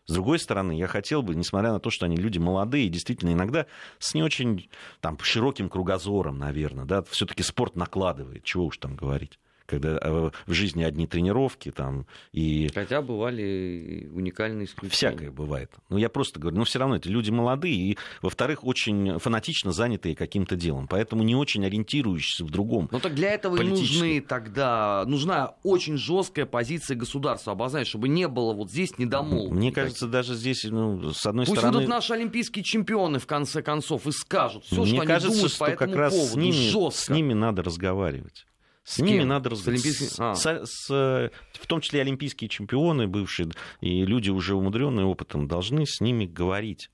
С 0.07 0.13
другой 0.13 0.37
стороны, 0.37 0.73
я 0.73 0.87
хотел 0.87 1.23
бы, 1.23 1.33
несмотря 1.35 1.71
на 1.71 1.79
то, 1.79 1.89
что 1.89 2.05
они 2.05 2.15
люди 2.15 2.37
молодые, 2.37 2.89
действительно 2.89 3.33
иногда 3.33 3.65
с 3.97 4.13
не 4.13 4.21
очень 4.21 4.69
там, 5.01 5.17
широким 5.19 5.67
кругозором, 5.67 6.37
наверное, 6.37 6.85
да, 6.85 7.01
все-таки 7.03 7.41
спорт 7.41 7.75
накладывает, 7.75 8.43
чего 8.43 8.65
уж 8.65 8.77
там 8.77 8.95
говорить. 8.95 9.39
Когда 9.65 9.97
э, 10.01 10.29
в 10.45 10.53
жизни 10.53 10.83
одни 10.83 11.07
тренировки 11.07 11.71
там 11.71 12.05
и 12.31 12.69
Хотя 12.73 13.01
бывали 13.01 14.09
уникальные 14.13 14.65
исключения. 14.65 14.95
Всякое 14.95 15.31
бывает. 15.31 15.71
Но 15.89 15.97
я 15.97 16.09
просто 16.09 16.39
говорю, 16.39 16.57
но 16.57 16.63
все 16.65 16.79
равно 16.79 16.95
это 16.97 17.09
люди 17.09 17.31
молодые 17.31 17.75
и, 17.75 17.97
во-вторых, 18.21 18.63
очень 18.63 19.17
фанатично 19.19 19.71
занятые 19.71 20.15
каким-то 20.15 20.55
делом, 20.55 20.87
поэтому 20.87 21.23
не 21.23 21.35
очень 21.35 21.65
ориентирующиеся 21.65 22.45
в 22.45 22.49
другом. 22.51 22.89
Ну 22.91 22.99
так 22.99 23.15
для 23.15 23.31
этого 23.31 23.61
и 23.61 23.65
нужны 23.65 24.21
тогда, 24.21 25.03
нужна 25.07 25.55
очень 25.63 25.97
жесткая 25.97 26.45
позиция 26.45 26.95
государства 26.95 27.53
обозначить, 27.53 27.89
чтобы 27.89 28.07
не 28.07 28.27
было 28.27 28.53
вот 28.53 28.69
здесь 28.69 28.97
недомолвок. 28.97 29.51
Мне 29.51 29.71
кажется, 29.71 30.07
даже 30.07 30.35
здесь, 30.35 30.63
ну, 30.65 31.11
с 31.11 31.25
одной 31.25 31.45
Пусть 31.45 31.57
стороны... 31.57 31.77
выйдут 31.77 31.89
наши 31.89 32.13
олимпийские 32.13 32.63
чемпионы 32.63 33.19
в 33.19 33.25
конце 33.25 33.61
концов 33.61 34.05
и 34.07 34.11
скажут 34.11 34.63
все, 34.65 34.81
Мне 34.81 34.87
что 34.87 34.97
они 35.01 35.07
кажется, 35.07 35.33
думают 35.33 35.51
что 35.51 35.65
по 35.65 35.69
этому 35.69 35.91
как 35.91 35.99
раз 35.99 36.13
поводу. 36.13 36.31
с 36.31 36.35
ними, 36.35 36.69
жестко. 36.69 37.01
с 37.03 37.09
ними 37.09 37.33
надо 37.33 37.63
разговаривать. 37.63 38.45
С, 38.85 38.93
С 38.95 38.99
ними 38.99 39.19
кем? 39.19 39.27
надо 39.29 39.49
С 39.49 39.53
разговаривать. 39.53 39.85
олимпийскими- 39.85 40.15
а. 40.31 40.35
С- 40.35 40.65
с- 40.65 41.31
в 41.59 41.67
том 41.67 41.81
числе 41.81 42.01
олимпийские 42.01 42.47
чемпионы 42.49 43.07
бывшие 43.07 43.49
и 43.81 44.05
люди 44.05 44.29
уже 44.29 44.55
умудренные 44.55 45.05
опытом 45.07 45.47
должны 45.47 45.85
с 45.85 45.99
ними 45.99 46.25
говорить, 46.25 46.89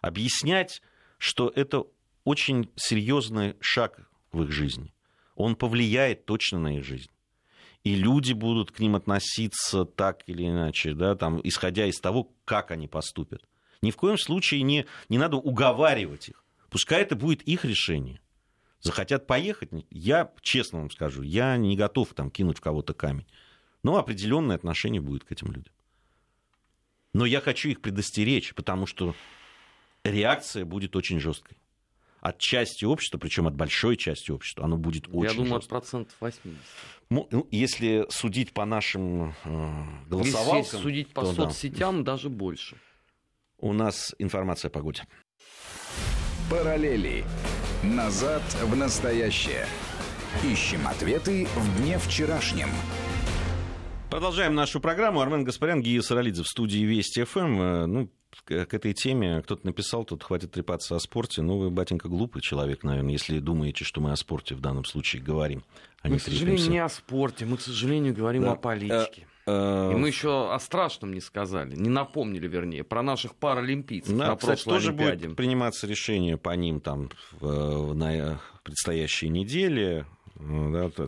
объяснять, 0.00 0.80
что 1.18 1.52
это 1.54 1.84
очень 2.24 2.70
серьезный 2.76 3.54
шаг 3.60 4.08
в 4.32 4.42
их 4.42 4.50
жизни. 4.50 4.92
Он 5.36 5.54
повлияет 5.54 6.24
точно 6.24 6.58
на 6.60 6.78
их 6.78 6.84
жизнь. 6.84 7.10
И 7.82 7.94
люди 7.94 8.32
будут 8.32 8.70
к 8.70 8.80
ним 8.80 8.96
относиться 8.96 9.84
так 9.84 10.22
или 10.26 10.48
иначе, 10.48 10.94
да, 10.94 11.14
там, 11.14 11.40
исходя 11.44 11.84
из 11.84 12.00
того, 12.00 12.32
как 12.46 12.70
они 12.70 12.88
поступят. 12.88 13.42
Ни 13.82 13.90
в 13.90 13.96
коем 13.96 14.16
случае 14.16 14.62
не, 14.62 14.86
не 15.10 15.18
надо 15.18 15.36
уговаривать 15.36 16.30
их. 16.30 16.42
Пускай 16.70 17.02
это 17.02 17.14
будет 17.16 17.42
их 17.42 17.66
решение. 17.66 18.20
Захотят 18.84 19.26
поехать, 19.26 19.70
я 19.90 20.30
честно 20.42 20.80
вам 20.80 20.90
скажу, 20.90 21.22
я 21.22 21.56
не 21.56 21.74
готов 21.74 22.12
там 22.12 22.30
кинуть 22.30 22.58
в 22.58 22.60
кого-то 22.60 22.92
камень. 22.92 23.26
Но 23.82 23.96
определенное 23.96 24.56
отношение 24.56 25.00
будет 25.00 25.24
к 25.24 25.32
этим 25.32 25.50
людям. 25.52 25.72
Но 27.14 27.24
я 27.24 27.40
хочу 27.40 27.70
их 27.70 27.80
предостеречь, 27.80 28.54
потому 28.54 28.84
что 28.86 29.14
реакция 30.04 30.66
будет 30.66 30.96
очень 30.96 31.18
жесткой. 31.18 31.56
От 32.20 32.38
части 32.38 32.84
общества, 32.84 33.16
причем 33.18 33.46
от 33.46 33.54
большой 33.54 33.96
части 33.96 34.30
общества, 34.30 34.64
оно 34.64 34.76
будет 34.76 35.08
очень 35.08 35.22
Я 35.30 35.34
думаю, 35.34 35.56
от 35.56 35.62
жесткой. 35.62 35.68
процентов 35.68 36.16
80. 36.20 36.58
Ну, 37.08 37.48
если 37.50 38.06
судить 38.10 38.52
по 38.52 38.66
нашим 38.66 39.34
э, 39.44 39.84
голосовалкам, 40.08 40.58
Если 40.58 40.76
судить 40.76 41.08
по 41.14 41.22
то 41.22 41.28
да. 41.28 41.34
соцсетям, 41.34 42.04
даже 42.04 42.28
больше. 42.28 42.76
у 43.58 43.72
нас 43.72 44.14
информация 44.18 44.68
о 44.68 44.72
погоде. 44.72 45.06
Параллели. 46.50 47.24
Назад 47.82 48.42
в 48.62 48.76
настоящее. 48.76 49.66
Ищем 50.44 50.86
ответы 50.86 51.46
в 51.54 51.78
дне 51.82 51.98
вчерашнем. 51.98 52.68
Продолжаем 54.10 54.54
нашу 54.54 54.80
программу. 54.80 55.20
Армен 55.20 55.44
Гаспарян, 55.44 55.82
Гия 55.82 56.00
Саралидзе 56.02 56.42
в 56.42 56.48
студии 56.48 56.78
Вести 56.84 57.24
ФМ. 57.24 57.60
Э, 57.60 57.86
Ну, 57.86 58.10
к 58.44 58.52
этой 58.74 58.92
теме 58.94 59.42
кто-то 59.42 59.64
написал, 59.66 60.04
тут 60.04 60.22
хватит 60.24 60.52
трепаться 60.52 60.96
о 60.96 61.00
спорте. 61.00 61.40
Ну, 61.42 61.56
вы, 61.58 61.70
батенька, 61.70 62.08
глупый 62.08 62.42
человек, 62.42 62.82
наверное, 62.82 63.12
если 63.12 63.38
думаете, 63.38 63.84
что 63.84 64.00
мы 64.00 64.12
о 64.12 64.16
спорте 64.16 64.54
в 64.54 64.60
данном 64.60 64.84
случае 64.84 65.22
говорим. 65.22 65.62
а 66.02 66.08
Мы, 66.08 66.14
не 66.14 66.18
к 66.18 66.22
сожалению, 66.22 66.48
трепимся. 66.56 66.70
не 66.70 66.78
о 66.78 66.88
спорте, 66.88 67.46
мы, 67.46 67.56
к 67.56 67.60
сожалению, 67.62 68.14
говорим 68.14 68.42
Да. 68.42 68.52
о 68.52 68.56
политике. 68.56 69.26
Э, 69.46 69.90
И 69.92 69.94
мы 69.96 70.08
еще 70.08 70.52
о 70.52 70.58
страшном 70.58 71.12
не 71.12 71.20
сказали, 71.20 71.74
не 71.76 71.90
напомнили, 71.90 72.48
вернее, 72.48 72.82
про 72.84 73.02
наших 73.02 73.34
паралимпийцев 73.34 74.16
Да, 74.16 74.28
на 74.28 74.36
кстати, 74.36 74.62
прошлой 74.64 74.70
тоже 74.78 74.88
Олимпиаде. 74.90 75.26
будет 75.26 75.36
приниматься 75.36 75.86
решение 75.86 76.36
по 76.38 76.50
ним 76.56 76.80
там 76.80 77.10
в- 77.40 77.92
на 77.94 78.40
предстоящей 78.62 79.28
неделе. 79.28 80.06
Э, 80.36 80.90
Да, 80.96 81.06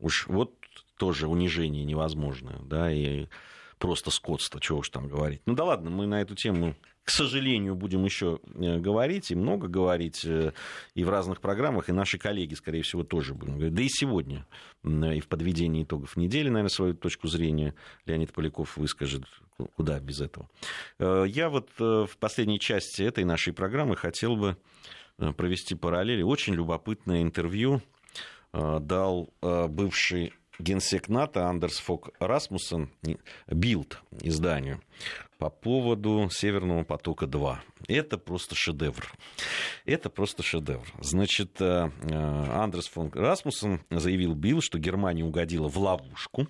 уж 0.00 0.26
вот 0.26 0.52
тоже 0.98 1.26
унижение 1.28 1.84
невозможное, 1.84 2.58
да, 2.62 2.92
и 2.92 3.26
просто 3.78 4.10
скотство, 4.10 4.60
чего 4.60 4.78
уж 4.80 4.90
там 4.90 5.08
говорить. 5.08 5.40
Ну 5.46 5.54
да 5.54 5.64
ладно, 5.64 5.90
мы 5.90 6.06
на 6.06 6.20
эту 6.20 6.34
тему 6.34 6.74
к 7.04 7.10
сожалению, 7.10 7.74
будем 7.74 8.04
еще 8.04 8.38
э, 8.54 8.78
говорить, 8.78 9.30
и 9.30 9.34
много 9.34 9.66
говорить, 9.66 10.24
э, 10.24 10.52
и 10.94 11.04
в 11.04 11.10
разных 11.10 11.40
программах, 11.40 11.88
и 11.88 11.92
наши 11.92 12.16
коллеги, 12.16 12.54
скорее 12.54 12.82
всего, 12.82 13.02
тоже 13.02 13.34
будем 13.34 13.54
говорить. 13.54 13.74
Да 13.74 13.82
и 13.82 13.88
сегодня, 13.88 14.46
и 14.84 15.20
в 15.20 15.26
подведении 15.26 15.82
итогов 15.82 16.16
недели, 16.16 16.48
наверное, 16.48 16.68
свою 16.68 16.94
точку 16.94 17.26
зрения 17.26 17.74
Леонид 18.06 18.32
Поляков 18.32 18.76
выскажет, 18.76 19.24
куда 19.74 19.98
без 19.98 20.20
этого. 20.20 20.48
Э, 20.98 21.24
я 21.26 21.50
вот 21.50 21.70
в 21.78 22.10
последней 22.20 22.60
части 22.60 23.02
этой 23.02 23.24
нашей 23.24 23.52
программы 23.52 23.96
хотел 23.96 24.36
бы 24.36 24.56
провести 25.36 25.74
параллели. 25.74 26.22
Очень 26.22 26.54
любопытное 26.54 27.22
интервью 27.22 27.82
дал 28.52 29.32
бывший 29.40 30.32
генсек 30.58 31.08
НАТО 31.08 31.46
Андерс 31.46 31.78
Фок 31.78 32.10
Расмуссен, 32.18 32.90
Билд 33.46 34.02
изданию, 34.20 34.80
по 35.42 35.50
поводу 35.50 36.28
Северного 36.30 36.84
потока-2. 36.84 37.56
Это 37.88 38.16
просто 38.16 38.54
шедевр. 38.54 39.12
Это 39.84 40.08
просто 40.08 40.44
шедевр. 40.44 40.86
Значит, 41.00 41.60
э, 41.60 41.90
э, 42.02 42.14
Андрес 42.14 42.86
фон 42.86 43.10
Расмуссен 43.12 43.80
заявил 43.90 44.34
Билл, 44.34 44.60
что 44.60 44.78
Германия 44.78 45.24
угодила 45.24 45.68
в 45.68 45.76
ловушку 45.76 46.46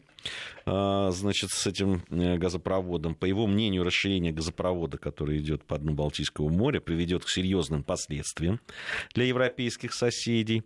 э, 0.66 1.09
значит, 1.11 1.49
с 1.53 1.66
этим 1.66 2.03
газопроводом. 2.11 3.14
По 3.14 3.24
его 3.24 3.47
мнению, 3.47 3.82
расширение 3.82 4.30
газопровода, 4.30 4.99
который 4.99 5.38
идет 5.38 5.64
по 5.64 5.78
дну 5.78 5.95
Балтийского 5.95 6.51
моря, 6.51 6.80
приведет 6.80 7.24
к 7.24 7.30
серьезным 7.30 7.84
последствиям 7.84 8.61
для 9.14 9.24
европейских 9.24 9.95
соседей. 9.95 10.64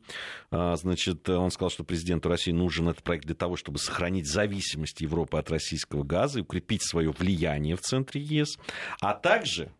Значит, 0.50 1.28
он 1.28 1.52
сказал, 1.52 1.70
что 1.70 1.84
президенту 1.84 2.28
России 2.28 2.50
нужен 2.50 2.88
этот 2.88 3.04
проект 3.04 3.26
для 3.26 3.36
того, 3.36 3.54
чтобы 3.54 3.78
сохранить 3.78 4.28
зависимость 4.28 5.00
Европы 5.00 5.38
от 5.38 5.48
российского 5.48 6.02
газа 6.02 6.40
и 6.40 6.42
укрепить 6.42 6.82
свое 6.82 7.12
влияние 7.12 7.76
в 7.76 7.80
центре 7.80 8.15
ЕС, 8.18 8.58
а 9.00 9.14
также 9.14 9.70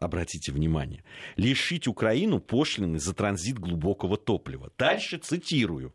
обратите 0.00 0.52
внимание, 0.52 1.04
лишить 1.36 1.86
Украину 1.86 2.40
пошлины 2.40 2.98
за 2.98 3.14
транзит 3.14 3.58
глубокого 3.58 4.16
топлива. 4.16 4.72
Дальше 4.78 5.18
цитирую. 5.18 5.94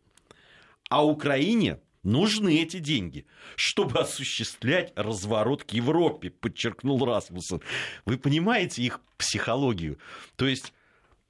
А 0.88 1.04
Украине 1.04 1.80
нужны 2.04 2.62
эти 2.62 2.78
деньги, 2.78 3.26
чтобы 3.56 3.98
осуществлять 4.00 4.92
разворот 4.96 5.64
к 5.64 5.72
Европе, 5.72 6.30
подчеркнул 6.30 7.04
Расмуссен. 7.04 7.60
Вы 8.04 8.16
понимаете 8.16 8.82
их 8.82 9.00
психологию? 9.18 9.98
То 10.36 10.46
есть, 10.46 10.72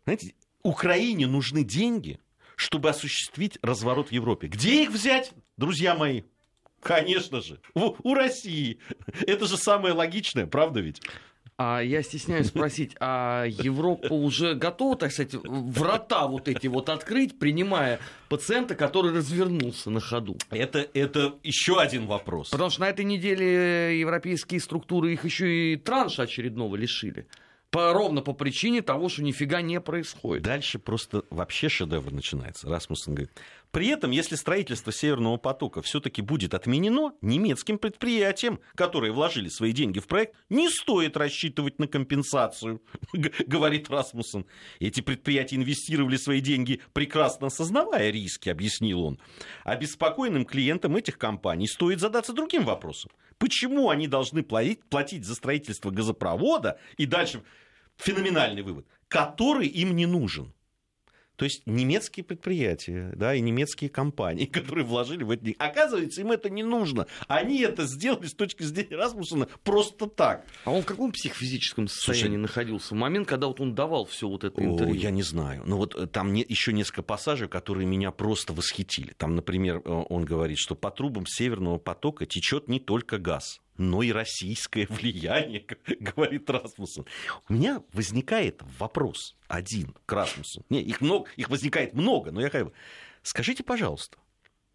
знаете, 0.05 0.35
Украине 0.63 1.27
нужны 1.27 1.65
деньги, 1.65 2.21
чтобы 2.57 2.91
осуществить 2.91 3.59
разворот 3.63 4.09
в 4.09 4.13
Европе. 4.13 4.49
Где 4.49 4.83
их 4.83 4.91
взять, 4.91 5.33
друзья 5.57 5.95
мои? 5.95 6.23
Конечно 6.83 7.41
же, 7.41 7.59
у, 7.75 7.95
у 8.03 8.15
России. 8.15 8.79
Это 9.27 9.47
же 9.47 9.57
самое 9.57 9.95
логичное, 9.95 10.47
правда 10.47 10.81
ведь? 10.81 11.01
А 11.59 11.81
я 11.81 12.03
стесняюсь 12.03 12.49
спросить, 12.49 12.95
а 13.01 13.45
Европа 13.47 14.13
уже 14.13 14.55
готова, 14.55 14.95
так 14.95 15.11
сказать, 15.11 15.35
врата 15.43 16.27
вот 16.27 16.49
эти 16.49 16.67
вот 16.67 16.91
открыть, 16.91 17.39
принимая 17.39 17.99
пациента, 18.29 18.75
который 18.75 19.13
развернулся 19.13 19.89
на 19.89 20.01
ходу? 20.01 20.37
Это, 20.51 20.87
это 20.93 21.39
еще 21.43 21.81
один 21.81 22.07
вопрос. 22.07 22.51
Потому 22.51 22.69
что 22.69 22.83
на 22.83 22.91
этой 22.91 23.07
неделе 23.07 23.99
европейские 23.99 24.61
структуры 24.61 25.15
их 25.15 25.25
еще 25.25 25.73
и 25.73 25.77
транша 25.77 26.25
очередного 26.25 26.77
лишили. 26.77 27.27
По, 27.71 27.93
ровно 27.95 28.21
по 28.21 28.35
причине 28.35 28.83
того, 28.83 29.09
что 29.09 29.23
нифига 29.23 29.63
не 29.63 29.81
происходит. 29.81 30.45
Дальше 30.45 30.79
просто 30.79 31.25
вообще 31.31 31.71
шедевр 31.71 32.13
начинается. 32.13 32.69
Расмуссен 32.69 33.15
говорит, 33.15 33.33
при 33.77 33.89
этом, 33.89 34.11
если 34.11 34.37
строительство 34.37 34.91
Северного 34.91 35.37
потока 35.37 35.83
все-таки 35.83 36.23
будет 36.23 36.55
отменено, 36.55 37.13
немецким 37.21 37.77
предприятиям, 37.77 38.59
которые 38.75 39.13
вложили 39.13 39.51
свои 39.51 39.73
деньги 39.73 39.99
в 39.99 40.07
проект, 40.07 40.35
не 40.49 40.71
стоит 40.71 41.15
рассчитывать 41.15 41.79
на 41.79 41.87
компенсацию, 41.87 42.81
говорит 43.13 43.91
Расмуссен. 43.91 44.47
Эти 44.81 45.03
предприятия 45.03 45.57
инвестировали 45.57 46.17
свои 46.17 46.41
деньги, 46.41 46.81
прекрасно 46.95 47.49
осознавая 47.49 48.09
риски, 48.09 48.49
объяснил 48.49 49.03
он. 49.03 49.21
А 49.63 49.77
беспокойным 49.77 50.47
клиентам 50.47 50.97
этих 50.97 51.19
компаний 51.19 51.69
стоит 51.69 52.01
задаться 52.01 52.33
другим 52.33 52.65
вопросом. 52.65 53.11
Почему 53.37 53.91
они 53.91 54.09
должны 54.09 54.43
платить, 54.43 54.83
платить 54.87 55.27
за 55.27 55.35
строительство 55.35 55.91
газопровода 55.91 56.81
и 56.97 57.05
дальше 57.05 57.43
феноменальный 57.99 58.63
вывод, 58.63 58.87
который 59.09 59.67
им 59.67 59.95
не 59.95 60.07
нужен? 60.07 60.55
То 61.37 61.45
есть 61.45 61.63
немецкие 61.67 62.25
предприятия, 62.25 63.13
да, 63.15 63.35
и 63.35 63.41
немецкие 63.41 63.91
компании, 63.91 64.47
которые 64.47 64.85
вложили 64.85 65.23
в 65.23 65.31
это. 65.31 65.53
Оказывается, 65.59 66.21
им 66.23 66.33
это 66.33 66.51
не 66.51 66.63
нужно. 66.63 67.07
Они 67.29 67.61
это 67.61 67.87
сделали 67.87 68.27
с 68.27 68.35
точки 68.35 68.63
зрения 68.63 68.97
Расмуссена 68.97 69.49
просто 69.63 70.07
так. 70.07 70.45
А 70.65 70.71
он 70.71 70.83
в 70.83 70.87
каком 70.87 71.13
психофизическом 71.13 71.89
состоянии 71.89 72.37
Слушай, 72.37 72.39
находился 72.39 72.95
в 72.95 72.97
момент, 72.97 73.29
когда 73.29 73.47
вот 73.47 73.61
он 73.61 73.75
давал 73.75 74.07
все 74.07 74.29
вот 74.29 74.45
это 74.45 74.63
интервью? 74.63 74.95
О, 74.95 74.97
я 74.97 75.11
не 75.11 75.23
знаю. 75.23 75.63
Но 75.67 75.77
вот 75.77 75.95
э, 75.95 76.07
там 76.07 76.33
не, 76.33 76.45
еще 76.47 76.73
несколько 76.73 77.03
пассажей, 77.03 77.49
которые 77.49 77.87
меня 77.87 78.11
просто 78.11 78.53
восхитили. 78.53 79.13
Там, 79.17 79.35
например, 79.35 79.83
э, 79.85 79.91
он 80.09 80.25
говорит, 80.25 80.59
что 80.59 80.75
по 80.75 80.91
трубам 80.91 81.27
Северного 81.27 81.79
потока 81.79 82.27
течет 82.27 82.69
не 82.69 82.81
только 82.81 83.19
газ, 83.19 83.61
но 83.79 84.03
и 84.03 84.13
российское 84.13 84.87
влияние, 84.91 85.65
говорит 86.01 86.49
Расмуссен. 86.51 87.05
У 87.49 87.53
меня 87.53 87.83
возникает 87.93 88.63
вопрос 88.79 89.37
один 89.49 89.95
к 90.07 90.13
Расмуссу. 90.13 90.65
Не, 90.71 90.83
их, 90.83 91.01
много, 91.01 91.29
их 91.37 91.49
возникает 91.49 91.95
много, 91.95 92.31
но 92.31 92.41
я 92.41 92.51
как 92.51 92.67
бы... 92.67 92.73
Скажите, 93.23 93.65
пожалуйста, 93.65 94.19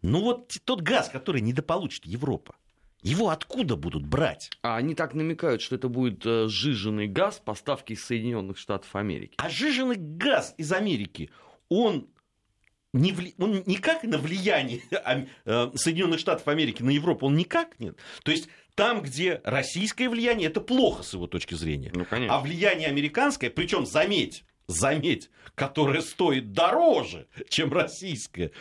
ну 0.02 0.20
вот 0.20 0.52
тот 0.64 0.82
газ, 0.82 1.08
который 1.08 1.40
недополучит 1.40 2.04
Европа, 2.04 2.54
его 3.02 3.30
откуда 3.30 3.76
будут 3.76 4.06
брать? 4.06 4.50
А 4.62 4.76
они 4.76 4.94
так 4.94 5.14
намекают, 5.14 5.60
что 5.60 5.74
это 5.74 5.88
будет 5.88 6.24
э, 6.24 6.46
жиженный 6.48 7.08
газ 7.08 7.42
поставки 7.44 7.94
из 7.94 8.04
Соединенных 8.04 8.58
Штатов 8.58 8.94
Америки. 8.94 9.34
А 9.38 9.48
жиженный 9.48 9.96
газ 9.96 10.54
из 10.56 10.72
Америки, 10.72 11.30
он 11.68 12.08
не 12.92 13.12
вли... 13.12 13.34
он 13.38 13.64
никак 13.66 14.04
на 14.04 14.18
влияние 14.18 14.82
э, 15.44 15.70
Соединенных 15.74 16.20
Штатов 16.20 16.46
Америки 16.46 16.82
на 16.82 16.90
Европу, 16.90 17.26
он 17.26 17.34
никак 17.34 17.80
нет. 17.80 17.96
То 18.22 18.30
есть 18.30 18.48
там, 18.74 19.02
где 19.02 19.40
российское 19.44 20.08
влияние, 20.08 20.48
это 20.48 20.60
плохо 20.60 21.02
с 21.02 21.12
его 21.12 21.26
точки 21.26 21.54
зрения. 21.54 21.92
Ну, 21.94 22.06
а 22.10 22.40
влияние 22.40 22.88
американское, 22.88 23.50
причем 23.50 23.86
заметь, 23.86 24.44
заметь, 24.66 25.30
которое 25.54 26.00
стоит 26.00 26.52
дороже, 26.52 27.26
чем 27.48 27.72
российское, 27.72 28.52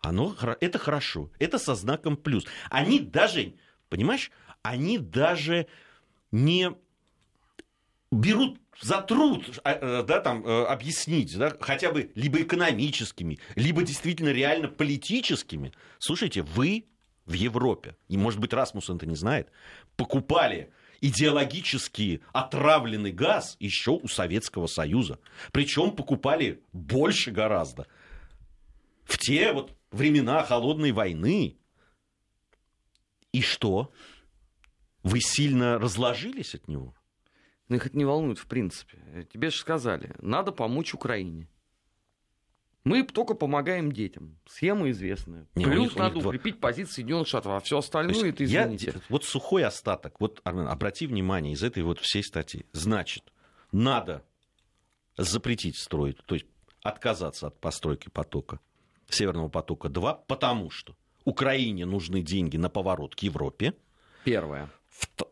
оно, 0.00 0.36
это 0.60 0.78
хорошо, 0.78 1.30
это 1.38 1.58
со 1.58 1.74
знаком 1.74 2.16
плюс. 2.16 2.44
Они 2.70 2.98
даже, 2.98 3.54
понимаешь, 3.88 4.30
они 4.62 4.98
даже 4.98 5.66
не 6.30 6.72
берут 8.10 8.60
за 8.80 9.00
труд 9.00 9.60
а, 9.64 9.72
э, 9.72 10.02
да, 10.02 10.20
там, 10.20 10.44
э, 10.44 10.64
объяснить, 10.64 11.36
да, 11.36 11.52
хотя 11.60 11.92
бы 11.92 12.10
либо 12.14 12.42
экономическими, 12.42 13.38
либо 13.54 13.82
действительно 13.82 14.30
реально 14.30 14.68
политическими. 14.68 15.72
Слушайте, 15.98 16.42
вы 16.42 16.86
в 17.26 17.32
Европе, 17.32 17.96
и, 18.08 18.16
может 18.16 18.40
быть, 18.40 18.52
Расмуссен 18.52 18.96
это 18.96 19.06
не 19.06 19.16
знает, 19.16 19.50
покупали 19.96 20.72
идеологически 21.00 22.22
отравленный 22.32 23.12
газ 23.12 23.56
еще 23.58 23.90
у 23.90 24.08
Советского 24.08 24.66
Союза. 24.66 25.18
Причем 25.52 25.94
покупали 25.94 26.62
больше 26.72 27.30
гораздо. 27.30 27.86
В 29.04 29.18
те 29.18 29.52
вот 29.52 29.76
времена 29.90 30.42
холодной 30.44 30.92
войны. 30.92 31.58
И 33.32 33.42
что? 33.42 33.92
Вы 35.02 35.20
сильно 35.20 35.78
разложились 35.78 36.54
от 36.54 36.68
него? 36.68 36.94
Ну, 37.68 37.76
их 37.76 37.86
это 37.86 37.96
не 37.96 38.04
волнует, 38.04 38.38
в 38.38 38.46
принципе. 38.46 39.26
Тебе 39.32 39.50
же 39.50 39.56
сказали, 39.56 40.14
надо 40.20 40.52
помочь 40.52 40.94
Украине. 40.94 41.48
Мы 42.84 43.04
только 43.04 43.34
помогаем 43.34 43.92
детям. 43.92 44.38
Схема 44.46 44.90
известная. 44.90 45.46
Не, 45.54 45.64
Плюс 45.64 45.90
них, 45.90 45.96
надо 45.96 46.18
укрепить 46.18 46.58
два... 46.58 46.68
позиции 46.68 46.94
Соединенных 46.94 47.28
Штатов, 47.28 47.52
а 47.52 47.60
все 47.60 47.78
остальное 47.78 48.30
это 48.30 48.44
извините. 48.44 48.92
Я, 48.94 49.00
вот 49.08 49.24
сухой 49.24 49.64
остаток. 49.64 50.20
Вот, 50.20 50.40
обрати 50.44 51.06
внимание 51.06 51.52
из 51.52 51.62
этой 51.62 51.84
вот 51.84 52.00
всей 52.00 52.24
статьи. 52.24 52.66
Значит, 52.72 53.32
надо 53.70 54.24
запретить 55.16 55.78
строить, 55.78 56.18
то 56.26 56.34
есть 56.34 56.46
отказаться 56.82 57.48
от 57.48 57.60
постройки 57.60 58.08
потока, 58.08 58.58
Северного 59.08 59.48
потока 59.48 59.88
2, 59.88 60.14
потому 60.14 60.70
что 60.70 60.96
Украине 61.24 61.86
нужны 61.86 62.22
деньги 62.22 62.56
на 62.56 62.68
поворот 62.68 63.14
к 63.14 63.20
Европе. 63.20 63.74
Первое. 64.24 64.68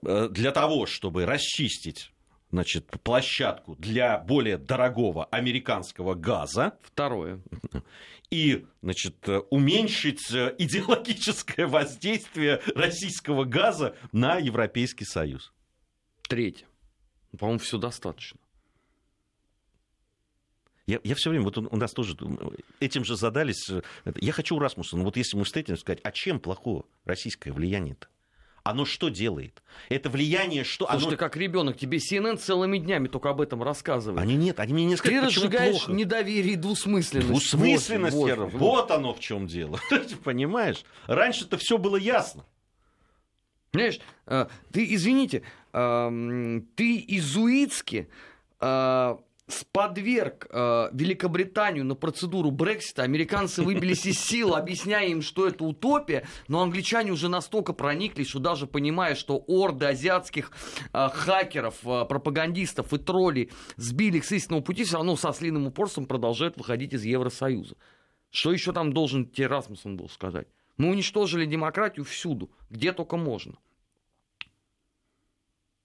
Э, 0.02 0.28
для 0.30 0.52
того, 0.52 0.86
чтобы 0.86 1.26
расчистить 1.26 2.12
значит, 2.50 2.86
площадку 3.02 3.76
для 3.76 4.18
более 4.18 4.58
дорогого 4.58 5.26
американского 5.26 6.14
газа. 6.14 6.78
Второе. 6.82 7.40
И, 8.30 8.66
значит, 8.82 9.28
уменьшить 9.50 10.30
идеологическое 10.30 11.66
воздействие 11.66 12.60
российского 12.74 13.44
газа 13.44 13.96
на 14.12 14.38
Европейский 14.38 15.04
Союз. 15.04 15.52
Третье. 16.28 16.66
По-моему, 17.36 17.58
все 17.58 17.78
достаточно. 17.78 18.38
Я, 20.86 20.98
я 21.04 21.14
все 21.14 21.30
время, 21.30 21.44
вот 21.44 21.56
у 21.58 21.76
нас 21.76 21.92
тоже 21.92 22.16
этим 22.80 23.04
же 23.04 23.16
задались. 23.16 23.70
Я 24.16 24.32
хочу 24.32 24.56
у 24.56 24.58
Расмуса, 24.58 24.96
ну 24.96 25.04
вот 25.04 25.16
если 25.16 25.36
мы 25.36 25.44
встретимся, 25.44 25.82
сказать, 25.82 26.00
а 26.02 26.10
чем 26.10 26.40
плохо 26.40 26.84
российское 27.04 27.52
влияние-то? 27.52 28.08
Оно 28.62 28.84
что 28.84 29.08
делает? 29.08 29.62
Это 29.88 30.10
влияние, 30.10 30.64
что... 30.64 30.86
Слушай, 30.86 31.02
оно... 31.02 31.10
ты 31.10 31.16
как 31.16 31.36
ребенок, 31.36 31.76
тебе 31.76 31.98
CNN 31.98 32.36
целыми 32.36 32.78
днями 32.78 33.08
только 33.08 33.30
об 33.30 33.40
этом 33.40 33.62
рассказывает. 33.62 34.20
Они 34.20 34.36
нет, 34.36 34.60
они 34.60 34.72
мне 34.72 34.84
не 34.84 34.96
Ты 34.96 34.98
скажут, 34.98 35.24
почему 35.26 35.44
разжигаешь 35.44 35.76
плохо. 35.78 35.92
недоверие 35.92 36.52
и 36.54 36.56
двусмысленность. 36.56 37.28
Двусмысленность, 37.28 38.16
Вот, 38.16 38.38
вот, 38.38 38.52
вот 38.52 38.90
оно 38.90 39.14
в 39.14 39.20
чем 39.20 39.46
дело. 39.46 39.78
Ты 39.88 40.00
Понимаешь? 40.16 40.84
Раньше-то 41.06 41.56
все 41.58 41.78
было 41.78 41.96
ясно. 41.96 42.44
Понимаешь, 43.72 44.00
э, 44.26 44.46
ты, 44.72 44.94
извините, 44.94 45.42
эм, 45.72 46.66
ты 46.74 47.04
изуитски 47.06 48.08
э, 48.60 49.16
сподверг 49.50 50.46
э, 50.50 50.88
Великобританию 50.92 51.84
на 51.84 51.94
процедуру 51.94 52.50
Брексита, 52.50 53.02
американцы 53.02 53.62
выбились 53.62 54.06
из 54.06 54.18
сил, 54.18 54.54
объясняя 54.54 55.06
им, 55.06 55.22
что 55.22 55.46
это 55.46 55.64
утопия, 55.64 56.26
но 56.48 56.62
англичане 56.62 57.12
уже 57.12 57.28
настолько 57.28 57.72
прониклись, 57.72 58.28
что 58.28 58.38
даже 58.38 58.66
понимая, 58.66 59.14
что 59.14 59.44
орды 59.46 59.86
азиатских 59.86 60.52
э, 60.92 61.08
хакеров, 61.12 61.76
э, 61.84 62.04
пропагандистов 62.04 62.92
и 62.92 62.98
троллей 62.98 63.50
сбили 63.76 64.18
их 64.18 64.24
с 64.24 64.32
истинного 64.32 64.62
пути, 64.62 64.84
все 64.84 64.96
равно 64.96 65.16
со 65.16 65.32
слиным 65.32 65.66
упорством 65.66 66.06
продолжают 66.06 66.56
выходить 66.56 66.92
из 66.92 67.04
Евросоюза. 67.04 67.76
Что 68.30 68.52
еще 68.52 68.72
там 68.72 68.92
должен 68.92 69.26
тебе 69.26 69.48
Расмуссен 69.48 69.96
был 69.96 70.08
сказать? 70.08 70.46
Мы 70.76 70.88
уничтожили 70.88 71.44
демократию 71.44 72.04
всюду, 72.04 72.50
где 72.70 72.92
только 72.92 73.16
можно. 73.16 73.56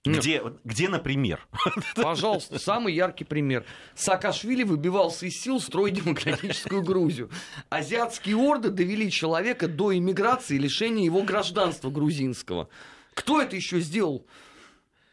Нет. 0.05 0.19
Где, 0.19 0.43
где, 0.63 0.89
например? 0.89 1.47
Пожалуйста, 1.95 2.59
самый 2.59 2.93
яркий 2.93 3.23
пример. 3.23 3.65
Саакашвили 3.95 4.63
выбивался 4.63 5.25
из 5.25 5.41
сил 5.41 5.59
строить 5.59 5.95
демократическую 5.95 6.83
Грузию. 6.83 7.29
Азиатские 7.69 8.37
орды 8.37 8.69
довели 8.69 9.09
человека 9.09 9.67
до 9.67 9.95
иммиграции 9.97 10.55
и 10.55 10.59
лишения 10.59 11.05
его 11.05 11.23
гражданства 11.23 11.89
грузинского. 11.89 12.69
Кто 13.13 13.41
это 13.41 13.55
еще 13.55 13.79
сделал? 13.79 14.25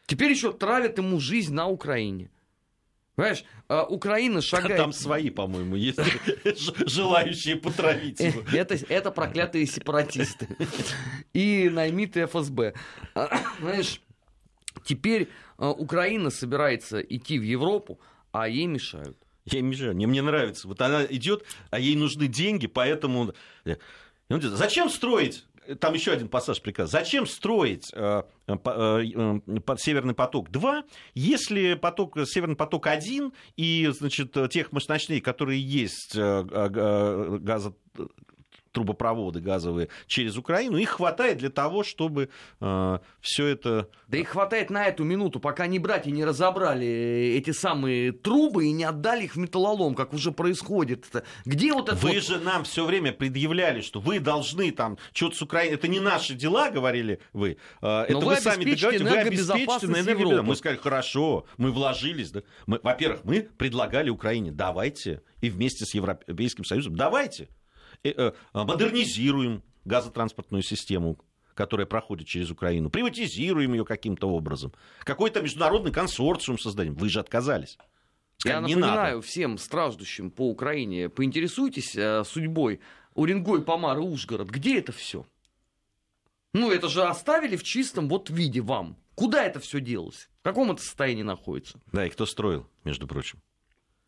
Теперь 0.05 0.31
еще 0.31 0.53
травят 0.53 0.97
ему 0.97 1.19
жизнь 1.19 1.53
на 1.53 1.67
Украине. 1.67 2.29
Понимаешь, 3.15 3.43
а 3.67 3.83
Украина 3.83 4.41
шагает... 4.41 4.77
Там 4.77 4.91
свои, 4.91 5.29
по-моему, 5.29 5.75
есть 5.75 5.99
желающие 6.87 7.55
потравить 7.55 8.19
его. 8.19 8.41
Это, 8.53 8.75
это 8.89 9.11
проклятые 9.11 9.67
сепаратисты. 9.67 10.47
И 11.33 11.69
наймиты 11.71 12.25
ФСБ. 12.25 12.73
Знаешь, 13.59 14.01
теперь 14.83 15.29
а, 15.57 15.71
Украина 15.71 16.29
собирается 16.29 16.99
идти 16.99 17.39
в 17.39 17.43
Европу, 17.43 17.99
а 18.31 18.47
ей 18.47 18.65
мешают. 18.65 19.17
Я 19.45 19.59
им 19.59 19.67
мешаю. 19.67 19.93
Мне, 19.95 20.07
мне 20.07 20.21
нравится. 20.21 20.67
Вот 20.67 20.81
она 20.81 21.05
идет, 21.05 21.43
а 21.69 21.79
ей 21.79 21.95
нужны 21.95 22.27
деньги, 22.27 22.67
поэтому... 22.67 23.19
Он 23.19 23.33
говорит, 24.29 24.51
Зачем 24.51 24.89
строить? 24.89 25.45
Там 25.79 25.93
еще 25.93 26.11
один 26.11 26.27
пассаж 26.27 26.61
приказ. 26.61 26.91
Зачем 26.91 27.25
строить 27.25 27.89
э, 27.93 28.23
э, 28.47 28.53
э, 28.53 29.39
э, 29.47 29.75
Северный 29.77 30.13
поток-2, 30.13 30.83
если 31.13 31.75
поток, 31.75 32.17
Северный 32.25 32.55
поток-1 32.55 33.33
и, 33.55 33.89
значит, 33.97 34.35
тех 34.49 34.71
мощностей, 34.71 35.21
которые 35.21 35.61
есть, 35.61 36.15
э, 36.15 36.19
э, 36.19 37.37
газо 37.39 37.75
трубопроводы 38.73 39.39
газовые 39.39 39.89
через 40.07 40.35
Украину, 40.35 40.77
их 40.77 40.89
хватает 40.89 41.37
для 41.37 41.49
того, 41.49 41.83
чтобы 41.83 42.29
все 43.21 43.45
это... 43.47 43.87
Да 44.07 44.17
их 44.17 44.29
хватает 44.29 44.69
на 44.69 44.85
эту 44.85 45.03
минуту, 45.03 45.39
пока 45.39 45.65
не 45.65 45.79
братья 45.79 46.11
не 46.11 46.23
разобрали 46.25 46.85
э, 46.85 47.37
эти 47.37 47.51
самые 47.51 48.11
трубы 48.11 48.65
и 48.65 48.71
не 48.71 48.83
отдали 48.83 49.23
их 49.23 49.35
в 49.35 49.39
металлолом, 49.39 49.95
как 49.95 50.13
уже 50.13 50.31
происходит. 50.31 51.05
Где 51.45 51.73
вот 51.73 51.89
это 51.89 51.97
Вы 51.97 52.13
вот- 52.13 52.23
же 52.23 52.39
нам 52.39 52.63
все 52.63 52.85
время 52.85 53.11
предъявляли, 53.11 53.81
что 53.81 53.99
вы 53.99 54.19
должны 54.19 54.71
там 54.71 54.97
что-то 55.13 55.37
с 55.37 55.41
Украиной. 55.41 55.75
Это 55.75 55.87
не 55.87 55.99
наши 55.99 56.35
дела, 56.35 56.69
говорили 56.69 57.19
вы. 57.31 57.57
А, 57.81 58.03
Это 58.03 58.13
Но 58.13 58.19
вы, 58.19 58.35
вы 58.35 58.41
сами 58.41 58.63
договоритесь, 58.65 58.83
вы 58.83 58.89
обеспечите 58.89 59.03
энергобезопасность 59.03 59.93
на 59.93 59.97
энергобезопасность. 59.97 60.47
Мы 60.47 60.55
сказали, 60.55 60.77
хорошо, 60.79 61.45
мы 61.57 61.71
вложились. 61.71 62.31
Да? 62.31 62.41
Мы, 62.67 62.79
во-первых, 62.83 63.23
мы 63.23 63.41
предлагали 63.57 64.09
Украине, 64.09 64.51
давайте, 64.51 65.21
и 65.41 65.49
вместе 65.49 65.85
с 65.85 65.93
Европейским 65.93 66.65
Союзом, 66.65 66.95
давайте, 66.95 67.43
э, 67.43 67.47
э, 67.47 67.62
модернизируем 68.53 69.63
газотранспортную 69.85 70.63
систему 70.63 71.17
которая 71.55 71.85
проходит 71.85 72.27
через 72.27 72.49
Украину, 72.49 72.89
приватизируем 72.89 73.73
ее 73.73 73.85
каким-то 73.85 74.27
образом, 74.27 74.73
какой-то 75.03 75.39
международный 75.41 75.91
консорциум 75.91 76.57
создадим. 76.57 76.95
Вы 76.95 77.09
же 77.09 77.19
отказались. 77.19 77.77
Я 78.43 78.59
не 78.59 78.75
напоминаю 78.75 79.17
надо. 79.17 79.27
всем 79.27 79.57
страждущим 79.57 80.31
по 80.31 80.49
Украине, 80.49 81.09
поинтересуйтесь 81.09 81.95
э, 81.95 82.23
судьбой 82.25 82.81
Уренгой, 83.13 83.63
Помар 83.63 83.99
и 83.99 84.01
Ужгород. 84.01 84.49
Где 84.49 84.79
это 84.79 84.91
все? 84.91 85.25
Ну, 86.53 86.71
это 86.71 86.89
же 86.89 87.03
оставили 87.03 87.55
в 87.55 87.63
чистом 87.63 88.09
вот 88.09 88.29
виде 88.29 88.61
вам. 88.61 88.97
Куда 89.15 89.45
это 89.45 89.59
все 89.59 89.79
делось? 89.79 90.29
В 90.41 90.43
каком 90.43 90.71
это 90.71 90.81
состоянии 90.81 91.23
находится? 91.23 91.79
Да, 91.91 92.05
и 92.05 92.09
кто 92.09 92.25
строил, 92.25 92.67
между 92.83 93.07
прочим. 93.07 93.39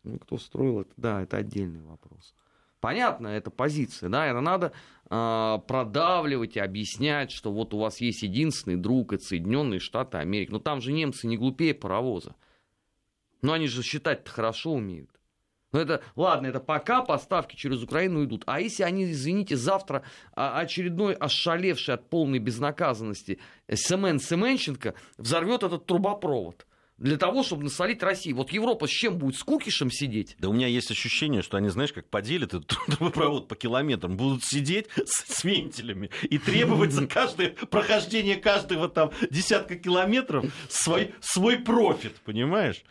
Ну, 0.02 0.18
кто 0.18 0.38
строил 0.38 0.80
это, 0.80 0.92
да, 0.96 1.22
это 1.22 1.38
отдельный 1.38 1.80
вопрос. 1.82 2.34
Понятно, 2.80 3.28
это 3.28 3.50
позиция, 3.50 4.08
да, 4.08 4.26
это 4.26 4.40
надо 4.40 4.72
а, 5.08 5.58
продавливать 5.58 6.56
и 6.56 6.60
объяснять, 6.60 7.30
что 7.30 7.52
вот 7.52 7.72
у 7.74 7.78
вас 7.78 8.00
есть 8.00 8.22
единственный 8.22 8.76
друг, 8.76 9.12
это 9.12 9.24
Соединенные 9.24 9.80
Штаты 9.80 10.18
Америки. 10.18 10.50
Но 10.50 10.58
там 10.58 10.80
же 10.80 10.92
немцы 10.92 11.26
не 11.26 11.36
глупее 11.36 11.74
паровоза. 11.74 12.34
Но 13.42 13.52
они 13.52 13.66
же 13.66 13.82
считать-то 13.82 14.30
хорошо 14.30 14.72
умеют. 14.72 15.10
Ну 15.72 15.80
это, 15.80 16.02
ладно, 16.16 16.46
это 16.46 16.60
пока 16.60 17.02
поставки 17.02 17.54
через 17.54 17.82
Украину 17.82 18.24
идут. 18.24 18.42
А 18.46 18.60
если 18.60 18.82
они, 18.82 19.10
извините, 19.10 19.56
завтра 19.56 20.02
а, 20.34 20.58
очередной 20.58 21.14
ошалевший 21.14 21.94
от 21.94 22.08
полной 22.08 22.38
безнаказанности 22.38 23.38
Семен 23.72 24.18
Семенченко 24.18 24.94
взорвет 25.18 25.62
этот 25.62 25.86
трубопровод 25.86 26.66
для 26.98 27.18
того, 27.18 27.42
чтобы 27.42 27.64
насолить 27.64 28.02
России. 28.02 28.32
Вот 28.32 28.50
Европа 28.52 28.86
с 28.86 28.90
чем 28.90 29.18
будет? 29.18 29.36
С 29.36 29.42
кукишем 29.42 29.90
сидеть? 29.90 30.36
Да 30.38 30.48
у 30.48 30.52
меня 30.52 30.66
есть 30.66 30.90
ощущение, 30.90 31.42
что 31.42 31.56
они, 31.56 31.68
знаешь, 31.68 31.92
как 31.92 32.08
поделят 32.08 32.54
этот 32.54 32.66
трубопровод 32.88 33.48
по 33.48 33.54
километрам, 33.54 34.16
будут 34.16 34.44
сидеть 34.44 34.88
с, 34.96 35.34
с 35.34 35.44
вентилями 35.44 36.10
и 36.22 36.38
требовать 36.38 36.92
за 36.92 37.06
каждое 37.06 37.50
прохождение 37.50 38.36
каждого 38.36 38.88
там 38.88 39.10
десятка 39.30 39.76
километров 39.76 40.46
свой, 40.68 41.14
свой 41.20 41.58
профит, 41.58 42.14
понимаешь? 42.24 42.82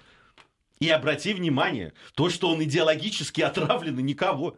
И 0.79 0.89
обрати 0.89 1.33
внимание, 1.33 1.93
то, 2.15 2.29
что 2.29 2.49
он 2.49 2.61
идеологически 2.63 3.41
отравлен, 3.41 3.97
и 3.97 4.03
никого. 4.03 4.57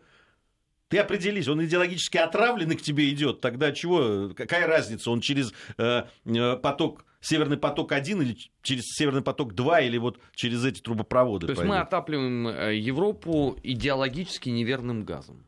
Ты 0.90 0.98
определись, 0.98 1.48
он 1.48 1.64
идеологически 1.64 2.18
отравленный 2.18 2.76
к 2.76 2.82
тебе 2.82 3.10
идет, 3.12 3.40
тогда 3.40 3.72
чего, 3.72 4.30
какая 4.36 4.68
разница, 4.68 5.12
он 5.12 5.22
через 5.22 5.54
э, 5.78 6.04
э, 6.26 6.56
поток, 6.58 7.06
Северный 7.28 7.58
поток-1 7.58 8.22
или 8.24 8.38
через 8.62 8.84
Северный 8.86 9.22
поток-2 9.22 9.86
или 9.86 9.98
вот 9.98 10.20
через 10.34 10.64
эти 10.64 10.80
трубопроводы 10.82 11.48
То 11.48 11.52
есть 11.52 11.60
пойдет? 11.60 11.76
мы 11.76 11.82
отапливаем 11.82 12.48
э, 12.48 12.78
Европу 12.78 13.58
идеологически 13.64 14.48
неверным 14.50 15.04
газом. 15.04 15.46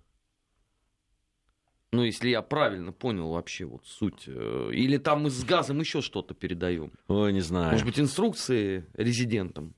Ну, 1.91 2.03
если 2.03 2.30
я 2.30 2.41
правильно 2.41 2.91
понял 2.91 3.30
вообще 3.32 3.65
вот 3.65 3.86
суть. 3.86 4.25
э, 4.27 4.69
Или 4.73 4.97
там 4.97 5.23
мы 5.23 5.30
с 5.30 5.43
газом 5.43 5.80
еще 5.80 6.01
что-то 6.01 6.34
передаем. 6.34 6.91
Ой, 7.07 7.32
не 7.34 7.39
знаю. 7.41 7.71
Может 7.71 7.86
быть, 7.86 7.99
инструкции 7.99 8.86
резидентам. 8.93 9.73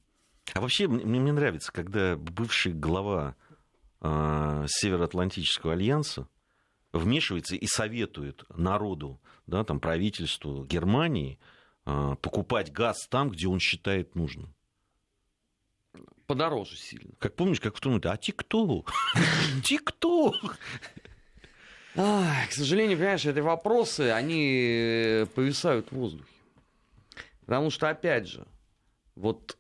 А 0.53 0.59
вообще, 0.59 0.87
мне, 0.87 1.05
мне 1.19 1.31
нравится, 1.31 1.71
когда 1.71 2.17
бывший 2.17 2.73
глава 2.73 3.35
э, 4.01 4.65
Североатлантического 4.67 5.73
альянса 5.73 6.27
вмешивается 6.93 7.55
и 7.55 7.65
советует 7.67 8.43
народу, 8.57 9.21
да, 9.47 9.63
там, 9.63 9.79
правительству 9.79 10.65
Германии 10.65 11.39
покупать 11.83 12.71
газ 12.71 13.07
там, 13.09 13.29
где 13.29 13.47
он 13.47 13.59
считает 13.59 14.15
нужным. 14.15 14.53
Подороже 16.27 16.77
сильно. 16.77 17.11
Как 17.19 17.35
помнишь, 17.35 17.59
как 17.59 17.75
в 17.75 17.81
том, 17.81 17.99
а 18.03 18.17
ТикТок? 18.17 18.91
ТикТок! 19.63 20.57
К 21.93 22.51
сожалению, 22.51 22.97
понимаешь, 22.97 23.25
эти 23.25 23.39
вопросы, 23.39 24.11
они 24.11 24.61
э, 24.63 25.25
повисают 25.25 25.91
в 25.91 25.95
воздухе. 25.95 26.31
Потому 27.41 27.69
что, 27.69 27.89
опять 27.89 28.27
же, 28.27 28.47
вот 29.15 29.57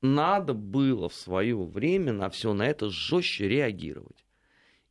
надо 0.00 0.54
было 0.54 1.08
в 1.08 1.14
свое 1.14 1.56
время 1.56 2.12
на 2.12 2.30
все 2.30 2.52
на 2.52 2.62
это 2.62 2.88
жестче 2.88 3.48
реагировать. 3.48 4.17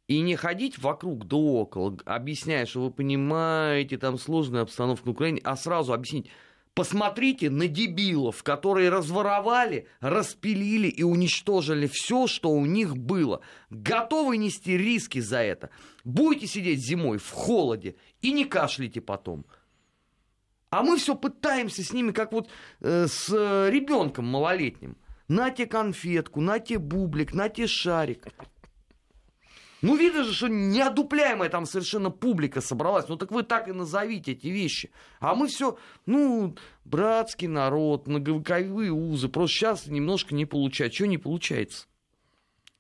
И 0.07 0.21
не 0.21 0.37
ходить 0.37 0.77
вокруг 0.77 1.27
да 1.27 1.35
около, 1.35 1.97
объясняя, 2.05 2.65
что 2.65 2.83
вы 2.83 2.91
понимаете, 2.91 3.97
там 3.97 4.17
сложная 4.17 4.61
обстановка 4.61 5.05
на 5.05 5.11
Украине, 5.11 5.41
а 5.43 5.57
сразу 5.57 5.91
объяснить, 5.91 6.29
посмотрите 6.73 7.49
на 7.49 7.67
дебилов, 7.67 8.41
которые 8.41 8.89
разворовали, 8.89 9.87
распилили 9.99 10.87
и 10.87 11.03
уничтожили 11.03 11.89
все, 11.91 12.27
что 12.27 12.51
у 12.51 12.65
них 12.65 12.95
было. 12.95 13.41
Готовы 13.69 14.37
нести 14.37 14.77
риски 14.77 15.19
за 15.19 15.39
это. 15.39 15.71
Будете 16.05 16.47
сидеть 16.47 16.79
зимой 16.79 17.17
в 17.17 17.29
холоде 17.29 17.95
и 18.21 18.31
не 18.31 18.45
кашляйте 18.45 19.01
потом. 19.01 19.45
А 20.69 20.83
мы 20.83 20.97
все 20.97 21.15
пытаемся 21.15 21.83
с 21.83 21.91
ними, 21.91 22.11
как 22.11 22.31
вот 22.31 22.49
э, 22.79 23.07
с 23.07 23.29
э, 23.29 23.69
ребенком 23.69 24.25
малолетним. 24.25 24.97
На 25.27 25.49
те 25.49 25.65
конфетку, 25.65 26.39
на 26.39 26.59
те 26.59 26.77
бублик, 26.77 27.33
на 27.33 27.49
те 27.49 27.67
шарик. 27.67 28.27
Ну, 29.81 29.95
видно 29.95 30.23
же, 30.23 30.33
что 30.33 30.47
неодупляемая 30.47 31.49
там 31.49 31.65
совершенно 31.65 32.09
публика 32.09 32.61
собралась. 32.61 33.07
Ну, 33.07 33.15
так 33.15 33.31
вы 33.31 33.43
так 33.43 33.67
и 33.67 33.73
назовите 33.73 34.31
эти 34.31 34.47
вещи. 34.47 34.91
А 35.19 35.35
мы 35.35 35.47
все, 35.47 35.77
ну, 36.05 36.55
братский 36.83 37.47
народ, 37.47 38.07
многовековые 38.07 38.91
узы. 38.91 39.29
Просто 39.29 39.55
сейчас 39.55 39.87
немножко 39.87 40.33
не 40.33 40.45
получается. 40.45 40.95
Что 40.95 41.05
не 41.05 41.17
получается? 41.17 41.87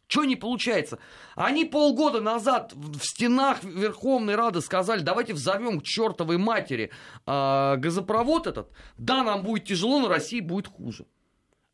Что 0.07 0.23
не 0.23 0.37
получается? 0.37 0.99
Они 1.35 1.65
полгода 1.65 2.21
назад 2.21 2.73
в 2.73 3.03
стенах 3.03 3.63
Верховной 3.63 4.35
Рады 4.35 4.61
сказали, 4.61 5.01
давайте 5.01 5.33
взовем 5.33 5.81
к 5.81 5.83
чертовой 5.83 6.37
матери 6.37 6.91
э, 7.25 7.75
газопровод 7.77 8.47
этот. 8.47 8.71
Да, 8.97 9.23
нам 9.23 9.43
будет 9.43 9.65
тяжело, 9.65 9.99
но 9.99 10.07
России 10.07 10.39
будет 10.39 10.67
хуже. 10.67 11.05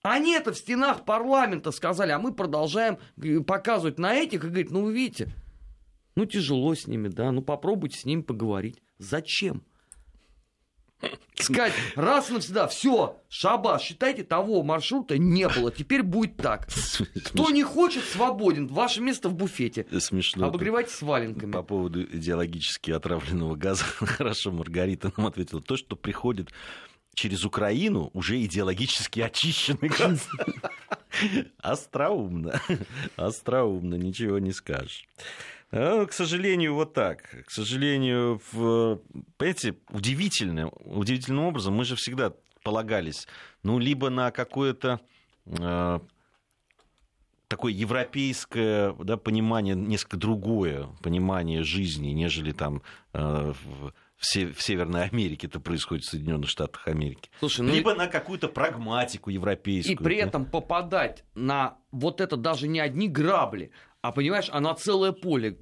Они 0.03 0.33
это 0.33 0.51
в 0.51 0.57
стенах 0.57 1.05
парламента 1.05 1.71
сказали, 1.71 2.11
а 2.11 2.19
мы 2.19 2.33
продолжаем 2.33 2.97
показывать 3.47 3.97
на 3.97 4.13
этих 4.13 4.43
и 4.43 4.47
говорить, 4.47 4.69
ну 4.69 4.83
вы 4.83 4.93
видите, 4.93 5.29
ну 6.15 6.25
тяжело 6.25 6.75
с 6.75 6.87
ними, 6.87 7.07
да, 7.07 7.31
ну 7.31 7.41
попробуйте 7.41 7.99
с 7.99 8.03
ними 8.03 8.21
поговорить. 8.21 8.83
Зачем? 8.97 9.63
Сказать 11.35 11.73
раз 11.95 12.29
и 12.29 12.33
навсегда, 12.33 12.67
все, 12.67 13.21
шаба, 13.29 13.79
считайте, 13.79 14.23
того 14.23 14.61
маршрута 14.61 15.17
не 15.17 15.47
было, 15.47 15.71
теперь 15.71 16.03
будет 16.03 16.35
так. 16.35 16.67
Кто 17.25 17.49
не 17.51 17.63
хочет, 17.63 18.03
свободен, 18.03 18.67
ваше 18.67 18.99
место 18.99 19.29
в 19.29 19.35
буфете. 19.35 19.87
Смешно. 19.99 20.47
Обогревайтесь 20.47 21.01
валенками. 21.01 21.51
По 21.51 21.63
поводу 21.63 22.03
идеологически 22.03 22.91
отравленного 22.91 23.55
газа, 23.55 23.83
хорошо, 23.99 24.51
Маргарита 24.51 25.13
нам 25.15 25.27
ответила, 25.27 25.61
то, 25.61 25.77
что 25.77 25.95
приходит 25.95 26.49
через 27.13 27.45
Украину 27.45 28.09
уже 28.13 28.43
идеологически 28.43 29.19
очищенный 29.19 29.89
газ. 29.89 30.27
Остроумно. 31.59 32.59
Остроумно, 33.15 33.95
ничего 33.95 34.39
не 34.39 34.51
скажешь. 34.51 35.07
А, 35.71 36.05
к 36.05 36.13
сожалению, 36.13 36.75
вот 36.75 36.93
так. 36.93 37.45
К 37.45 37.51
сожалению, 37.51 38.41
в, 38.51 39.01
понимаете, 39.37 39.75
удивительно, 39.89 40.69
удивительным 40.69 41.45
образом 41.45 41.73
мы 41.75 41.85
же 41.85 41.95
всегда 41.95 42.33
полагались, 42.63 43.27
ну, 43.63 43.79
либо 43.79 44.09
на 44.09 44.31
какое-то 44.31 45.01
э, 45.45 45.99
такое 47.47 47.73
европейское 47.73 48.93
да, 48.93 49.17
понимание, 49.17 49.75
несколько 49.75 50.17
другое 50.17 50.87
понимание 51.01 51.63
жизни, 51.63 52.09
нежели 52.09 52.51
там 52.51 52.81
э, 53.13 53.53
в, 53.63 53.93
в 54.17 54.61
Северной 54.61 55.05
Америке 55.05 55.47
это 55.47 55.59
происходит 55.59 56.05
в 56.05 56.09
Соединенных 56.09 56.49
Штатах 56.49 56.87
Америки. 56.87 57.29
Слушай, 57.39 57.61
ну 57.61 57.73
Либо 57.73 57.93
и... 57.93 57.97
на 57.97 58.07
какую-то 58.07 58.47
прагматику 58.47 59.29
европейскую. 59.29 59.97
И 59.97 60.01
при 60.01 60.17
этом 60.17 60.45
попадать 60.45 61.23
на 61.35 61.77
вот 61.91 62.21
это 62.21 62.37
даже 62.37 62.67
не 62.67 62.79
одни 62.79 63.09
грабли, 63.09 63.71
а 64.01 64.11
понимаешь, 64.11 64.49
а 64.51 64.59
на 64.59 64.73
целое 64.75 65.11
поле. 65.11 65.57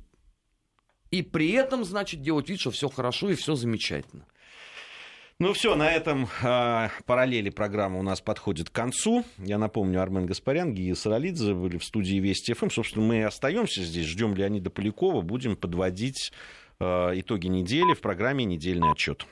И 1.09 1.23
при 1.23 1.51
этом, 1.51 1.83
значит, 1.83 2.21
делать 2.21 2.49
вид, 2.49 2.59
что 2.59 2.71
все 2.71 2.87
хорошо 2.87 3.29
и 3.29 3.35
все 3.35 3.55
замечательно. 3.55 4.25
Ну 5.41 5.53
все, 5.53 5.73
на 5.73 5.91
этом 5.91 6.29
э, 6.43 6.89
параллели 7.07 7.49
программа 7.49 7.97
у 7.97 8.03
нас 8.03 8.21
подходит 8.21 8.69
к 8.69 8.73
концу. 8.73 9.25
Я 9.39 9.57
напомню, 9.57 9.99
Армен 9.99 10.27
Гаспарян, 10.27 10.71
Гия 10.71 10.93
Саралидзе 10.93 11.55
были 11.55 11.79
в 11.79 11.83
студии 11.83 12.17
Вести 12.17 12.53
ФМ. 12.53 12.69
Собственно, 12.69 13.03
мы 13.03 13.25
остаемся 13.25 13.81
здесь, 13.81 14.05
ждем 14.05 14.35
Леонида 14.35 14.69
Полякова, 14.69 15.21
будем 15.21 15.55
подводить 15.55 16.31
итоги 16.81 17.47
недели 17.47 17.93
в 17.93 18.01
программе 18.01 18.43
«Недельный 18.45 18.91
отчет». 18.91 19.25